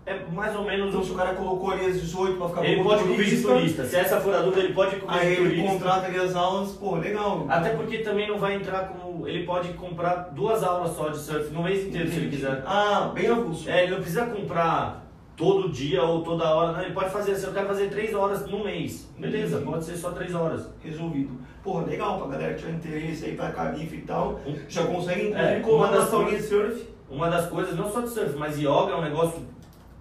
É 0.05 0.19
mais 0.33 0.55
ou 0.57 0.65
menos 0.65 0.89
Então, 0.89 1.05
se 1.05 1.13
o. 1.13 1.15
cara 1.15 1.35
colocou 1.35 1.71
ali 1.71 1.87
as 1.87 2.01
18 2.01 2.37
pra 2.37 2.49
ficar 2.49 2.65
Ele 2.65 2.83
pode 2.83 3.05
cobrir 3.05 3.25
de 3.37 3.43
turista. 3.43 3.85
Se 3.85 3.97
essa 3.97 4.21
for 4.21 4.35
a 4.35 4.41
dúvida, 4.43 4.61
ele 4.65 4.75
pode 4.75 4.97
cobrir 4.97 5.17
Aí 5.19 5.27
de 5.37 5.41
ele 5.43 5.49
turista. 5.51 5.69
contrata 5.73 6.07
ali 6.07 6.19
as 6.19 6.35
aulas, 6.35 6.73
pô, 6.73 6.97
legal. 6.97 7.47
Até 7.49 7.71
porque 7.71 7.99
também 7.99 8.29
não 8.29 8.39
vai 8.39 8.55
entrar 8.57 8.89
como. 8.89 9.29
Ele 9.29 9.45
pode 9.45 9.73
comprar 9.75 10.31
duas 10.33 10.63
aulas 10.65 10.97
só 10.97 11.09
de 11.09 11.19
surf 11.19 11.51
no 11.53 11.63
mês 11.63 11.87
inteiro, 11.87 12.09
se 12.09 12.17
ele 12.17 12.27
Entendi. 12.27 12.37
quiser. 12.43 12.63
Ah, 12.67 13.13
bem 13.15 13.29
avulso. 13.29 13.71
É, 13.71 13.83
ele 13.85 13.93
não 13.93 13.99
precisa 14.01 14.27
comprar 14.27 15.07
todo 15.37 15.69
dia 15.71 16.03
ou 16.03 16.23
toda 16.23 16.53
hora, 16.53 16.73
não. 16.73 16.83
Ele 16.83 16.93
pode 16.93 17.11
fazer 17.11 17.33
assim, 17.33 17.47
eu 17.47 17.53
quero 17.53 17.69
fazer 17.69 17.89
três 17.89 18.13
horas 18.13 18.45
no 18.51 18.65
mês. 18.65 19.09
Beleza, 19.17 19.59
pode 19.61 19.85
ser 19.85 19.97
só 19.97 20.11
três 20.11 20.35
horas. 20.35 20.69
Resolvido. 20.83 21.31
Porra, 21.63 21.87
legal 21.87 22.19
pra 22.19 22.27
galera 22.27 22.55
que 22.55 22.61
tiver 22.63 22.73
interesse 22.73 23.25
aí 23.27 23.37
pra 23.37 23.53
Califa 23.53 23.95
e 23.95 24.01
tal. 24.01 24.41
Já 24.69 24.85
consegue 24.85 25.33
É, 25.33 25.59
inclusive 25.59 25.71
uma 25.71 25.89
colar 25.89 25.91
das 26.27 26.31
de 26.31 26.43
surf. 26.43 26.87
Uma 27.09 27.29
das 27.31 27.47
coisas, 27.47 27.77
não 27.77 27.89
só 27.93 28.01
de 28.01 28.09
surf, 28.09 28.35
mas 28.37 28.59
yoga 28.59 28.91
é 28.93 28.97
um 28.97 29.03
negócio 29.03 29.43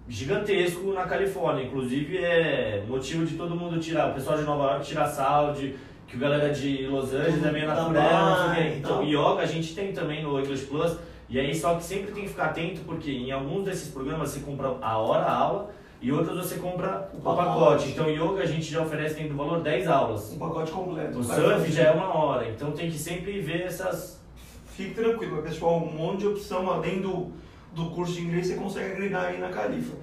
gigantesco 0.08 0.92
na 0.92 1.04
Califórnia. 1.04 1.64
Inclusive 1.64 2.18
é 2.18 2.84
motivo 2.88 3.24
de 3.24 3.34
todo 3.36 3.54
mundo 3.54 3.78
tirar. 3.80 4.10
O 4.10 4.14
pessoal 4.14 4.36
de 4.38 4.44
Nova 4.44 4.72
York 4.72 4.86
tira 4.86 5.06
sal, 5.08 5.52
de, 5.52 5.74
que 6.06 6.16
a 6.16 6.18
galera 6.18 6.50
de 6.52 6.86
Los 6.86 7.12
Angeles 7.14 7.44
é 7.44 7.50
meio 7.52 7.66
natural. 7.66 8.50
o 8.50 8.54
Então, 8.76 8.92
tal. 8.98 9.04
yoga 9.04 9.42
a 9.42 9.46
gente 9.46 9.74
tem 9.74 9.92
também 9.92 10.22
no 10.22 10.38
English 10.38 10.66
Plus. 10.66 10.96
E 11.28 11.40
aí 11.40 11.54
só 11.54 11.74
que 11.76 11.84
sempre 11.84 12.12
tem 12.12 12.24
que 12.24 12.28
ficar 12.30 12.46
atento, 12.46 12.82
porque 12.82 13.10
em 13.10 13.30
alguns 13.32 13.64
desses 13.64 13.88
programas 13.88 14.30
você 14.30 14.40
compra 14.40 14.74
a 14.82 14.98
hora 14.98 15.22
a 15.24 15.34
aula 15.34 15.70
e 16.00 16.12
outros 16.12 16.36
você 16.36 16.56
compra 16.56 17.08
o 17.14 17.18
O 17.18 17.20
pacote. 17.22 17.46
pacote. 17.48 17.88
Então 17.90 18.10
yoga 18.10 18.42
a 18.42 18.46
gente 18.46 18.70
já 18.70 18.82
oferece 18.82 19.14
dentro 19.14 19.30
do 19.30 19.36
valor 19.38 19.60
10 19.60 19.88
aulas. 19.88 20.32
Um 20.34 20.38
pacote 20.38 20.70
completo. 20.72 21.18
O 21.18 21.24
surf 21.24 21.72
já 21.72 21.84
é 21.84 21.90
uma 21.92 22.14
hora, 22.14 22.48
então 22.50 22.72
tem 22.72 22.90
que 22.90 22.98
sempre 22.98 23.40
ver 23.40 23.62
essas. 23.62 24.20
Fique 24.66 24.94
tranquilo, 24.94 25.42
pessoal, 25.42 25.76
um 25.78 25.90
monte 25.92 26.20
de 26.20 26.26
opção 26.28 26.70
além 26.70 27.00
do, 27.00 27.30
do 27.74 27.90
curso 27.90 28.14
de 28.14 28.22
inglês 28.22 28.46
você 28.46 28.54
consegue 28.54 28.92
agregar 28.92 29.26
aí 29.26 29.40
na 29.40 29.48
Califa. 29.48 29.96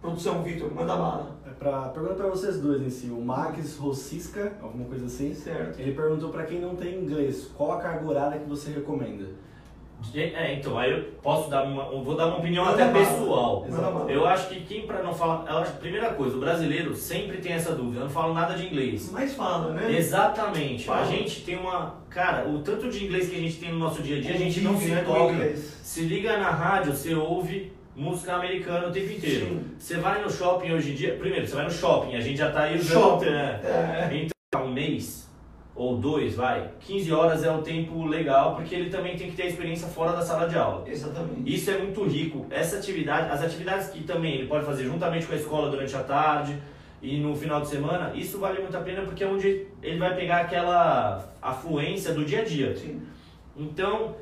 Produção, 0.00 0.42
Vitor, 0.42 0.74
manda 0.74 0.96
bala. 0.96 1.36
É 1.46 1.50
pra, 1.50 1.88
pergunta 1.90 2.14
pra 2.14 2.26
vocês 2.28 2.58
dois 2.58 2.82
em 2.82 2.90
si. 2.90 3.06
O 3.06 3.20
Max 3.24 3.76
Rossiska, 3.76 4.52
alguma 4.60 4.84
coisa 4.86 5.06
assim, 5.06 5.32
Certo. 5.34 5.78
ele 5.78 5.92
perguntou 5.94 6.30
pra 6.30 6.44
quem 6.44 6.60
não 6.60 6.74
tem 6.74 7.00
inglês, 7.02 7.50
qual 7.56 7.72
a 7.72 7.80
carga 7.80 8.04
horária 8.04 8.40
que 8.40 8.48
você 8.48 8.72
recomenda? 8.72 9.28
É, 10.14 10.54
então, 10.54 10.78
aí 10.78 10.90
eu 10.90 11.04
posso 11.22 11.48
dar 11.48 11.62
uma. 11.64 11.84
Vou 12.02 12.14
dar 12.16 12.26
uma 12.26 12.38
opinião 12.38 12.64
até 12.66 12.88
pessoal. 12.92 13.66
Eu 14.08 14.26
acho 14.26 14.48
que 14.48 14.60
quem 14.60 14.86
pra 14.86 15.02
não 15.02 15.14
falar. 15.14 15.50
Eu 15.50 15.58
acho, 15.58 15.72
primeira 15.74 16.12
coisa, 16.14 16.36
o 16.36 16.40
brasileiro 16.40 16.94
sempre 16.94 17.38
tem 17.38 17.52
essa 17.52 17.74
dúvida, 17.74 18.00
eu 18.00 18.04
não 18.04 18.10
falo 18.10 18.34
nada 18.34 18.54
de 18.54 18.66
inglês. 18.66 19.10
Mas 19.12 19.34
fala, 19.34 19.72
né? 19.72 19.96
Exatamente. 19.96 20.88
A 20.90 20.94
Fala. 20.94 21.06
gente 21.06 21.40
tem 21.42 21.56
uma. 21.56 21.96
Cara, 22.10 22.48
o 22.48 22.58
tanto 22.60 22.90
de 22.90 23.04
inglês 23.04 23.28
que 23.28 23.36
a 23.36 23.38
gente 23.38 23.56
tem 23.56 23.72
no 23.72 23.78
nosso 23.78 24.02
dia 24.02 24.18
a 24.18 24.20
dia, 24.20 24.34
a 24.34 24.38
gente 24.38 24.60
não 24.60 24.78
se 24.78 24.88
né, 24.88 25.02
toca. 25.06 25.32
inglês. 25.32 25.58
Se 25.82 26.02
liga 26.02 26.36
na 26.36 26.50
rádio, 26.50 26.92
você 26.92 27.14
ouve 27.14 27.72
música 27.96 28.34
americana 28.34 28.88
o 28.88 28.92
tempo 28.92 29.12
inteiro. 29.12 29.46
Sim. 29.46 29.64
Você 29.78 29.96
vai 29.98 30.22
no 30.22 30.30
shopping 30.30 30.72
hoje 30.72 30.92
em 30.92 30.94
dia. 30.94 31.14
Primeiro, 31.16 31.46
você 31.46 31.54
vai 31.54 31.64
no 31.64 31.70
shopping, 31.70 32.16
a 32.16 32.20
gente 32.20 32.36
já 32.38 32.50
tá 32.50 32.62
aí. 32.62 32.82
Shopping. 32.82 33.26
né? 33.30 33.60
É. 33.64 34.28
Então, 34.54 34.66
um 34.66 34.72
mês 34.72 35.30
ou 35.74 35.96
dois, 35.96 36.34
vai. 36.34 36.70
15 36.80 37.12
horas 37.12 37.44
é 37.44 37.50
um 37.50 37.62
tempo 37.62 38.04
legal, 38.04 38.54
porque 38.54 38.74
ele 38.74 38.90
também 38.90 39.16
tem 39.16 39.30
que 39.30 39.36
ter 39.36 39.46
experiência 39.46 39.88
fora 39.88 40.12
da 40.12 40.20
sala 40.20 40.48
de 40.48 40.56
aula. 40.56 40.84
Exatamente. 40.86 41.42
Isso 41.52 41.70
é 41.70 41.78
muito 41.78 42.04
rico. 42.04 42.46
Essa 42.50 42.76
atividade, 42.76 43.30
as 43.30 43.42
atividades 43.42 43.88
que 43.88 44.04
também 44.04 44.34
ele 44.34 44.46
pode 44.46 44.66
fazer 44.66 44.84
juntamente 44.84 45.26
com 45.26 45.32
a 45.32 45.36
escola 45.36 45.70
durante 45.70 45.94
a 45.96 46.02
tarde 46.02 46.58
e 47.00 47.18
no 47.18 47.34
final 47.34 47.60
de 47.60 47.68
semana, 47.68 48.12
isso 48.14 48.38
vale 48.38 48.60
muito 48.60 48.76
a 48.76 48.80
pena 48.80 49.02
porque 49.02 49.24
é 49.24 49.26
onde 49.26 49.66
ele 49.82 49.98
vai 49.98 50.14
pegar 50.14 50.42
aquela 50.42 51.32
afluência 51.40 52.12
do 52.12 52.24
dia 52.24 52.42
a 52.42 52.44
dia. 52.44 52.76
Sim. 52.76 53.00
Então, 53.56 54.14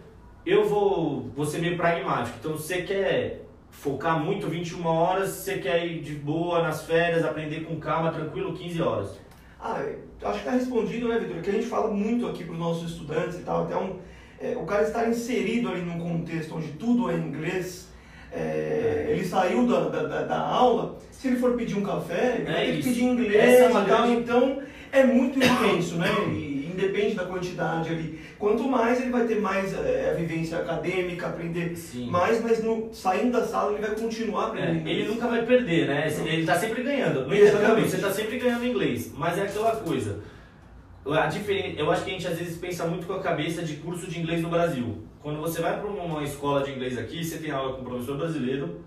eu 0.46 0.68
vou, 0.68 1.30
vou 1.34 1.44
ser 1.44 1.58
meio 1.58 1.76
pragmático. 1.76 2.36
Então, 2.38 2.56
se 2.56 2.68
você 2.68 2.82
quer 2.82 3.44
focar 3.70 4.18
muito 4.18 4.48
21 4.48 4.86
horas, 4.86 5.30
se 5.30 5.42
você 5.42 5.58
quer 5.58 5.86
ir 5.86 6.00
de 6.00 6.14
boa 6.14 6.62
nas 6.62 6.84
férias, 6.84 7.24
aprender 7.24 7.64
com 7.64 7.78
calma, 7.78 8.12
tranquilo, 8.12 8.52
15 8.52 8.82
horas. 8.82 9.20
Ah, 9.62 9.83
acho 10.23 10.33
que 10.33 10.38
está 10.38 10.51
respondido, 10.53 11.09
né, 11.09 11.18
Vitor? 11.18 11.42
Que 11.42 11.51
a 11.51 11.53
gente 11.53 11.66
fala 11.66 11.90
muito 11.90 12.27
aqui 12.27 12.44
para 12.44 12.53
os 12.55 12.59
nossos 12.59 12.92
estudantes 12.92 13.37
e 13.37 13.42
tal. 13.42 13.64
Até 13.64 13.77
um, 13.77 13.99
é, 14.40 14.57
o 14.57 14.64
cara 14.64 14.83
estar 14.85 15.09
inserido 15.09 15.68
ali 15.68 15.83
num 15.83 15.99
contexto 15.99 16.57
onde 16.57 16.68
tudo 16.73 17.11
é 17.11 17.14
inglês. 17.14 17.88
é, 18.33 19.09
ele 19.11 19.25
saiu 19.25 19.66
da, 19.66 19.88
da, 19.88 20.23
da- 20.23 20.38
aula, 20.40 20.99
se 21.11 21.29
ele 21.29 21.37
for 21.37 21.55
pedir 21.55 21.77
um 21.77 21.83
café, 21.83 22.37
ele 22.38 22.49
É 22.49 22.53
vai 22.53 22.66
ter 22.66 22.77
que 22.77 22.83
pedir 22.85 23.05
inglês 23.05 23.35
é 23.61 23.68
e 23.68 23.73
tal. 23.73 24.11
Então 24.12 24.62
é 24.92 25.05
muito 25.05 25.38
intenso, 25.38 25.96
né? 25.96 26.09
E 26.29 26.70
independe 26.73 27.14
da 27.14 27.25
quantidade 27.25 27.90
ali. 27.90 28.20
Quanto 28.40 28.66
mais 28.66 28.98
ele 29.03 29.11
vai 29.11 29.26
ter 29.26 29.38
mais 29.38 29.72
é, 29.74 30.12
a 30.12 30.14
vivência 30.14 30.57
acadêmica, 30.59 31.26
aprender 31.26 31.76
Sim. 31.76 32.07
mais, 32.09 32.42
mas 32.42 32.64
no, 32.64 32.88
saindo 32.90 33.33
da 33.33 33.44
sala 33.44 33.72
ele 33.74 33.87
vai 33.87 33.94
continuar 33.94 34.44
É, 34.44 34.46
aprendendo. 34.48 34.88
ele 34.88 35.00
inglês. 35.03 35.09
nunca 35.11 35.29
vai 35.29 35.44
perder, 35.44 35.87
né? 35.87 36.09
Ele 36.24 36.46
tá 36.46 36.59
sempre 36.59 36.83
ganhando. 36.83 37.26
No 37.26 37.35
intercâmbio, 37.35 37.87
você 37.87 37.98
tá 37.98 38.11
sempre 38.11 38.38
ganhando 38.38 38.64
inglês. 38.64 39.12
Mas 39.14 39.37
é 39.37 39.42
aquela 39.42 39.76
coisa. 39.76 40.20
A 41.07 41.26
diferen... 41.26 41.74
Eu 41.76 41.90
acho 41.90 42.03
que 42.03 42.11
a 42.11 42.12
gente 42.14 42.26
às 42.26 42.38
vezes 42.38 42.57
pensa 42.57 42.87
muito 42.87 43.07
com 43.07 43.12
a 43.12 43.20
cabeça 43.20 43.62
de 43.62 43.74
curso 43.76 44.07
de 44.11 44.18
inglês 44.18 44.40
no 44.40 44.48
Brasil. 44.48 45.03
Quando 45.22 45.38
você 45.38 45.61
vai 45.61 45.79
para 45.79 45.87
uma 45.88 46.24
escola 46.24 46.62
de 46.62 46.70
inglês 46.70 46.96
aqui, 46.96 47.22
você 47.22 47.37
tem 47.37 47.50
aula 47.50 47.74
com 47.74 47.83
um 47.83 47.85
professor 47.85 48.16
brasileiro, 48.16 48.81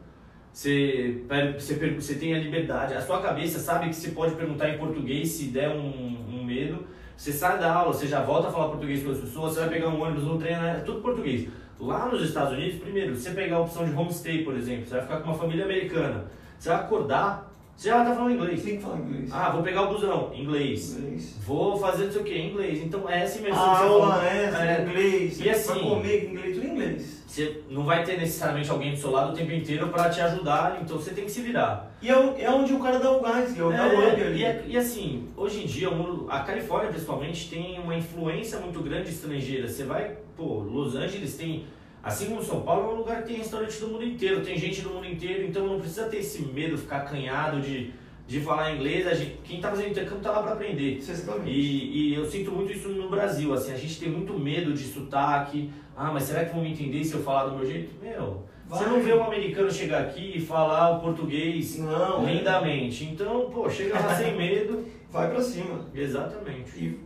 você, 0.51 1.21
você, 1.55 1.75
você 1.91 2.15
tem 2.15 2.33
a 2.33 2.39
liberdade, 2.39 2.95
a 2.95 3.01
sua 3.01 3.21
cabeça 3.21 3.59
sabe 3.59 3.89
que 3.89 3.95
você 3.95 4.09
pode 4.09 4.33
perguntar 4.33 4.69
em 4.69 4.79
português 4.79 5.29
se 5.29 5.45
der 5.45 5.69
um, 5.69 6.17
um 6.31 6.43
medo. 6.43 6.87
Você 7.23 7.31
sai 7.31 7.57
da 7.57 7.73
aula, 7.73 7.93
você 7.93 8.05
já 8.05 8.21
volta 8.21 8.49
a 8.49 8.51
falar 8.51 8.67
português 8.67 9.01
com 9.01 9.11
as 9.11 9.19
pessoas, 9.19 9.53
você 9.53 9.61
vai 9.61 9.69
pegar 9.69 9.87
um 9.87 10.01
ônibus, 10.01 10.25
um 10.25 10.37
trem, 10.37 10.55
é 10.55 10.83
tudo 10.85 10.99
português. 10.99 11.47
Lá 11.79 12.07
nos 12.07 12.21
Estados 12.21 12.51
Unidos, 12.51 12.81
primeiro, 12.81 13.15
você 13.15 13.29
pegar 13.29 13.55
a 13.55 13.59
opção 13.61 13.85
de 13.85 13.95
homestay, 13.95 14.43
por 14.43 14.53
exemplo, 14.57 14.85
você 14.85 14.95
vai 14.95 15.03
ficar 15.03 15.21
com 15.21 15.29
uma 15.29 15.37
família 15.37 15.63
americana. 15.63 16.25
Você 16.59 16.67
vai 16.67 16.79
acordar, 16.79 17.49
você 17.75 17.89
já 17.89 18.01
estar 18.01 18.15
falando 18.15 18.33
inglês. 18.35 18.63
Tem 18.63 18.77
que 18.77 18.83
falar 18.83 18.99
inglês. 18.99 19.29
Ah, 19.31 19.49
vou 19.49 19.63
pegar 19.63 19.81
o 19.83 19.93
busão, 19.93 20.31
inglês. 20.33 20.97
Inglês. 20.97 21.35
Vou 21.45 21.77
fazer 21.77 22.05
não 22.05 22.11
sei 22.11 22.21
o 22.21 22.23
que, 22.23 22.37
inglês. 22.39 22.81
Então 22.83 23.09
é 23.09 23.23
essa 23.23 23.39
imersão 23.39 23.63
A 23.63 23.75
você 23.77 23.83
aula 23.83 24.25
essa, 24.25 24.65
É, 24.65 24.81
inglês, 24.83 25.39
E 25.39 25.49
assim- 25.49 25.73
vai 25.73 25.79
comer 25.81 26.29
inglês, 26.31 26.55
tudo 26.55 26.67
em 26.67 26.71
inglês. 26.71 27.23
Você 27.27 27.61
não 27.67 27.83
vai 27.83 28.03
ter 28.03 28.17
necessariamente 28.19 28.69
alguém 28.69 28.91
do 28.91 28.97
seu 28.97 29.09
lado 29.09 29.33
o 29.33 29.35
tempo 29.35 29.51
inteiro 29.51 29.87
para 29.87 30.07
te 30.07 30.21
ajudar, 30.21 30.79
então 30.81 30.97
você 30.97 31.11
tem 31.11 31.25
que 31.25 31.31
se 31.31 31.41
virar. 31.41 31.91
E 31.99 32.07
é, 32.09 32.43
é 32.43 32.49
onde 32.51 32.73
o 32.73 32.79
cara 32.79 32.99
dá 32.99 33.11
o 33.11 33.21
gás, 33.21 33.57
é 33.57 33.63
o 33.63 33.65
o 33.65 33.69
up 33.69 33.75
É, 34.21 34.25
ali. 34.27 34.39
e, 34.39 34.43
é- 34.45 34.63
e 34.67 34.77
assim, 34.77 35.27
hoje 35.35 35.63
em 35.63 35.65
dia, 35.65 35.89
a 36.29 36.39
Califórnia 36.41 36.89
principalmente 36.91 37.49
tem 37.49 37.79
uma 37.79 37.95
influência 37.95 38.59
muito 38.59 38.79
grande 38.81 39.09
estrangeira. 39.09 39.67
Você 39.67 39.83
vai, 39.83 40.15
pô, 40.37 40.59
Los 40.59 40.95
Angeles 40.95 41.35
tem, 41.35 41.65
assim 42.03 42.25
como 42.27 42.43
São 42.43 42.61
Paulo, 42.61 42.91
é 42.91 42.93
um 42.93 42.97
lugar 42.97 43.21
que 43.21 43.29
tem 43.29 43.37
restaurante 43.37 43.79
do 43.79 43.87
mundo 43.87 44.03
inteiro, 44.03 44.41
tem 44.43 44.57
gente 44.57 44.81
do 44.81 44.89
mundo 44.89 45.07
inteiro, 45.07 45.47
então 45.47 45.65
não 45.65 45.79
precisa 45.79 46.07
ter 46.09 46.17
esse 46.17 46.41
medo, 46.41 46.77
ficar 46.77 46.97
acanhado 46.97 47.61
de, 47.61 47.93
de 48.27 48.41
falar 48.41 48.75
inglês. 48.75 49.07
A 49.07 49.13
gente, 49.13 49.39
quem 49.43 49.61
tá 49.61 49.69
fazendo 49.69 49.91
intercâmbio 49.91 50.21
tá 50.21 50.31
lá 50.31 50.43
para 50.43 50.53
aprender. 50.53 50.97
Exatamente. 50.97 51.49
E, 51.49 52.09
e 52.11 52.13
eu 52.13 52.25
sinto 52.25 52.51
muito 52.51 52.73
isso 52.73 52.89
no 52.89 53.09
Brasil, 53.09 53.53
assim, 53.53 53.71
a 53.71 53.77
gente 53.77 53.97
tem 53.99 54.09
muito 54.09 54.37
medo 54.37 54.73
de 54.73 54.83
sotaque. 54.83 55.71
Ah, 55.95 56.11
mas 56.11 56.23
será 56.23 56.43
que 56.43 56.53
vão 56.53 56.63
me 56.63 56.71
entender 56.71 57.03
se 57.03 57.13
eu 57.13 57.23
falar 57.23 57.45
do 57.45 57.55
meu 57.55 57.65
jeito? 57.65 57.93
Meu, 58.03 58.43
você 58.67 58.83
Vai. 58.85 58.93
não 58.93 59.01
vê 59.01 59.13
um 59.13 59.23
americano 59.23 59.71
chegar 59.71 60.01
aqui 60.01 60.37
e 60.37 60.41
falar 60.41 60.97
o 60.97 61.01
português 61.01 61.77
Não, 61.77 62.27
é. 62.27 62.33
lindamente. 62.33 63.05
Então, 63.05 63.49
pô, 63.51 63.69
chega 63.69 63.99
lá 63.99 64.15
sem 64.15 64.35
medo. 64.35 64.85
vai 65.11 65.29
pra 65.29 65.41
cima. 65.41 65.85
Exatamente. 65.93 66.77
E 66.79 66.99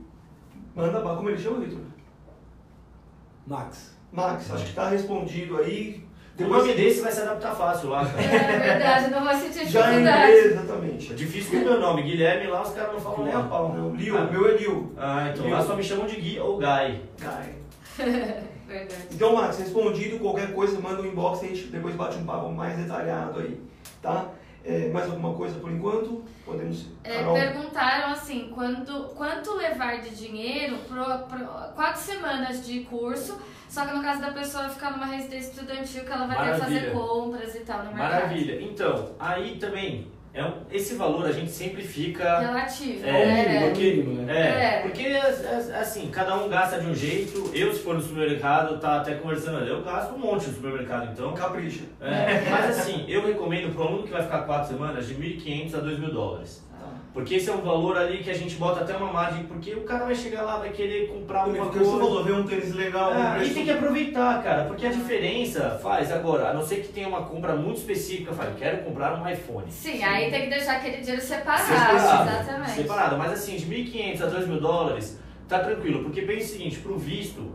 manda 0.74 1.02
bala. 1.02 1.18
Como 1.18 1.30
ele 1.30 1.38
chama, 1.38 1.60
Vitor? 1.60 1.82
Max. 3.46 3.97
Max, 4.18 4.52
acho 4.52 4.66
que 4.66 4.74
tá 4.74 4.90
respondido 4.90 5.58
aí. 5.60 6.04
O 6.40 6.44
nome 6.46 6.74
desse 6.74 7.02
vai 7.02 7.12
se 7.12 7.22
adaptar 7.22 7.54
fácil 7.56 7.90
lá, 7.90 8.04
cara. 8.04 8.22
É 8.22 8.60
verdade, 8.60 9.12
não 9.12 9.24
vai 9.24 9.36
sentir 9.40 9.68
Já 9.68 9.92
em 9.94 9.98
dificuldade. 10.04 10.32
inglês, 10.32 10.46
exatamente. 10.54 11.14
É 11.14 11.16
difícil 11.16 11.52
com 11.52 11.58
o 11.58 11.70
meu 11.70 11.80
nome. 11.80 12.02
Guilherme 12.02 12.48
lá, 12.48 12.62
os 12.64 12.74
caras 12.74 12.94
não 12.94 13.00
falam 13.00 13.26
nem 13.26 13.34
a 13.34 13.44
pau. 13.44 13.74
Não, 13.76 13.96
Liu, 13.96 14.18
Ah. 14.18 14.22
meu 14.24 14.48
é 14.50 14.58
Liu. 14.58 14.92
Ah, 14.98 15.30
então 15.32 15.48
lá 15.52 15.62
só 15.64 15.76
me 15.76 15.84
chamam 15.84 16.08
de 16.08 16.16
Gui 16.16 16.40
ou 16.40 16.58
Guy. 16.58 17.02
Guy. 17.20 18.04
Verdade. 18.68 19.02
Então, 19.12 19.34
Max, 19.36 19.60
respondido, 19.60 20.20
qualquer 20.20 20.52
coisa, 20.54 20.80
manda 20.80 21.02
um 21.02 21.06
inbox 21.06 21.42
e 21.44 21.46
a 21.46 21.50
gente 21.50 21.68
depois 21.68 21.96
bate 21.96 22.18
um 22.18 22.26
papo 22.26 22.52
mais 22.52 22.76
detalhado 22.78 23.40
aí, 23.40 23.62
tá? 24.02 24.26
É, 24.66 24.90
mais 24.90 25.06
alguma 25.06 25.34
coisa 25.34 25.58
por 25.60 25.72
enquanto? 25.72 26.24
Podemos. 26.44 26.88
É, 27.04 27.24
perguntaram 27.24 28.12
assim, 28.12 28.52
quando, 28.54 29.10
quanto 29.16 29.56
levar 29.56 30.02
de 30.02 30.10
dinheiro 30.10 30.76
para 30.90 31.72
quatro 31.76 32.02
semanas 32.02 32.66
de 32.66 32.82
curso, 32.82 33.40
só 33.78 33.86
que 33.86 33.94
no 33.96 34.02
caso 34.02 34.22
da 34.22 34.32
pessoa 34.32 34.70
ficar 34.70 34.92
numa 34.92 35.06
residência 35.06 35.52
estudantil 35.52 36.04
que 36.04 36.12
ela 36.12 36.26
vai 36.26 36.36
ter 36.38 36.44
que 36.44 36.50
Maravilha. 36.60 36.80
fazer 36.82 36.92
compras 36.94 37.56
e 37.56 37.60
tal 37.60 37.78
no 37.80 37.86
mercado. 37.94 38.12
Maravilha. 38.12 38.62
Então, 38.62 39.10
aí 39.20 39.58
também, 39.58 40.08
é 40.34 40.44
um- 40.44 40.54
esse 40.72 40.96
valor 40.96 41.28
a 41.28 41.32
gente 41.32 41.52
sempre 41.52 41.84
fica. 41.84 42.40
Relativo, 42.40 43.06
É, 43.06 43.12
né? 43.26 43.74
mínimo, 43.76 44.22
né? 44.24 44.34
É, 44.36 44.64
É. 44.78 44.82
porque 44.82 45.04
é, 45.04 45.18
é, 45.18 45.80
assim, 45.80 46.10
cada 46.10 46.36
um 46.38 46.50
gasta 46.50 46.80
de 46.80 46.88
um 46.88 46.96
jeito. 46.96 47.52
Eu, 47.54 47.72
se 47.72 47.80
for 47.82 47.94
no 47.94 48.02
supermercado, 48.02 48.80
tá 48.80 48.98
até 48.98 49.14
conversando 49.16 49.58
ali, 49.58 49.70
eu 49.70 49.84
gasto 49.84 50.14
um 50.16 50.18
monte 50.20 50.48
no 50.48 50.54
supermercado, 50.56 51.12
então. 51.12 51.34
Capricha. 51.34 51.84
É, 52.02 52.50
mas 52.50 52.80
assim, 52.80 53.06
eu 53.08 53.26
recomendo 53.28 53.72
para 53.74 53.84
um 53.84 53.88
aluno 53.90 54.04
que 54.04 54.12
vai 54.12 54.24
ficar 54.24 54.40
quatro 54.44 54.70
semanas 54.70 55.08
de 55.08 55.14
1.500 55.16 55.76
a 55.76 55.80
2.000 55.80 56.12
dólares. 56.12 56.67
Porque 57.14 57.36
esse 57.36 57.50
é 57.50 57.54
um 57.54 57.62
valor 57.62 57.98
ali 57.98 58.20
que 58.20 58.30
a 58.30 58.34
gente 58.34 58.56
bota 58.58 58.82
até 58.82 58.96
uma 58.96 59.12
margem, 59.12 59.46
porque 59.46 59.74
o 59.74 59.82
cara 59.82 60.06
vai 60.06 60.14
chegar 60.14 60.44
lá, 60.44 60.58
vai 60.58 60.70
querer 60.70 61.08
comprar 61.08 61.42
alguma 61.42 61.66
Porque 61.66 61.80
você 61.80 61.86
coisa. 61.92 62.06
falou, 62.06 62.24
ver 62.24 62.34
um 62.34 62.44
tênis 62.44 62.76
legal, 62.76 63.12
um 63.12 63.16
Ah, 63.16 63.44
e 63.44 63.50
tem 63.54 63.64
que 63.66 63.72
aproveitar, 63.72 64.44
cara, 64.44 64.66
porque 64.66 64.86
a 64.86 64.92
diferença 64.92 65.80
faz 65.82 66.12
agora, 66.12 66.50
a 66.50 66.54
não 66.54 66.62
ser 66.64 66.78
que 66.82 66.90
tenha 66.90 67.08
uma 67.08 67.24
compra 67.24 67.56
muito 67.56 67.78
específica, 67.78 68.34
fala, 68.34 68.54
quero 68.58 68.84
comprar 68.84 69.20
um 69.20 69.28
iPhone. 69.28 69.66
Sim, 69.72 70.04
aí 70.04 70.30
tem 70.30 70.44
que 70.44 70.50
deixar 70.50 70.78
aquele 70.78 70.98
dinheiro 70.98 71.22
separado, 71.22 71.64
Separado, 71.68 72.30
exatamente. 72.30 72.72
Separado, 72.72 73.18
mas 73.18 73.32
assim, 73.32 73.56
de 73.56 73.66
1.500 73.66 74.22
a 74.22 74.28
2.000 74.40 74.60
dólares, 74.60 75.20
tá 75.48 75.60
tranquilo, 75.60 76.04
porque 76.04 76.22
pensa 76.22 76.46
o 76.46 76.50
seguinte, 76.50 76.78
pro 76.80 76.98
visto, 77.00 77.52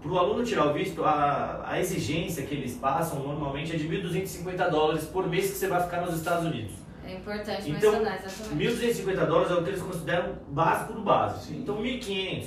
pro 0.00 0.16
aluno 0.18 0.42
tirar 0.42 0.68
o 0.68 0.72
visto, 0.72 1.04
a, 1.04 1.64
a 1.66 1.78
exigência 1.78 2.44
que 2.44 2.54
eles 2.54 2.72
passam 2.76 3.18
normalmente 3.18 3.74
é 3.74 3.76
de 3.76 3.86
1.250 3.86 4.70
dólares 4.70 5.04
por 5.04 5.28
mês 5.28 5.50
que 5.50 5.56
você 5.56 5.66
vai 5.66 5.82
ficar 5.82 6.00
nos 6.00 6.14
Estados 6.14 6.46
Unidos. 6.46 6.85
É 7.06 7.14
importante 7.14 7.70
Então, 7.70 7.92
mencionar, 7.92 8.20
exatamente. 8.24 8.66
1.250 8.66 9.26
dólares 9.26 9.50
é 9.50 9.54
o 9.54 9.62
que 9.62 9.70
eles 9.70 9.82
consideram 9.82 10.34
básico 10.48 10.92
do 10.94 11.02
básico. 11.02 11.44
Sim. 11.44 11.58
Então 11.62 11.80
1.500, 11.82 12.46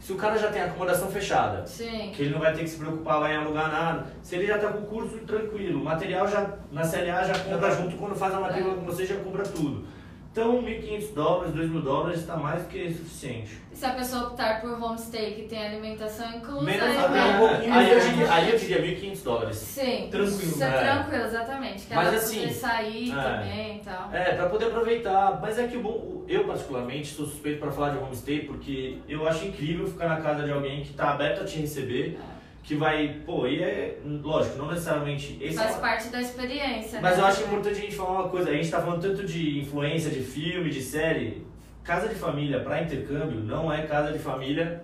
se 0.00 0.12
o 0.12 0.16
cara 0.16 0.36
já 0.38 0.50
tem 0.50 0.62
acomodação 0.62 1.08
fechada, 1.10 1.66
Sim. 1.66 2.10
que 2.14 2.22
ele 2.22 2.30
não 2.30 2.40
vai 2.40 2.52
ter 2.52 2.62
que 2.62 2.68
se 2.68 2.78
preocupar 2.78 3.20
lá 3.20 3.32
em 3.32 3.36
alugar 3.36 3.70
nada. 3.70 4.06
Se 4.22 4.34
ele 4.36 4.46
já 4.46 4.58
tá 4.58 4.68
com 4.68 4.78
o 4.78 4.86
curso 4.86 5.18
tranquilo, 5.18 5.80
o 5.80 5.84
material 5.84 6.26
já 6.26 6.54
na 6.72 6.82
CLA 6.82 7.24
já 7.24 7.38
compra 7.38 7.70
junto 7.70 7.96
quando 7.96 8.14
faz 8.16 8.34
a 8.34 8.40
matrícula 8.40 8.74
com 8.74 8.84
você 8.86 9.04
já 9.06 9.16
compra 9.16 9.42
tudo. 9.44 9.86
Então 10.32 10.62
1.500 10.62 11.12
dólares, 11.12 11.54
2.000 11.54 11.82
dólares 11.82 12.20
está 12.20 12.36
mais 12.36 12.62
do 12.62 12.68
que 12.68 12.94
suficiente. 12.94 13.60
E 13.72 13.76
se 13.76 13.84
a 13.84 13.90
pessoa 13.90 14.28
optar 14.28 14.60
por 14.60 14.80
homestay 14.80 15.34
que 15.34 15.42
tem 15.42 15.66
alimentação 15.66 16.36
inclusa, 16.36 16.64
Menos 16.64 16.84
aí, 16.84 16.98
até 16.98 17.24
um 17.24 17.38
pouquinho 17.38 17.74
aí, 17.74 17.90
eu 17.90 18.00
diria, 18.00 18.32
aí 18.32 18.50
eu 18.52 18.58
diria 18.58 18.80
1.500 18.80 19.22
dólares. 19.24 19.56
Sim, 19.56 20.08
Tranquilo, 20.08 20.28
Isso 20.28 20.62
é 20.62 20.70
né? 20.70 20.78
tranquilo, 20.78 21.24
exatamente. 21.24 21.86
Que 21.86 21.94
Mas 21.94 22.14
assim, 22.14 22.40
poder 22.42 22.52
sair 22.52 23.10
é. 23.10 23.22
também 23.22 23.76
e 23.76 23.80
tal. 23.80 24.10
É, 24.12 24.34
para 24.36 24.48
poder 24.48 24.66
aproveitar. 24.66 25.40
Mas 25.42 25.58
é 25.58 25.66
que 25.66 25.76
o 25.76 25.82
bom, 25.82 26.24
eu 26.28 26.44
particularmente 26.44 27.08
sou 27.08 27.26
suspeito 27.26 27.58
para 27.58 27.72
falar 27.72 27.90
de 27.90 27.98
homestay 27.98 28.44
porque 28.44 28.98
eu 29.08 29.26
acho 29.26 29.44
incrível 29.44 29.88
ficar 29.88 30.08
na 30.08 30.20
casa 30.20 30.44
de 30.44 30.52
alguém 30.52 30.84
que 30.84 30.92
tá 30.92 31.10
aberto 31.10 31.42
a 31.42 31.44
te 31.44 31.58
receber, 31.58 32.20
que 32.62 32.74
vai, 32.74 33.16
pô, 33.26 33.46
e 33.46 33.62
é, 33.62 33.98
lógico, 34.22 34.58
não 34.58 34.68
necessariamente 34.68 35.38
esse 35.40 35.54
é 35.56 35.60
Faz 35.62 35.72
uma- 35.72 35.80
parte 35.80 36.08
da 36.08 36.20
experiência. 36.20 37.00
Mas 37.00 37.16
né? 37.16 37.22
eu 37.22 37.26
acho 37.26 37.42
importante 37.42 37.78
a 37.78 37.80
gente 37.80 37.94
falar 37.96 38.10
uma 38.20 38.28
coisa. 38.28 38.50
A 38.50 38.52
gente 38.54 38.70
tá 38.70 38.80
falando 38.80 39.00
tanto 39.02 39.24
de 39.26 39.58
influência, 39.60 40.10
de 40.10 40.20
filme, 40.20 40.70
de 40.70 40.80
série. 40.82 41.44
Casa 41.82 42.08
de 42.08 42.14
família 42.14 42.60
para 42.60 42.82
intercâmbio 42.82 43.40
não 43.40 43.72
é 43.72 43.82
casa 43.82 44.12
de 44.12 44.18
família 44.18 44.82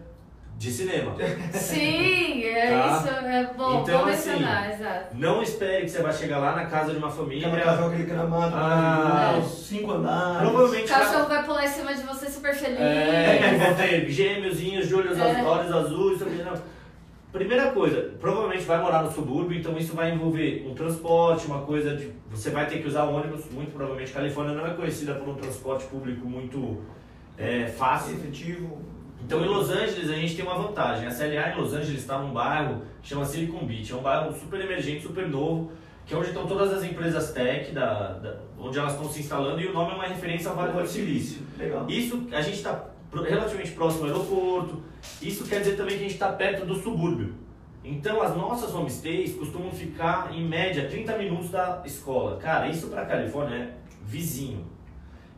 de 0.57 0.71
cinema. 0.73 1.15
Sim, 1.53 2.43
é 2.45 2.71
Tá? 2.71 2.97
isso, 2.97 3.09
é 3.27 3.51
bom, 3.55 3.83
Então, 3.83 3.99
bom 4.05 4.07
assim, 4.11 4.31
mencionar, 4.31 4.73
exato. 4.73 5.15
Não 5.15 5.43
espere 5.43 5.83
que 5.85 5.91
você 5.91 6.01
vai 6.03 6.13
chegar 6.15 6.39
lá 6.39 6.57
na 6.57 6.65
casa 6.65 6.93
de 6.93 6.97
uma 6.97 7.11
família. 7.11 7.47
Aquela 7.47 7.63
casa 7.63 7.83
com 7.83 7.89
aquele 7.89 8.05
gramado 8.05 8.57
Ah. 8.57 9.09
maravilhoso, 9.13 9.65
cinco 9.65 9.93
andares. 9.93 10.49
O 10.49 10.51
Provavelmente. 10.51 10.89
cachorro 10.89 11.29
vai 11.29 11.45
pular 11.45 11.65
em 11.67 11.69
cima 11.69 11.95
de 11.95 12.03
você 12.03 12.31
super 12.31 12.55
feliz. 12.55 12.81
É, 12.81 13.59
vão 13.59 13.75
ter 13.75 14.09
gêmeozinhos 14.11 14.89
de 14.89 14.95
olhos, 14.95 15.19
É. 15.19 15.43
olhos 15.45 15.71
azuis. 15.73 16.19
sabe? 16.19 16.31
Primeira 17.37 17.71
coisa, 17.71 18.15
provavelmente 18.21 18.65
vai 18.65 18.81
morar 18.81 19.03
no 19.03 19.13
subúrbio, 19.13 19.59
então 19.59 19.77
isso 19.77 19.95
vai 19.95 20.13
envolver 20.13 20.67
um 20.69 20.75
transporte, 20.75 21.47
uma 21.47 21.61
coisa 21.63 21.95
de. 21.95 22.11
Você 22.31 22.51
vai 22.51 22.67
ter 22.67 22.81
que 22.81 22.89
usar 22.89 23.05
ônibus, 23.05 23.45
muito 23.51 23.73
provavelmente. 23.73 24.13
Califórnia 24.13 24.55
não 24.55 24.67
é 24.67 24.71
conhecida 24.75 25.15
por 25.15 25.29
um 25.29 25.35
transporte 25.35 25.85
público 25.87 26.27
muito 26.27 26.83
é, 27.39 27.67
fácil. 27.67 28.15
Efetivo. 28.15 28.81
Então 29.25 29.45
em 29.45 29.49
Los 29.49 29.71
Angeles 29.71 30.09
a 30.11 30.15
gente 30.15 30.37
tem 30.37 30.45
uma 30.45 30.55
vantagem. 30.57 31.07
A 31.07 31.11
CLA 31.15 31.53
em 31.55 31.61
Los 31.61 31.73
Angeles 31.75 32.01
está 32.01 32.19
num 32.19 32.33
bairro 32.33 32.83
que 33.03 33.09
chama 33.09 33.25
Silicon 33.25 33.67
Beach. 33.67 33.93
É 33.93 33.97
um 33.97 34.03
bairro 34.03 34.33
super 34.33 34.61
emergente, 34.61 35.03
super 35.03 35.29
novo, 35.29 35.73
que 36.05 36.15
é 36.15 36.17
onde 36.17 36.29
estão 36.29 36.47
todas 36.47 36.73
as 36.73 36.85
empresas 36.85 37.33
tech, 37.33 37.73
da, 37.73 38.13
da- 38.13 38.37
onde 38.59 38.79
elas 38.79 38.93
estão 38.93 39.09
se 39.09 39.21
instalando, 39.21 39.61
e 39.61 39.67
o 39.67 39.73
nome 39.73 39.93
é 39.93 39.95
uma 39.95 40.05
referência 40.07 40.49
ao 40.51 40.57
Vale 40.57 40.73
do 40.73 40.87
Silício. 40.87 41.43
Legal. 41.59 41.87
Isso, 41.89 42.27
a 42.33 42.41
gente 42.41 42.57
está 42.57 42.85
relativamente 43.23 43.73
próximo 43.73 44.05
ao 44.05 44.11
aeroporto, 44.11 44.83
isso 45.21 45.45
quer 45.45 45.61
dizer 45.61 45.77
também 45.77 45.97
que 45.97 46.05
a 46.05 46.09
gente 46.09 46.15
está 46.15 46.33
perto 46.33 46.67
do 46.67 46.75
subúrbio. 46.75 47.35
Então 47.85 48.21
as 48.21 48.37
nossas 48.37 48.75
homestays 48.75 49.35
costumam 49.37 49.71
ficar 49.71 50.35
em 50.35 50.45
média 50.45 50.89
30 50.89 51.17
minutos 51.19 51.51
da 51.51 51.83
escola. 51.85 52.37
Cara, 52.39 52.69
isso 52.69 52.89
para 52.89 53.07
Califórnia 53.07 53.57
é 53.57 53.75
vizinho. 54.05 54.65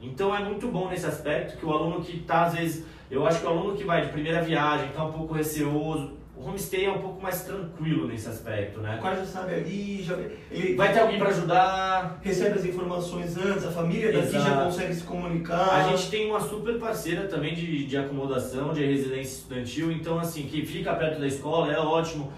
Então 0.00 0.34
é 0.34 0.42
muito 0.42 0.68
bom 0.68 0.88
nesse 0.88 1.04
aspecto 1.04 1.58
que 1.58 1.66
o 1.66 1.72
aluno 1.72 2.00
que 2.02 2.16
está 2.16 2.44
às 2.44 2.54
vezes, 2.54 2.86
eu 3.10 3.26
acho 3.26 3.40
que 3.40 3.46
o 3.46 3.50
aluno 3.50 3.76
que 3.76 3.84
vai 3.84 4.06
de 4.06 4.12
primeira 4.12 4.40
viagem 4.40 4.88
está 4.88 5.04
um 5.04 5.12
pouco 5.12 5.34
receoso, 5.34 6.12
o 6.38 6.48
homestay 6.48 6.84
é 6.84 6.90
um 6.90 6.98
pouco 7.00 7.20
mais 7.20 7.42
tranquilo 7.42 8.06
nesse 8.06 8.28
aspecto, 8.28 8.78
O 8.78 8.82
né? 8.82 8.98
cara 9.02 9.16
já 9.16 9.24
sabe 9.24 9.54
ali, 9.54 10.02
já 10.02 10.16
ele 10.50 10.76
Vai 10.76 10.92
ter 10.92 11.00
alguém 11.00 11.18
para 11.18 11.30
ajudar, 11.30 12.20
recebe 12.22 12.58
as 12.58 12.64
informações 12.64 13.36
antes, 13.36 13.66
a 13.66 13.70
família 13.70 14.12
daqui 14.12 14.32
já 14.32 14.38
Exato. 14.38 14.64
consegue 14.66 14.94
se 14.94 15.02
comunicar. 15.02 15.68
A 15.70 15.82
gente 15.90 16.08
tem 16.10 16.28
uma 16.30 16.40
super 16.40 16.78
parceira 16.78 17.26
também 17.26 17.54
de, 17.54 17.84
de 17.86 17.96
acomodação, 17.96 18.72
de 18.72 18.84
residência 18.84 19.38
estudantil, 19.38 19.90
então 19.90 20.18
assim, 20.18 20.42
que 20.44 20.64
fica 20.64 20.94
perto 20.94 21.18
da 21.18 21.26
escola, 21.26 21.72
é 21.72 21.78
ótimo. 21.78 22.32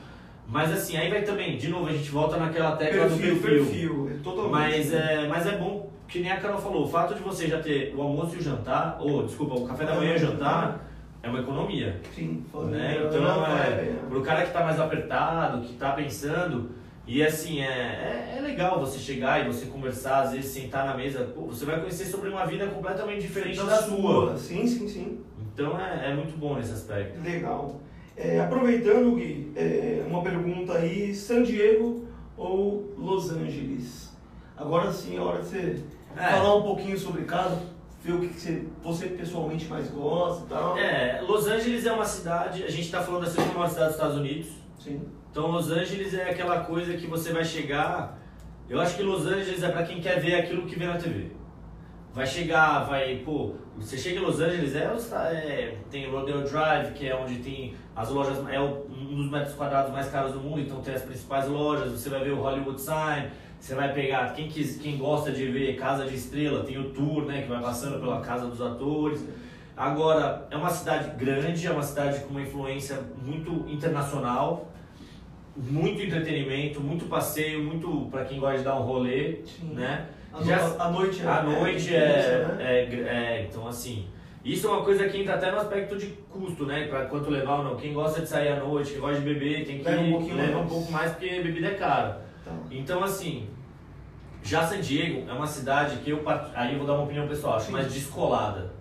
Mas 0.49 0.73
assim, 0.73 0.97
aí 0.97 1.09
vai 1.11 1.23
também, 1.23 1.57
de 1.59 1.69
novo, 1.69 1.87
a 1.87 1.93
gente 1.93 2.11
volta 2.11 2.37
naquela 2.37 2.75
tecla 2.77 3.07
perfil, 3.07 3.35
do 3.35 3.41
perfil. 3.41 3.65
perfil, 3.65 4.11
é 4.13 4.23
totalmente. 4.25 4.51
Mas 4.51 4.93
é, 4.95 5.29
mas 5.29 5.47
é 5.47 5.57
bom, 5.59 5.91
que 6.09 6.19
nem 6.21 6.33
a 6.33 6.39
Carol 6.41 6.59
falou, 6.59 6.85
o 6.85 6.89
fato 6.89 7.15
de 7.15 7.21
você 7.23 7.47
já 7.47 7.61
ter 7.61 7.95
o 7.95 8.03
almoço 8.03 8.35
e 8.35 8.39
o 8.39 8.43
jantar, 8.43 8.97
ou 8.99 9.23
desculpa, 9.25 9.55
o 9.55 9.67
café 9.67 9.85
da 9.85 9.95
manhã 9.95 10.15
e 10.15 10.17
o 10.17 10.19
jantar, 10.19 10.90
é 11.23 11.29
uma 11.29 11.41
economia. 11.41 12.01
Sim, 12.15 12.45
falando 12.51 12.71
Né? 12.71 12.97
Então, 13.07 13.47
é, 13.47 13.61
é, 13.61 13.97
pro 14.09 14.23
cara 14.23 14.45
que 14.45 14.53
tá 14.53 14.65
mais 14.65 14.79
apertado, 14.81 15.61
que 15.63 15.75
tá 15.75 15.93
pensando, 15.93 16.71
e 17.07 17.23
assim, 17.23 17.61
é, 17.61 17.65
é, 17.67 18.35
é 18.39 18.41
legal 18.41 18.79
você 18.81 18.99
chegar 18.99 19.41
e 19.45 19.47
você 19.53 19.67
conversar, 19.67 20.23
às 20.23 20.33
vezes 20.33 20.51
sentar 20.51 20.87
na 20.87 20.95
mesa, 20.95 21.25
pô, 21.35 21.43
você 21.47 21.65
vai 21.65 21.79
conhecer 21.81 22.07
sobre 22.07 22.29
uma 22.29 22.45
vida 22.47 22.67
completamente 22.69 23.23
diferente 23.23 23.59
da, 23.59 23.77
sua. 23.83 24.37
Sim, 24.37 24.67
sim, 24.67 24.89
sim. 24.89 25.21
Então 25.53 25.79
é, 25.79 26.11
é 26.11 26.15
muito 26.15 26.39
bom 26.39 26.55
nesse 26.55 26.73
aspecto. 26.73 27.21
Legal. 27.23 27.81
É, 28.17 28.41
aproveitando, 28.41 29.15
Gui, 29.17 29.51
é, 29.57 30.05
uma 30.07 30.23
pergunta 30.23 30.75
aí, 30.75 31.15
San 31.15 31.43
Diego 31.43 32.07
ou 32.37 32.95
Los 32.97 33.31
Angeles? 33.31 34.11
Agora 34.57 34.93
sim 34.93 35.17
é 35.17 35.21
hora 35.21 35.41
de 35.43 35.47
você 35.49 35.83
É. 36.17 36.31
falar 36.33 36.57
um 36.57 36.63
pouquinho 36.63 36.99
sobre 36.99 37.25
cada, 37.25 37.57
ver 38.03 38.13
o 38.13 38.21
que, 38.21 38.29
que 38.29 38.41
você, 38.41 38.65
você 38.83 39.07
pessoalmente 39.07 39.67
mais 39.67 39.89
gosta 39.89 40.45
e 40.45 40.49
tal. 40.49 40.79
É, 40.79 41.21
Los 41.27 41.47
Angeles 41.47 41.85
é 41.87 41.93
uma 41.93 42.05
cidade, 42.05 42.65
a 42.65 42.71
gente 42.71 42.91
tá 42.91 43.03
falando 43.03 43.25
da 43.25 43.31
segunda 43.31 43.55
maior 43.55 43.69
cidade 43.69 43.87
dos 43.87 43.97
Estados 43.97 44.17
Unidos, 44.17 44.49
Sim. 44.79 45.03
então 45.31 45.51
Los 45.51 45.71
Angeles 45.71 46.15
é 46.15 46.31
aquela 46.31 46.61
coisa 46.61 46.95
que 46.95 47.07
você 47.07 47.33
vai 47.33 47.45
chegar. 47.45 48.19
Eu 48.69 48.81
acho 48.81 48.97
que 48.97 49.03
Los 49.03 49.27
Angeles 49.27 49.63
é 49.63 49.69
pra 49.69 49.83
quem 49.83 50.01
quer 50.01 50.21
ver 50.21 50.37
aquilo 50.37 50.67
que 50.67 50.79
vê 50.79 50.87
na 50.87 50.97
TV. 50.97 51.33
Vai 52.13 52.27
chegar, 52.27 52.85
vai, 52.85 53.17
pô, 53.25 53.55
você 53.77 53.97
chega 53.97 54.19
em 54.19 54.23
Los 54.23 54.41
Angeles, 54.41 54.75
é, 54.75 54.83
é, 54.83 55.79
tem 55.91 56.11
Rodeo 56.11 56.43
Drive, 56.43 56.93
que 56.93 57.07
é 57.07 57.15
onde 57.15 57.37
tem 57.37 57.75
as 57.95 58.09
lojas, 58.09 58.39
é 58.49 58.61
um 58.61 59.15
dos 59.15 59.31
metros 59.31 59.55
quadrados 59.55 59.93
mais 59.93 60.09
caros 60.09 60.33
do 60.33 60.41
mundo, 60.41 60.61
então 60.61 60.81
tem 60.81 60.95
as 60.95 61.03
principais 61.03 61.47
lojas, 61.47 61.93
você 61.93 62.09
vai 62.09 62.25
ver 62.25 62.33
o 62.33 62.43
Hollywood 62.43 62.81
Sign, 62.81 63.31
você 63.61 63.75
vai 63.75 63.93
pegar, 63.93 64.33
quem, 64.33 64.49
quis, 64.49 64.79
quem 64.79 64.97
gosta 64.97 65.31
de 65.31 65.45
ver 65.47 65.77
Casa 65.77 66.07
de 66.07 66.15
Estrela, 66.15 66.65
tem 66.65 66.79
o 66.79 66.91
tour, 66.91 67.27
né, 67.27 67.43
que 67.43 67.49
vai 67.49 67.61
passando 67.61 68.01
pela 68.01 68.21
casa 68.21 68.47
dos 68.47 68.61
atores. 68.61 69.23
Agora, 69.77 70.47
é 70.51 70.57
uma 70.57 70.71
cidade 70.71 71.11
grande, 71.23 71.67
é 71.67 71.71
uma 71.71 71.83
cidade 71.83 72.21
com 72.21 72.31
uma 72.31 72.43
influência 72.43 72.99
muito 73.23 73.67
internacional, 73.69 74.71
muito 75.57 76.01
entretenimento, 76.03 76.81
muito 76.81 77.05
passeio, 77.07 77.63
muito 77.63 78.09
para 78.11 78.25
quem 78.25 78.39
gosta 78.41 78.59
de 78.59 78.65
dar 78.65 78.77
um 78.77 78.83
rolê, 78.83 79.41
Sim. 79.45 79.75
né? 79.75 80.07
A, 80.33 80.43
Já- 80.43 80.69
no- 80.69 80.83
a 80.83 80.91
noite 80.91 81.23
é. 81.23 81.27
A 81.29 81.43
noite 81.43 81.95
é, 81.95 81.99
é, 81.99 82.47
né? 82.49 82.57
é, 82.61 82.95
é, 83.41 83.47
então 83.49 83.67
assim, 83.67 84.07
isso 84.45 84.69
é 84.69 84.71
uma 84.71 84.83
coisa 84.85 85.09
que 85.09 85.19
entra 85.19 85.35
até 85.35 85.51
no 85.51 85.59
aspecto 85.59 85.97
de 85.99 86.07
custo, 86.31 86.65
né? 86.65 86.87
Pra 86.87 87.07
quanto 87.07 87.29
levar 87.31 87.59
ou 87.59 87.65
não. 87.65 87.77
Quem 87.77 87.93
gosta 87.93 88.21
de 88.21 88.29
sair 88.29 88.49
à 88.49 88.57
noite, 88.57 88.93
quem 88.93 89.01
gosta 89.01 89.21
de 89.21 89.25
beber, 89.35 89.67
tem 89.67 89.79
que 89.79 89.85
Leva 89.85 90.01
um 90.03 90.11
pouquinho 90.13 90.37
leva 90.37 90.59
um 90.61 90.67
pouco 90.67 90.91
mais 90.93 91.13
porque 91.13 91.41
bebida 91.41 91.69
é 91.69 91.75
cara. 91.75 92.23
Então 92.71 93.03
assim, 93.05 93.49
já 94.43 94.67
San 94.67 94.81
Diego 94.81 95.29
é 95.29 95.33
uma 95.33 95.47
cidade 95.47 95.97
que 95.99 96.11
eu 96.11 96.23
aí 96.55 96.73
eu 96.73 96.79
vou 96.79 96.87
dar 96.87 96.95
uma 96.95 97.05
opinião 97.05 97.27
pessoal, 97.29 97.57
acho 97.57 97.67
Sim. 97.67 97.73
mais 97.73 97.93
descolada. 97.93 98.73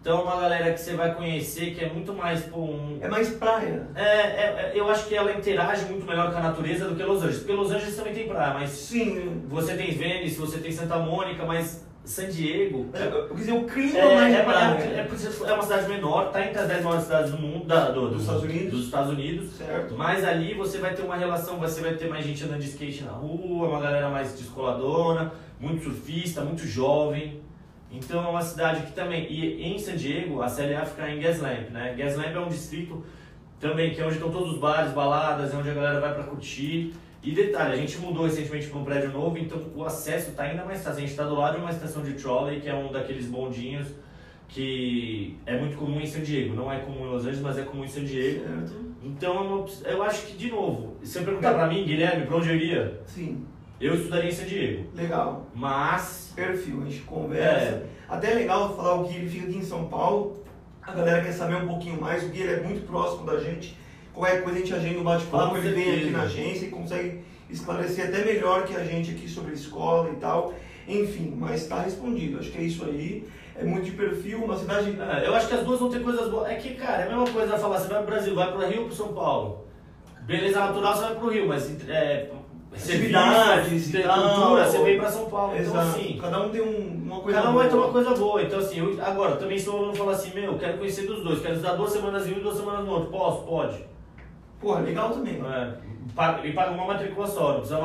Então 0.00 0.20
é 0.20 0.22
uma 0.22 0.40
galera 0.40 0.72
que 0.72 0.80
você 0.80 0.94
vai 0.94 1.14
conhecer 1.14 1.74
que 1.74 1.84
é 1.84 1.88
muito 1.92 2.14
mais 2.14 2.40
pô, 2.44 2.60
um, 2.60 2.98
É 3.02 3.08
mais 3.08 3.28
praia. 3.34 3.86
é, 3.94 4.02
é- 4.02 4.06
é- 4.06 4.72
eu 4.74 4.88
acho 4.90 5.06
que 5.06 5.14
ela 5.14 5.30
interage 5.32 5.84
muito 5.84 6.06
melhor 6.06 6.32
com 6.32 6.38
a 6.38 6.42
natureza 6.42 6.88
do 6.88 6.96
que 6.96 7.02
Los 7.02 7.18
Angeles. 7.18 7.38
Porque 7.40 7.52
Los 7.52 7.70
Angeles 7.70 7.96
também 7.96 8.14
tem 8.14 8.26
praia, 8.26 8.54
mas 8.54 8.70
Sim. 8.70 9.42
você 9.46 9.76
tem 9.76 9.90
Venice, 9.90 10.38
você 10.40 10.58
tem 10.58 10.72
Santa 10.72 10.96
Mônica, 10.96 11.44
mas 11.44 11.86
San 12.04 12.28
Diego. 12.28 12.88
É, 12.94 13.06
Eu 13.06 13.28
quis 13.28 13.38
dizer, 13.40 13.52
o 13.52 13.64
clima 13.64 13.98
É, 13.98 14.14
mais 14.16 14.34
é, 14.34 14.42
praia. 14.42 14.78
é, 14.80 14.98
é, 15.00 15.04
por- 15.04 15.48
é 15.48 15.52
uma 15.52 15.62
cidade 15.62 15.88
menor, 15.88 16.30
tá 16.32 16.44
entre 16.44 16.58
as 16.58 16.66
10 16.68 16.82
maiores 16.82 17.04
cidades 17.04 17.30
do 17.30 17.38
mundo, 17.38 17.66
da, 17.66 17.90
do- 17.90 18.00
do- 18.08 18.10
Dos 18.14 18.22
Estados 18.22 18.42
Unidos. 18.42 18.70
dos 18.72 18.84
Estados 18.86 19.10
Unidos. 19.12 19.50
Certo. 19.52 19.94
Mas 19.96 20.24
ali 20.24 20.54
você 20.54 20.78
vai 20.78 20.94
ter 20.94 21.02
uma 21.02 21.16
relação, 21.16 21.58
você 21.58 21.80
vai 21.80 21.94
ter 21.94 22.08
mais 22.08 22.24
gente 22.24 22.42
andando 22.44 22.60
de 22.60 22.68
skate 22.68 23.04
na 23.04 23.12
rua, 23.12 23.68
uma 23.68 23.80
galera 23.80 24.08
mais 24.08 24.32
descoladona, 24.36 25.32
muito 25.60 25.84
surfista, 25.84 26.40
muito 26.40 26.66
jovem. 26.66 27.40
Então 27.92 28.24
é 28.24 28.28
uma 28.28 28.42
cidade 28.42 28.82
que 28.86 28.92
também. 28.92 29.26
E 29.30 29.62
em 29.62 29.78
San 29.78 29.96
Diego, 29.96 30.40
a 30.42 30.48
CLA 30.48 30.84
fica 30.86 31.08
em 31.10 31.20
Gaslamp, 31.20 31.70
né? 31.70 31.94
Gaslamp 31.98 32.34
é 32.34 32.38
um 32.40 32.48
distrito 32.48 33.04
também 33.60 33.92
que 33.92 34.00
é 34.00 34.04
onde 34.04 34.14
estão 34.14 34.30
todos 34.30 34.52
os 34.54 34.58
bares, 34.58 34.92
baladas, 34.92 35.52
é 35.52 35.56
onde 35.56 35.68
a 35.70 35.74
galera 35.74 36.00
vai 36.00 36.14
pra 36.14 36.22
curtir. 36.24 36.92
E 37.22 37.32
detalhe, 37.32 37.74
a 37.74 37.76
gente 37.76 37.98
mudou 37.98 38.24
recentemente 38.24 38.68
para 38.68 38.78
um 38.78 38.84
prédio 38.84 39.12
novo, 39.12 39.36
então 39.36 39.60
o 39.74 39.84
acesso 39.84 40.32
tá 40.32 40.44
ainda 40.44 40.64
mais 40.64 40.82
fácil. 40.82 40.98
A 40.98 41.00
gente 41.00 41.10
está 41.10 41.24
do 41.24 41.34
lado 41.34 41.56
de 41.56 41.60
uma 41.60 41.70
estação 41.70 42.02
de 42.02 42.14
trolley, 42.14 42.60
que 42.60 42.68
é 42.68 42.74
um 42.74 42.90
daqueles 42.90 43.26
bondinhos 43.26 43.88
que 44.50 45.38
é 45.46 45.56
muito 45.58 45.76
comum 45.76 46.00
em 46.00 46.06
San 46.06 46.22
Diego. 46.22 46.54
Não 46.54 46.72
é 46.72 46.80
comum 46.80 47.06
em 47.06 47.10
Los 47.10 47.22
Angeles, 47.22 47.40
mas 47.40 47.58
é 47.58 47.62
comum 47.62 47.84
em 47.84 47.88
San 47.88 48.04
Diego. 48.04 48.44
Certo. 48.44 48.90
Então, 49.02 49.66
eu 49.84 50.02
acho 50.02 50.26
que, 50.26 50.36
de 50.36 50.50
novo, 50.50 50.96
se 51.02 51.12
você 51.12 51.20
perguntar 51.20 51.54
pra 51.54 51.66
mim, 51.66 51.84
Guilherme, 51.84 52.26
pra 52.26 52.36
onde 52.36 52.48
eu 52.48 52.56
iria, 52.56 53.00
Sim. 53.06 53.46
eu 53.80 53.94
estudaria 53.94 54.28
em 54.28 54.32
San 54.32 54.46
Diego. 54.46 54.90
Legal. 54.94 55.46
Mas, 55.54 56.32
Perfil, 56.34 56.82
a 56.82 56.84
gente 56.84 57.00
conversa. 57.02 57.76
É. 57.76 57.86
Até 58.08 58.32
é 58.32 58.34
legal 58.34 58.74
falar 58.74 58.94
o 58.94 59.04
Gui, 59.06 59.16
ele 59.16 59.28
fica 59.28 59.46
aqui 59.46 59.58
em 59.58 59.62
São 59.62 59.86
Paulo. 59.86 60.42
A 60.82 60.92
galera 60.92 61.22
quer 61.22 61.32
saber 61.32 61.54
um 61.56 61.68
pouquinho 61.68 62.00
mais. 62.00 62.24
O 62.24 62.28
Gui 62.30 62.40
ele 62.40 62.54
é 62.54 62.60
muito 62.60 62.86
próximo 62.86 63.24
da 63.24 63.38
gente. 63.38 63.78
Qualquer 64.14 64.42
coisa 64.42 64.58
a 64.58 64.60
gente 64.62 64.74
agenda 64.74 64.98
um 65.00 65.04
bate-papo, 65.04 65.56
ele 65.56 65.70
vem 65.72 65.94
aqui 65.94 66.10
na 66.10 66.22
agência 66.22 66.66
e 66.66 66.70
consegue 66.70 67.20
esclarecer 67.48 68.06
até 68.08 68.24
melhor 68.24 68.64
que 68.64 68.74
a 68.76 68.84
gente 68.84 69.12
aqui 69.12 69.28
sobre 69.28 69.52
a 69.52 69.54
escola 69.54 70.10
e 70.10 70.16
tal. 70.16 70.54
Enfim, 70.88 71.34
mas 71.36 71.62
está 71.62 71.80
respondido. 71.80 72.38
Acho 72.38 72.50
que 72.50 72.58
é 72.58 72.62
isso 72.62 72.84
aí. 72.84 73.26
É 73.56 73.64
muito 73.64 73.84
de 73.84 73.92
perfil, 73.92 74.44
uma 74.44 74.56
cidade. 74.56 74.96
é, 74.98 75.26
eu 75.26 75.34
acho 75.34 75.48
que 75.48 75.54
as 75.54 75.64
duas 75.64 75.78
vão 75.80 75.90
ter 75.90 76.02
coisas 76.02 76.28
boas. 76.30 76.48
É 76.48 76.54
que, 76.54 76.74
cara, 76.74 77.02
é 77.02 77.06
a 77.06 77.08
mesma 77.08 77.26
coisa 77.30 77.58
falar, 77.58 77.78
você 77.78 77.88
vai 77.88 77.98
pro 78.02 78.12
Brasil, 78.12 78.34
vai 78.34 78.50
pro 78.50 78.66
Rio 78.66 78.80
ou 78.82 78.86
pro 78.86 78.96
São 78.96 79.08
Paulo. 79.12 79.66
Beleza 80.22 80.60
natural, 80.60 80.94
você 80.94 81.02
vai 81.02 81.14
pro 81.16 81.28
Rio, 81.28 81.48
mas 81.48 81.88
é, 81.88 82.30
Atividades 82.72 83.90
tem 83.90 84.02
cultura, 84.02 84.64
você 84.64 84.78
vem 84.84 84.98
pra 84.98 85.10
São 85.10 85.28
Paulo. 85.28 85.52
Então, 85.54 85.64
Exato. 85.64 85.88
assim, 85.88 86.18
Cada 86.20 86.40
um 86.40 86.48
tem 86.50 86.60
um- 86.60 87.02
uma 87.04 87.20
coisa 87.20 87.38
Cada 87.38 87.50
um 87.50 87.54
vai 87.54 87.68
ter 87.68 87.74
uma 87.74 87.88
coisa 87.88 88.10
boa. 88.14 88.42
Então, 88.42 88.58
assim, 88.60 88.78
eu, 88.78 88.98
agora, 89.04 89.36
também 89.36 89.58
se 89.58 89.68
o 89.68 89.72
aluno 89.72 89.94
falar 89.94 90.12
assim, 90.12 90.32
meu, 90.34 90.56
quero 90.56 90.78
conhecer 90.78 91.06
dos 91.06 91.22
dois, 91.22 91.40
quero 91.40 91.54
estudar 91.54 91.74
duas 91.74 91.90
semanas 91.90 92.26
em 92.28 92.34
um 92.34 92.38
e 92.38 92.40
duas 92.40 92.56
semanas 92.56 92.84
no 92.84 92.92
outro. 92.92 93.10
Posso? 93.10 93.42
Pode. 93.44 93.84
Porra, 94.60 94.80
legal 94.80 95.10
também. 95.10 95.40
É, 95.42 95.70
ele 96.42 96.52
paga 96.52 96.72
uma 96.72 96.86
matrícula 96.86 97.26
só, 97.26 97.52
não 97.52 97.60
precisa 97.60 97.78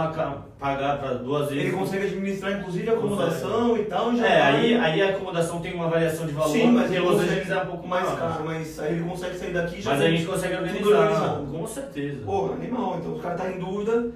pagar 0.59 0.97
para 0.97 1.13
duas 1.15 1.49
vezes. 1.49 1.63
Ele 1.65 1.77
consegue 1.77 2.05
administrar, 2.05 2.59
inclusive, 2.59 2.89
a 2.89 2.93
acomodação 2.93 3.77
e 3.77 3.85
tal. 3.85 4.15
Já 4.15 4.27
É, 4.27 4.39
vai- 4.41 4.55
aí, 4.55 4.75
aí 4.75 5.01
a 5.01 5.09
acomodação 5.11 5.61
tem 5.61 5.73
uma 5.73 5.87
variação 5.87 6.25
de 6.25 6.33
valor, 6.33 6.51
Sim, 6.51 6.71
mas 6.71 6.83
porque 6.83 6.97
ele 6.97 7.05
Los 7.05 7.21
Angeles 7.21 7.49
é 7.51 7.57
um 7.61 7.65
pouco 7.67 7.87
mais 7.87 8.09
caro, 8.09 8.43
mas 8.45 8.79
aí 8.79 8.93
ele 8.95 9.07
consegue 9.09 9.37
sair 9.37 9.53
daqui 9.53 9.81
já 9.81 9.91
Mas 9.91 10.01
a 10.01 10.09
gente 10.09 10.25
consegue 10.25 10.53
organizar, 10.55 11.41
com 11.51 11.67
certeza. 11.67 12.21
Porra, 12.25 12.53
animal. 12.55 12.97
Então, 12.99 13.13
os 13.13 13.21
caras 13.21 13.41
tá 13.41 13.49
em 13.51 13.59
dúvida, 13.59 14.11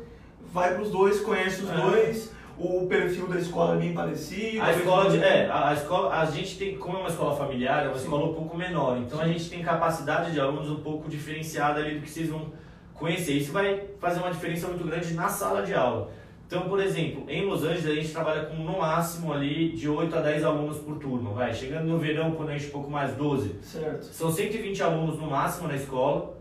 vai 0.51 0.73
pros 0.75 0.91
dois, 0.91 1.19
conhece 1.21 1.63
os 1.63 1.69
É. 1.69 1.73
dois. 1.75 2.38
O 2.59 2.85
perfil 2.87 3.27
da 3.27 3.39
escola 3.39 3.75
é 3.75 3.79
bem 3.79 3.93
parecido. 3.93 4.61
A 4.61 4.73
escola, 4.73 5.09
de, 5.09 5.17
é, 5.23 5.47
a, 5.47 5.69
a 5.69 5.73
escola, 5.73 6.13
a 6.13 6.25
gente 6.25 6.57
tem, 6.57 6.77
como 6.77 6.97
é 6.97 6.99
uma 6.99 7.09
escola 7.09 7.33
familiar, 7.35 7.85
é 7.85 7.87
uma 7.87 7.97
Sim. 7.97 8.03
escola 8.03 8.29
um 8.29 8.33
pouco 8.33 8.57
menor, 8.57 8.97
então 8.97 9.21
a 9.21 9.27
gente 9.27 9.49
tem 9.49 9.63
capacidade 9.63 10.33
de 10.33 10.39
alunos 10.41 10.69
um 10.69 10.81
pouco 10.81 11.09
diferenciada 11.09 11.79
ali 11.79 11.95
do 11.95 12.01
que 12.01 12.09
vocês 12.09 12.29
vão 12.29 12.51
conhecer. 12.93 13.33
Isso 13.33 13.53
vai 13.53 13.85
fazer 13.99 14.19
uma 14.19 14.29
diferença 14.29 14.67
muito 14.67 14.83
grande 14.83 15.13
na 15.13 15.29
sala 15.29 15.61
de 15.61 15.73
aula. 15.73 16.11
Então, 16.45 16.63
por 16.63 16.81
exemplo, 16.81 17.25
em 17.29 17.45
Los 17.45 17.63
Angeles 17.63 17.85
a 17.85 17.93
gente 17.93 18.11
trabalha 18.11 18.45
com 18.45 18.55
no 18.55 18.79
máximo 18.79 19.31
ali 19.31 19.69
de 19.69 19.87
8 19.87 20.13
a 20.17 20.19
10 20.19 20.43
alunos 20.43 20.79
por 20.79 20.97
turma, 20.97 21.31
vai. 21.31 21.53
Chegando 21.53 21.85
no 21.85 21.97
verão, 21.97 22.31
quando 22.31 22.49
a 22.49 22.57
gente 22.57 22.67
um 22.67 22.71
pouco 22.71 22.89
mais 22.89 23.13
12, 23.13 23.55
Certo. 23.61 24.03
são 24.03 24.31
120 24.31 24.81
alunos 24.81 25.17
no 25.17 25.27
máximo 25.29 25.67
na 25.67 25.75
escola. 25.75 26.35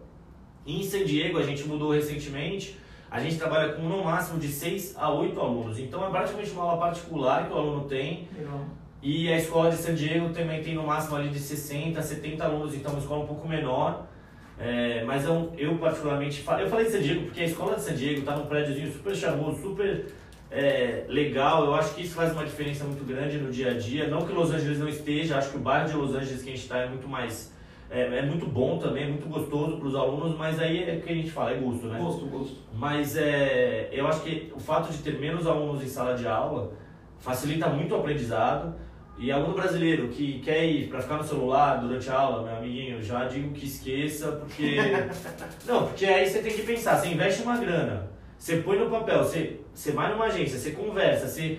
Em 0.67 0.83
San 0.83 1.05
Diego, 1.05 1.39
a 1.39 1.43
gente 1.43 1.63
mudou 1.69 1.93
recentemente, 1.93 2.77
a 3.11 3.21
gente 3.21 3.37
trabalha 3.37 3.73
com 3.73 3.83
no 3.83 4.05
máximo 4.05 4.39
de 4.39 4.49
6 4.49 4.97
a 4.99 5.11
8 5.11 5.41
alunos. 5.41 5.79
Então 5.79 6.07
é 6.07 6.11
praticamente 6.11 6.51
uma 6.51 6.65
aula 6.65 6.79
particular 6.79 7.47
que 7.47 7.53
o 7.53 7.57
aluno 7.57 7.85
tem. 7.89 8.29
Legal. 8.37 8.65
E 9.01 9.33
a 9.33 9.37
escola 9.37 9.71
de 9.71 9.77
San 9.77 9.95
Diego 9.95 10.31
também 10.31 10.63
tem 10.63 10.75
no 10.75 10.85
máximo 10.85 11.17
ali 11.17 11.29
de 11.29 11.39
60 11.39 11.99
a 11.99 12.03
70 12.03 12.45
alunos, 12.45 12.75
então 12.75 12.91
é 12.91 12.95
uma 12.95 13.01
escola 13.01 13.25
um 13.25 13.27
pouco 13.27 13.47
menor. 13.47 14.07
É, 14.59 15.05
mas 15.05 15.25
eu, 15.25 15.53
eu 15.57 15.79
particularmente, 15.79 16.45
eu 16.59 16.69
falei 16.69 16.87
de 16.87 16.93
San 16.93 17.01
Diego 17.01 17.23
porque 17.27 17.43
a 17.43 17.45
escola 17.45 17.77
de 17.77 17.83
San 17.83 17.95
Diego 17.95 18.21
está 18.21 18.37
num 18.37 18.47
prédiozinho 18.47 18.93
super 18.93 19.15
charmoso, 19.15 19.63
super 19.63 20.07
é, 20.51 21.05
legal. 21.09 21.65
Eu 21.65 21.75
acho 21.75 21.95
que 21.95 22.03
isso 22.03 22.15
faz 22.15 22.33
uma 22.33 22.45
diferença 22.45 22.85
muito 22.85 23.05
grande 23.05 23.39
no 23.39 23.53
dia 23.53 23.71
a 23.71 23.79
dia. 23.79 24.09
Não 24.09 24.23
que 24.23 24.33
Los 24.33 24.51
Angeles 24.51 24.81
não 24.81 24.89
esteja, 24.89 25.39
acho 25.39 25.51
que 25.51 25.57
o 25.57 25.61
bairro 25.61 25.89
de 25.89 25.95
Los 25.95 26.15
Angeles 26.15 26.43
que 26.43 26.49
a 26.49 26.53
gente 26.53 26.63
está 26.63 26.79
é 26.79 26.89
muito 26.89 27.07
mais. 27.07 27.57
É, 27.91 28.19
é 28.19 28.23
muito 28.23 28.47
bom 28.47 28.79
também, 28.79 29.05
é 29.05 29.07
muito 29.09 29.29
gostoso 29.29 29.79
para 29.79 29.89
os 29.89 29.95
alunos, 29.95 30.37
mas 30.37 30.61
aí 30.61 30.85
é 30.89 30.97
o 30.97 31.01
que 31.01 31.13
a 31.13 31.15
gente 31.15 31.31
fala, 31.31 31.53
é 31.53 31.59
gosto, 31.59 31.87
né? 31.87 31.99
Gosto, 31.99 32.27
gosto. 32.27 32.57
Mas 32.75 33.17
é, 33.17 33.89
eu 33.93 34.07
acho 34.07 34.21
que 34.23 34.53
o 34.55 34.61
fato 34.61 34.93
de 34.93 34.99
ter 34.99 35.19
menos 35.19 35.47
alunos 35.47 35.83
em 35.83 35.89
sala 35.89 36.15
de 36.15 36.27
aula 36.27 36.73
facilita 37.19 37.69
muito 37.69 37.95
o 37.95 37.99
aprendizado. 37.99 38.75
E 39.21 39.33
aluno 39.33 39.55
brasileiro 39.55 40.07
que 40.09 40.39
quer 40.39 40.65
ir 40.65 40.89
para 40.89 41.01
ficar 41.01 41.17
no 41.17 41.25
celular 41.25 41.79
durante 41.79 42.09
a 42.09 42.15
aula, 42.15 42.45
meu 42.45 42.57
amiguinho, 42.57 43.03
já 43.03 43.25
digo 43.25 43.53
que 43.53 43.67
esqueça, 43.67 44.31
porque. 44.31 44.77
Não, 45.67 45.89
porque 45.89 46.07
aí 46.07 46.25
você 46.25 46.39
tem 46.39 46.53
que 46.53 46.63
pensar, 46.63 46.97
você 46.97 47.09
investe 47.09 47.43
uma 47.43 47.57
grana, 47.57 48.09
você 48.39 48.59
põe 48.59 48.79
no 48.79 48.89
papel, 48.89 49.25
você, 49.25 49.59
você 49.75 49.91
vai 49.91 50.13
numa 50.13 50.27
agência, 50.27 50.57
você 50.57 50.71
conversa, 50.71 51.27
você 51.27 51.59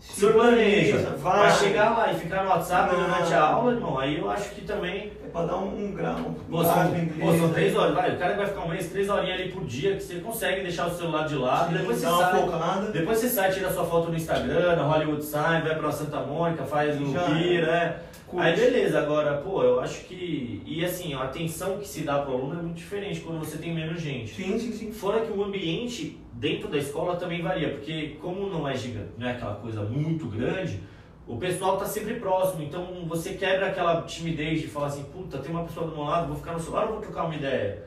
se 0.00 0.26
planeja, 0.26 1.14
vai. 1.18 1.38
vai 1.40 1.50
chegar 1.52 1.90
lá 1.90 2.12
e 2.12 2.16
ficar 2.16 2.42
no 2.44 2.50
WhatsApp 2.50 2.94
Não. 2.96 3.04
durante 3.04 3.34
a 3.34 3.42
aula, 3.44 3.72
irmão, 3.72 3.98
aí 3.98 4.18
eu 4.18 4.30
acho 4.30 4.50
que 4.50 4.62
também 4.62 5.12
É 5.24 5.28
pra 5.28 5.44
dar 5.44 5.58
um, 5.58 5.84
um 5.84 5.92
grau. 5.92 6.16
Um 6.18 6.34
Pô, 6.50 6.64
são, 6.64 6.74
pô, 7.18 7.32
né? 7.32 7.50
três 7.52 7.76
horas, 7.76 7.94
vai, 7.94 8.14
o 8.14 8.18
cara 8.18 8.34
vai 8.34 8.46
ficar 8.46 8.60
um 8.62 8.68
mês, 8.68 8.88
três 8.88 9.08
horinhas 9.10 9.40
ali 9.40 9.52
por 9.52 9.64
dia, 9.66 9.96
que 9.96 10.02
você 10.02 10.14
consegue 10.16 10.62
deixar 10.62 10.86
o 10.86 10.90
celular 10.90 11.28
de 11.28 11.36
lado, 11.36 11.70
Sim, 11.70 11.78
depois 11.78 11.98
você 11.98 12.06
sai. 12.06 12.40
focada. 12.40 12.90
Depois 12.90 13.18
você 13.18 13.28
sai, 13.28 13.52
tira 13.52 13.70
sua 13.70 13.84
foto 13.84 14.08
no 14.10 14.16
Instagram, 14.16 14.76
na 14.76 14.82
Hollywood 14.84 15.22
Sign, 15.24 15.60
vai 15.62 15.74
pra 15.76 15.92
Santa 15.92 16.20
Mônica, 16.20 16.64
faz 16.64 16.98
Já 17.12 17.20
Pira, 17.26 17.70
é. 17.70 18.10
Curte. 18.26 18.46
Aí 18.46 18.56
beleza, 18.56 19.00
agora, 19.00 19.38
pô, 19.38 19.62
eu 19.64 19.80
acho 19.80 20.04
que. 20.04 20.62
E 20.64 20.84
assim, 20.84 21.12
a 21.14 21.24
atenção 21.24 21.78
que 21.78 21.88
se 21.88 22.02
dá 22.02 22.20
pro 22.20 22.32
aluno 22.34 22.60
é 22.60 22.62
muito 22.62 22.76
diferente 22.76 23.18
quando 23.20 23.40
você 23.40 23.58
tem 23.58 23.74
menos 23.74 24.00
gente. 24.00 24.36
Sim, 24.36 24.56
sim, 24.56 24.70
sim. 24.72 24.92
Fora 24.92 25.20
que 25.22 25.32
o 25.32 25.42
ambiente 25.42 26.19
dentro 26.40 26.68
da 26.68 26.78
escola 26.78 27.16
também 27.16 27.42
varia, 27.42 27.68
porque 27.68 28.16
como 28.20 28.48
não 28.48 28.66
é 28.66 28.74
gigante, 28.74 29.10
não 29.18 29.28
é 29.28 29.32
aquela 29.32 29.56
coisa 29.56 29.82
muito 29.82 30.26
grande, 30.26 30.80
o 31.26 31.36
pessoal 31.36 31.76
tá 31.76 31.84
sempre 31.84 32.14
próximo, 32.14 32.62
então 32.62 33.04
você 33.06 33.34
quebra 33.34 33.66
aquela 33.66 34.02
timidez 34.02 34.62
de 34.62 34.66
falar 34.66 34.86
assim, 34.86 35.04
puta, 35.04 35.38
tem 35.38 35.50
uma 35.50 35.64
pessoa 35.64 35.86
do 35.86 35.92
meu 35.94 36.04
lado, 36.04 36.28
vou 36.28 36.36
ficar 36.36 36.54
no 36.54 36.60
celular 36.60 36.86
ou 36.86 36.92
vou 36.94 37.00
trocar 37.02 37.24
uma 37.24 37.34
ideia? 37.36 37.84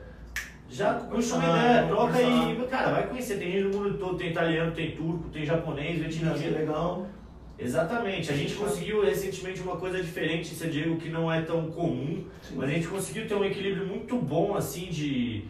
Já 0.70 0.94
puxa 0.94 1.34
uma 1.34 1.44
Ah, 1.52 1.66
ideia, 1.66 1.86
troca 1.88 2.22
e, 2.22 2.66
cara, 2.68 2.90
vai 2.92 3.06
conhecer, 3.08 3.38
tem 3.38 3.50
gente 3.52 3.68
do 3.68 3.76
mundo 3.78 3.98
todo, 3.98 4.16
tem 4.16 4.30
italiano, 4.30 4.70
tem 4.72 4.92
turco, 4.92 5.28
tem 5.30 5.44
japonês, 5.44 5.96
Isso 5.98 6.04
é 6.04 6.08
vietnamita. 6.08 6.58
legal. 6.58 7.06
Exatamente, 7.58 8.32
a 8.32 8.36
gente 8.36 8.54
conseguiu 8.54 9.04
recentemente 9.04 9.60
uma 9.60 9.76
coisa 9.76 10.02
diferente 10.02 10.52
em 10.52 10.56
San 10.56 10.68
Diego 10.68 10.96
que 10.96 11.08
não 11.08 11.30
é 11.30 11.42
tão 11.42 11.70
comum, 11.70 12.24
Sim. 12.42 12.54
mas 12.56 12.68
a 12.68 12.72
gente 12.72 12.86
conseguiu 12.88 13.28
ter 13.28 13.34
um 13.34 13.44
equilíbrio 13.44 13.86
muito 13.86 14.16
bom, 14.16 14.56
assim, 14.56 14.86
de, 14.86 15.44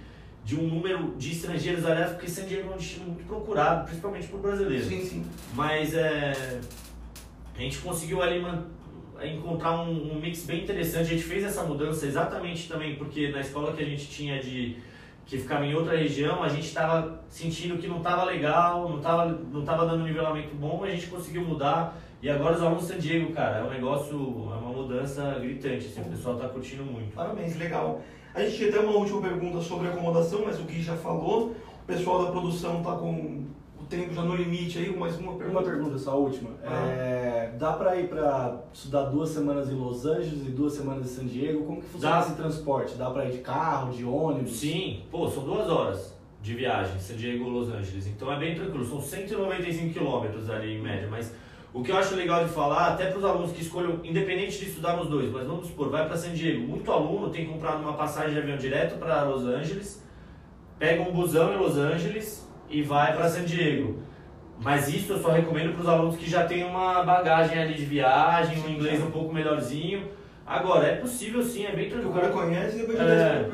de 0.44 0.56
um 0.56 0.62
número 0.68 1.14
de 1.16 1.32
estrangeiros, 1.32 1.86
aliás, 1.86 2.12
porque 2.12 2.28
San 2.28 2.44
Diego 2.44 2.70
é 2.70 2.74
um 2.74 2.76
destino 2.76 3.06
muito 3.06 3.26
procurado, 3.26 3.86
principalmente 3.86 4.28
por 4.28 4.40
brasileiros. 4.40 4.86
Sim, 4.86 5.02
sim. 5.02 5.26
Mas 5.54 5.94
é, 5.94 6.60
a 7.56 7.58
gente 7.58 7.78
conseguiu 7.78 8.20
ali 8.20 8.44
encontrar 9.22 9.80
um, 9.80 10.12
um 10.12 10.20
mix 10.20 10.44
bem 10.44 10.62
interessante. 10.62 11.06
A 11.06 11.14
gente 11.14 11.24
fez 11.24 11.44
essa 11.44 11.62
mudança 11.62 12.06
exatamente 12.06 12.68
também 12.68 12.96
porque 12.96 13.30
na 13.30 13.40
escola 13.40 13.72
que 13.72 13.82
a 13.82 13.86
gente 13.86 14.06
tinha 14.06 14.40
de 14.40 14.76
que 15.26 15.38
ficava 15.38 15.64
em 15.64 15.74
outra 15.74 15.96
região, 15.96 16.42
a 16.42 16.48
gente 16.50 16.66
estava 16.66 17.24
sentindo 17.30 17.78
que 17.78 17.86
não 17.86 17.98
estava 17.98 18.24
legal, 18.24 18.88
não 18.90 18.98
estava 18.98 19.26
não 19.26 19.64
tava 19.64 19.86
dando 19.86 20.02
um 20.02 20.06
nivelamento 20.06 20.54
bom, 20.54 20.84
a 20.84 20.90
gente 20.90 21.06
conseguiu 21.06 21.42
mudar. 21.42 21.98
E 22.20 22.28
agora 22.28 22.56
os 22.56 22.62
alunos 22.62 22.86
de 22.86 22.94
San 22.94 22.98
Diego, 22.98 23.32
cara, 23.32 23.58
é 23.58 23.62
um 23.62 23.70
negócio, 23.70 24.16
é 24.16 24.56
uma 24.56 24.70
mudança 24.70 25.38
gritante, 25.40 25.86
assim, 25.86 26.02
o 26.02 26.04
pessoal 26.04 26.36
está 26.36 26.48
curtindo 26.48 26.82
muito. 26.84 27.14
Parabéns, 27.14 27.56
legal. 27.56 28.02
A 28.34 28.42
gente 28.42 28.56
tinha 28.56 28.68
até 28.68 28.80
uma 28.80 28.96
última 28.96 29.20
pergunta 29.22 29.60
sobre 29.60 29.86
acomodação, 29.86 30.42
mas 30.44 30.58
o 30.58 30.64
Gui 30.64 30.82
já 30.82 30.96
falou. 30.96 31.54
O 31.82 31.86
pessoal 31.86 32.24
da 32.24 32.32
produção 32.32 32.82
tá 32.82 32.92
com 32.96 33.44
o 33.80 33.84
tempo 33.88 34.12
já 34.12 34.22
no 34.22 34.34
limite 34.34 34.78
aí, 34.78 34.96
mais 34.96 35.16
uma 35.20 35.34
pergunta. 35.34 35.58
Uma 35.60 35.62
pergunta, 35.62 35.98
só 35.98 36.12
a 36.12 36.16
última. 36.16 36.50
Ah. 36.64 36.84
É, 36.88 37.52
dá 37.56 37.74
pra 37.74 37.94
ir 37.94 38.08
pra 38.08 38.60
estudar 38.72 39.04
duas 39.04 39.28
semanas 39.28 39.70
em 39.70 39.74
Los 39.74 40.04
Angeles 40.04 40.48
e 40.48 40.50
duas 40.50 40.72
semanas 40.72 41.04
em 41.06 41.14
San 41.14 41.26
Diego? 41.26 41.64
Como 41.64 41.80
que 41.80 41.86
funciona 41.86 42.16
Dá. 42.16 42.22
esse 42.22 42.34
transporte? 42.34 42.96
Dá 42.96 43.08
pra 43.08 43.24
ir 43.26 43.32
de 43.32 43.38
carro, 43.38 43.92
de 43.92 44.04
ônibus? 44.04 44.56
Sim, 44.56 45.02
pô, 45.12 45.28
são 45.28 45.44
duas 45.44 45.70
horas 45.70 46.12
de 46.42 46.54
viagem, 46.54 46.98
San 46.98 47.14
Diego 47.14 47.48
Los 47.48 47.68
Angeles. 47.68 48.08
Então 48.08 48.32
é 48.32 48.38
bem 48.38 48.56
tranquilo, 48.56 48.84
são 48.84 49.00
195 49.00 49.92
quilômetros 49.92 50.50
ali 50.50 50.74
em 50.74 50.82
média, 50.82 51.06
mas 51.08 51.32
O 51.74 51.82
que 51.82 51.90
eu 51.90 51.96
acho 51.98 52.14
legal 52.14 52.44
de 52.44 52.50
falar, 52.50 52.90
até 52.92 53.06
para 53.06 53.18
os 53.18 53.24
alunos 53.24 53.50
que 53.50 53.60
escolham, 53.60 53.98
independente 54.04 54.58
de 54.60 54.66
estudar 54.66 54.96
nos 54.96 55.08
dois, 55.08 55.28
mas 55.32 55.44
vamos 55.44 55.66
supor, 55.66 55.90
vai 55.90 56.06
para 56.06 56.16
San 56.16 56.32
Diego. 56.32 56.60
Muito 56.68 56.90
aluno 56.92 57.30
tem 57.30 57.46
comprado 57.46 57.80
uma 57.82 57.94
passagem 57.94 58.32
de 58.32 58.38
avião 58.38 58.56
direto 58.56 58.96
para 58.96 59.24
Los 59.24 59.44
Angeles, 59.44 60.00
pega 60.78 61.02
um 61.02 61.12
busão 61.12 61.52
em 61.52 61.56
Los 61.56 61.76
Angeles 61.76 62.48
e 62.70 62.80
vai 62.82 63.12
para 63.16 63.28
San 63.28 63.42
Diego. 63.44 63.98
Mas 64.62 64.86
isso 64.88 65.14
eu 65.14 65.18
só 65.18 65.30
recomendo 65.30 65.72
para 65.72 65.82
os 65.82 65.88
alunos 65.88 66.16
que 66.16 66.30
já 66.30 66.46
têm 66.46 66.62
uma 66.62 67.02
bagagem 67.02 67.58
ali 67.60 67.74
de 67.74 67.84
viagem, 67.84 68.62
um 68.62 68.70
inglês 68.70 69.02
um 69.02 69.10
pouco 69.10 69.34
melhorzinho. 69.34 70.08
Agora, 70.46 70.86
é 70.86 70.94
possível 70.96 71.42
sim, 71.42 71.64
é 71.66 71.74
bem 71.74 71.88
Que 71.88 71.96
o 71.96 71.98
tranquilo. 72.02 72.14
cara 72.20 72.32
conhece 72.32 72.76
e 72.76 72.80
depois 72.82 73.00
É. 73.00 73.50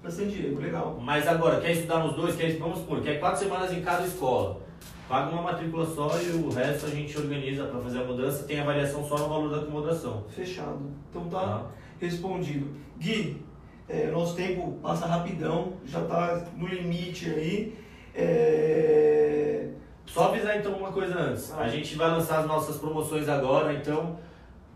pra 0.00 0.10
San 0.10 0.26
Diego. 0.26 0.58
Legal. 0.58 0.98
Mas 1.02 1.28
agora, 1.28 1.60
quer 1.60 1.72
estudar 1.72 1.98
nos 1.98 2.14
dois, 2.16 2.34
quer, 2.34 2.56
vamos 2.56 2.78
supor, 2.78 3.02
quer 3.02 3.20
quatro 3.20 3.40
semanas 3.40 3.70
em 3.74 3.82
cada 3.82 4.06
escola. 4.06 4.66
Paga 5.08 5.30
uma 5.30 5.40
matrícula 5.42 5.86
só 5.86 6.10
e 6.20 6.30
o 6.32 6.50
resto 6.50 6.84
a 6.86 6.90
gente 6.90 7.16
organiza 7.16 7.64
para 7.64 7.80
fazer 7.80 8.00
a 8.00 8.04
mudança. 8.04 8.44
Tem 8.44 8.60
avaliação 8.60 9.02
só 9.08 9.16
no 9.18 9.28
valor 9.28 9.48
da 9.50 9.56
acomodação. 9.62 10.24
Fechado. 10.28 10.80
Então 11.08 11.28
tá 11.28 11.40
Tá. 11.40 11.66
respondido. 11.98 12.68
Gui, 12.98 13.42
é, 13.88 14.08
nosso 14.08 14.36
tempo 14.36 14.72
passa 14.82 15.06
rapidão, 15.06 15.72
já 15.86 16.02
tá 16.02 16.44
no 16.56 16.66
limite 16.66 17.30
aí. 17.30 17.74
É, 18.14 19.68
Só 20.06 20.28
avisar 20.28 20.56
então 20.58 20.72
uma 20.72 20.90
coisa 20.90 21.18
antes. 21.18 21.52
A 21.52 21.68
gente 21.68 21.94
vai 21.96 22.10
lançar 22.10 22.40
as 22.40 22.46
nossas 22.46 22.76
promoções 22.78 23.28
agora, 23.28 23.72
então, 23.74 24.18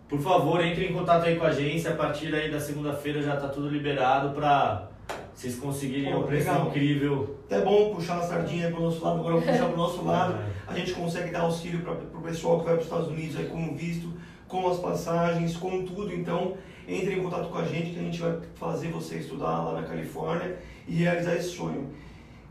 por 0.06 0.20
favor, 0.20 0.62
entre 0.64 0.86
em 0.86 0.92
contato 0.92 1.24
aí 1.24 1.36
com 1.36 1.44
a 1.44 1.48
agência. 1.48 1.92
A 1.92 1.96
partir 1.96 2.34
aí 2.34 2.50
da 2.50 2.60
segunda-feira 2.60 3.22
já 3.22 3.36
tá 3.36 3.48
tudo 3.48 3.68
liberado 3.68 4.30
para 4.34 4.88
vocês 5.34 5.56
conseguirem 5.56 6.12
Pô, 6.12 6.20
um 6.20 6.22
preço 6.24 6.48
legal. 6.50 6.68
incrível. 6.68 7.36
até 7.46 7.60
bom 7.62 7.94
puxar 7.94 8.18
a 8.18 8.22
sardinha 8.22 8.70
pro 8.70 8.82
nosso 8.82 9.02
lado, 9.04 9.20
agora 9.20 9.40
puxar 9.40 9.66
pro 9.66 9.76
nosso 9.76 10.02
lado. 10.04 10.34
É. 10.34 10.52
A 10.66 10.74
gente 10.78 10.92
consegue 10.92 11.30
dar 11.30 11.40
auxílio 11.40 11.80
para 11.80 11.92
o 11.94 12.22
pessoal 12.22 12.58
que 12.60 12.64
vai 12.66 12.74
para 12.74 12.80
os 12.80 12.86
Estados 12.86 13.08
Unidos 13.08 13.36
aí 13.36 13.46
com 13.46 13.68
o 13.68 13.74
visto, 13.74 14.12
com 14.46 14.68
as 14.68 14.78
passagens, 14.78 15.56
com 15.56 15.84
tudo. 15.84 16.12
Então, 16.14 16.54
entre 16.86 17.14
em 17.14 17.22
contato 17.22 17.48
com 17.48 17.58
a 17.58 17.64
gente 17.64 17.90
que 17.90 17.98
a 17.98 18.02
gente 18.02 18.20
vai 18.20 18.38
fazer 18.54 18.88
você 18.88 19.16
estudar 19.16 19.62
lá 19.64 19.80
na 19.80 19.86
Califórnia 19.86 20.56
e 20.86 20.96
realizar 20.96 21.34
esse 21.36 21.50
sonho. 21.50 21.88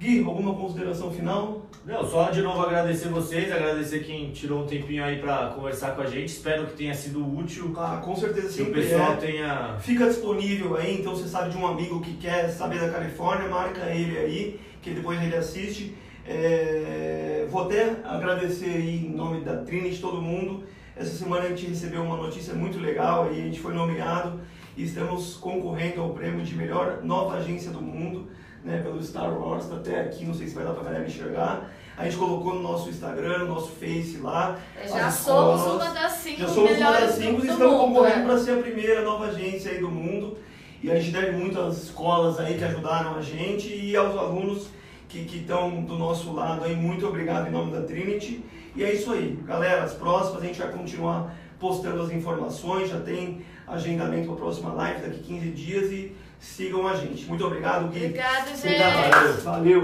Gui, 0.01 0.23
alguma 0.23 0.55
consideração 0.55 1.11
final? 1.11 1.61
Não, 1.85 2.03
só 2.03 2.31
de 2.31 2.41
novo 2.41 2.59
agradecer 2.59 3.07
vocês, 3.09 3.51
agradecer 3.51 3.99
quem 3.99 4.31
tirou 4.31 4.63
um 4.63 4.65
tempinho 4.65 5.03
aí 5.03 5.19
para 5.19 5.49
conversar 5.49 5.91
com 5.91 6.01
a 6.01 6.07
gente. 6.07 6.25
Espero 6.25 6.65
que 6.65 6.73
tenha 6.73 6.95
sido 6.95 7.23
útil. 7.37 7.71
Ah, 7.77 8.01
com 8.03 8.15
certeza 8.15 8.51
Que 8.51 8.63
o 8.63 8.73
pessoal 8.73 9.13
é. 9.13 9.17
tenha 9.17 9.77
Fica 9.79 10.07
disponível 10.07 10.75
aí, 10.75 10.99
então 10.99 11.15
você 11.15 11.27
sabe 11.27 11.51
de 11.51 11.57
um 11.57 11.67
amigo 11.67 12.01
que 12.01 12.15
quer 12.15 12.49
saber 12.49 12.79
da 12.79 12.89
Califórnia, 12.89 13.47
marca 13.47 13.91
ele 13.91 14.17
aí, 14.17 14.59
que 14.81 14.89
depois 14.89 15.21
ele 15.21 15.35
assiste. 15.35 15.95
É, 16.25 17.45
Vou 17.51 17.65
até 17.65 17.97
agradecer 18.03 18.71
aí 18.71 19.05
em 19.05 19.15
nome 19.15 19.41
da 19.41 19.57
Trinity, 19.57 20.01
todo 20.01 20.19
mundo. 20.19 20.63
Essa 20.95 21.15
semana 21.15 21.45
a 21.45 21.49
gente 21.49 21.67
recebeu 21.67 22.01
uma 22.01 22.17
notícia 22.17 22.55
muito 22.55 22.79
legal 22.79 23.25
aí, 23.25 23.39
a 23.39 23.43
gente 23.43 23.59
foi 23.59 23.75
nomeado 23.75 24.39
e 24.75 24.83
estamos 24.83 25.35
concorrendo 25.35 26.01
ao 26.01 26.09
prêmio 26.09 26.43
de 26.43 26.55
melhor 26.55 27.01
nova 27.03 27.35
agência 27.35 27.69
do 27.69 27.81
mundo, 27.81 28.29
né, 28.63 28.81
pelo 28.81 29.01
Star 29.01 29.33
Wars, 29.33 29.65
tá 29.67 29.75
até 29.75 30.01
aqui, 30.01 30.25
não 30.25 30.33
sei 30.33 30.47
se 30.47 30.55
vai 30.55 30.63
dar 30.63 30.73
pra 30.73 30.83
galera 30.83 31.05
enxergar. 31.05 31.69
A 31.97 32.05
gente 32.05 32.17
colocou 32.17 32.55
no 32.55 32.61
nosso 32.61 32.89
Instagram, 32.89 33.39
no 33.39 33.47
nosso 33.47 33.71
Face 33.73 34.17
lá. 34.17 34.57
Já 34.87 35.07
as 35.07 35.15
somos 35.15 35.61
escolas. 35.61 35.83
uma 35.83 35.93
das 35.93 36.11
cinco 36.13 36.39
Já 36.39 36.47
somos 36.47 36.71
uma 36.71 36.91
das 36.91 37.11
cinco 37.11 37.45
e 37.45 37.49
estamos 37.49 37.75
concorrendo 37.79 38.19
né? 38.19 38.25
para 38.25 38.39
ser 38.39 38.51
a 38.51 38.61
primeira 38.61 39.01
nova 39.01 39.25
agência 39.25 39.71
aí 39.71 39.79
do 39.79 39.89
mundo. 39.89 40.37
E 40.81 40.89
a 40.89 40.95
gente 40.99 41.11
deve 41.11 41.31
muito 41.33 41.59
às 41.59 41.83
escolas 41.83 42.39
aí 42.39 42.57
que 42.57 42.63
ajudaram 42.63 43.15
a 43.15 43.21
gente 43.21 43.67
e 43.67 43.95
aos 43.95 44.17
alunos 44.17 44.69
que 45.07 45.19
estão 45.19 45.83
do 45.83 45.97
nosso 45.97 46.33
lado 46.33 46.63
aí. 46.63 46.75
Muito 46.75 47.05
obrigado 47.05 47.47
em 47.47 47.51
nome 47.51 47.71
da 47.71 47.81
Trinity. 47.81 48.43
E 48.75 48.83
é 48.83 48.93
isso 48.93 49.11
aí. 49.11 49.37
Galera, 49.45 49.83
as 49.83 49.93
próximas 49.93 50.41
a 50.41 50.45
gente 50.45 50.59
vai 50.59 50.71
continuar 50.71 51.35
postando 51.59 52.01
as 52.01 52.11
informações. 52.11 52.89
Já 52.89 52.99
tem 52.99 53.45
agendamento 53.67 54.25
para 54.25 54.33
a 54.33 54.37
próxima 54.37 54.73
live 54.73 55.01
daqui 55.01 55.19
15 55.19 55.49
dias 55.51 55.91
e 55.91 56.15
sigam 56.41 56.87
a 56.87 56.95
gente. 56.95 57.25
Muito 57.25 57.45
obrigado, 57.45 57.87
Gui. 57.89 58.05
Obrigado, 58.05 58.47
gente. 58.47 58.81
Obrigado. 58.81 59.41
Valeu. 59.43 59.81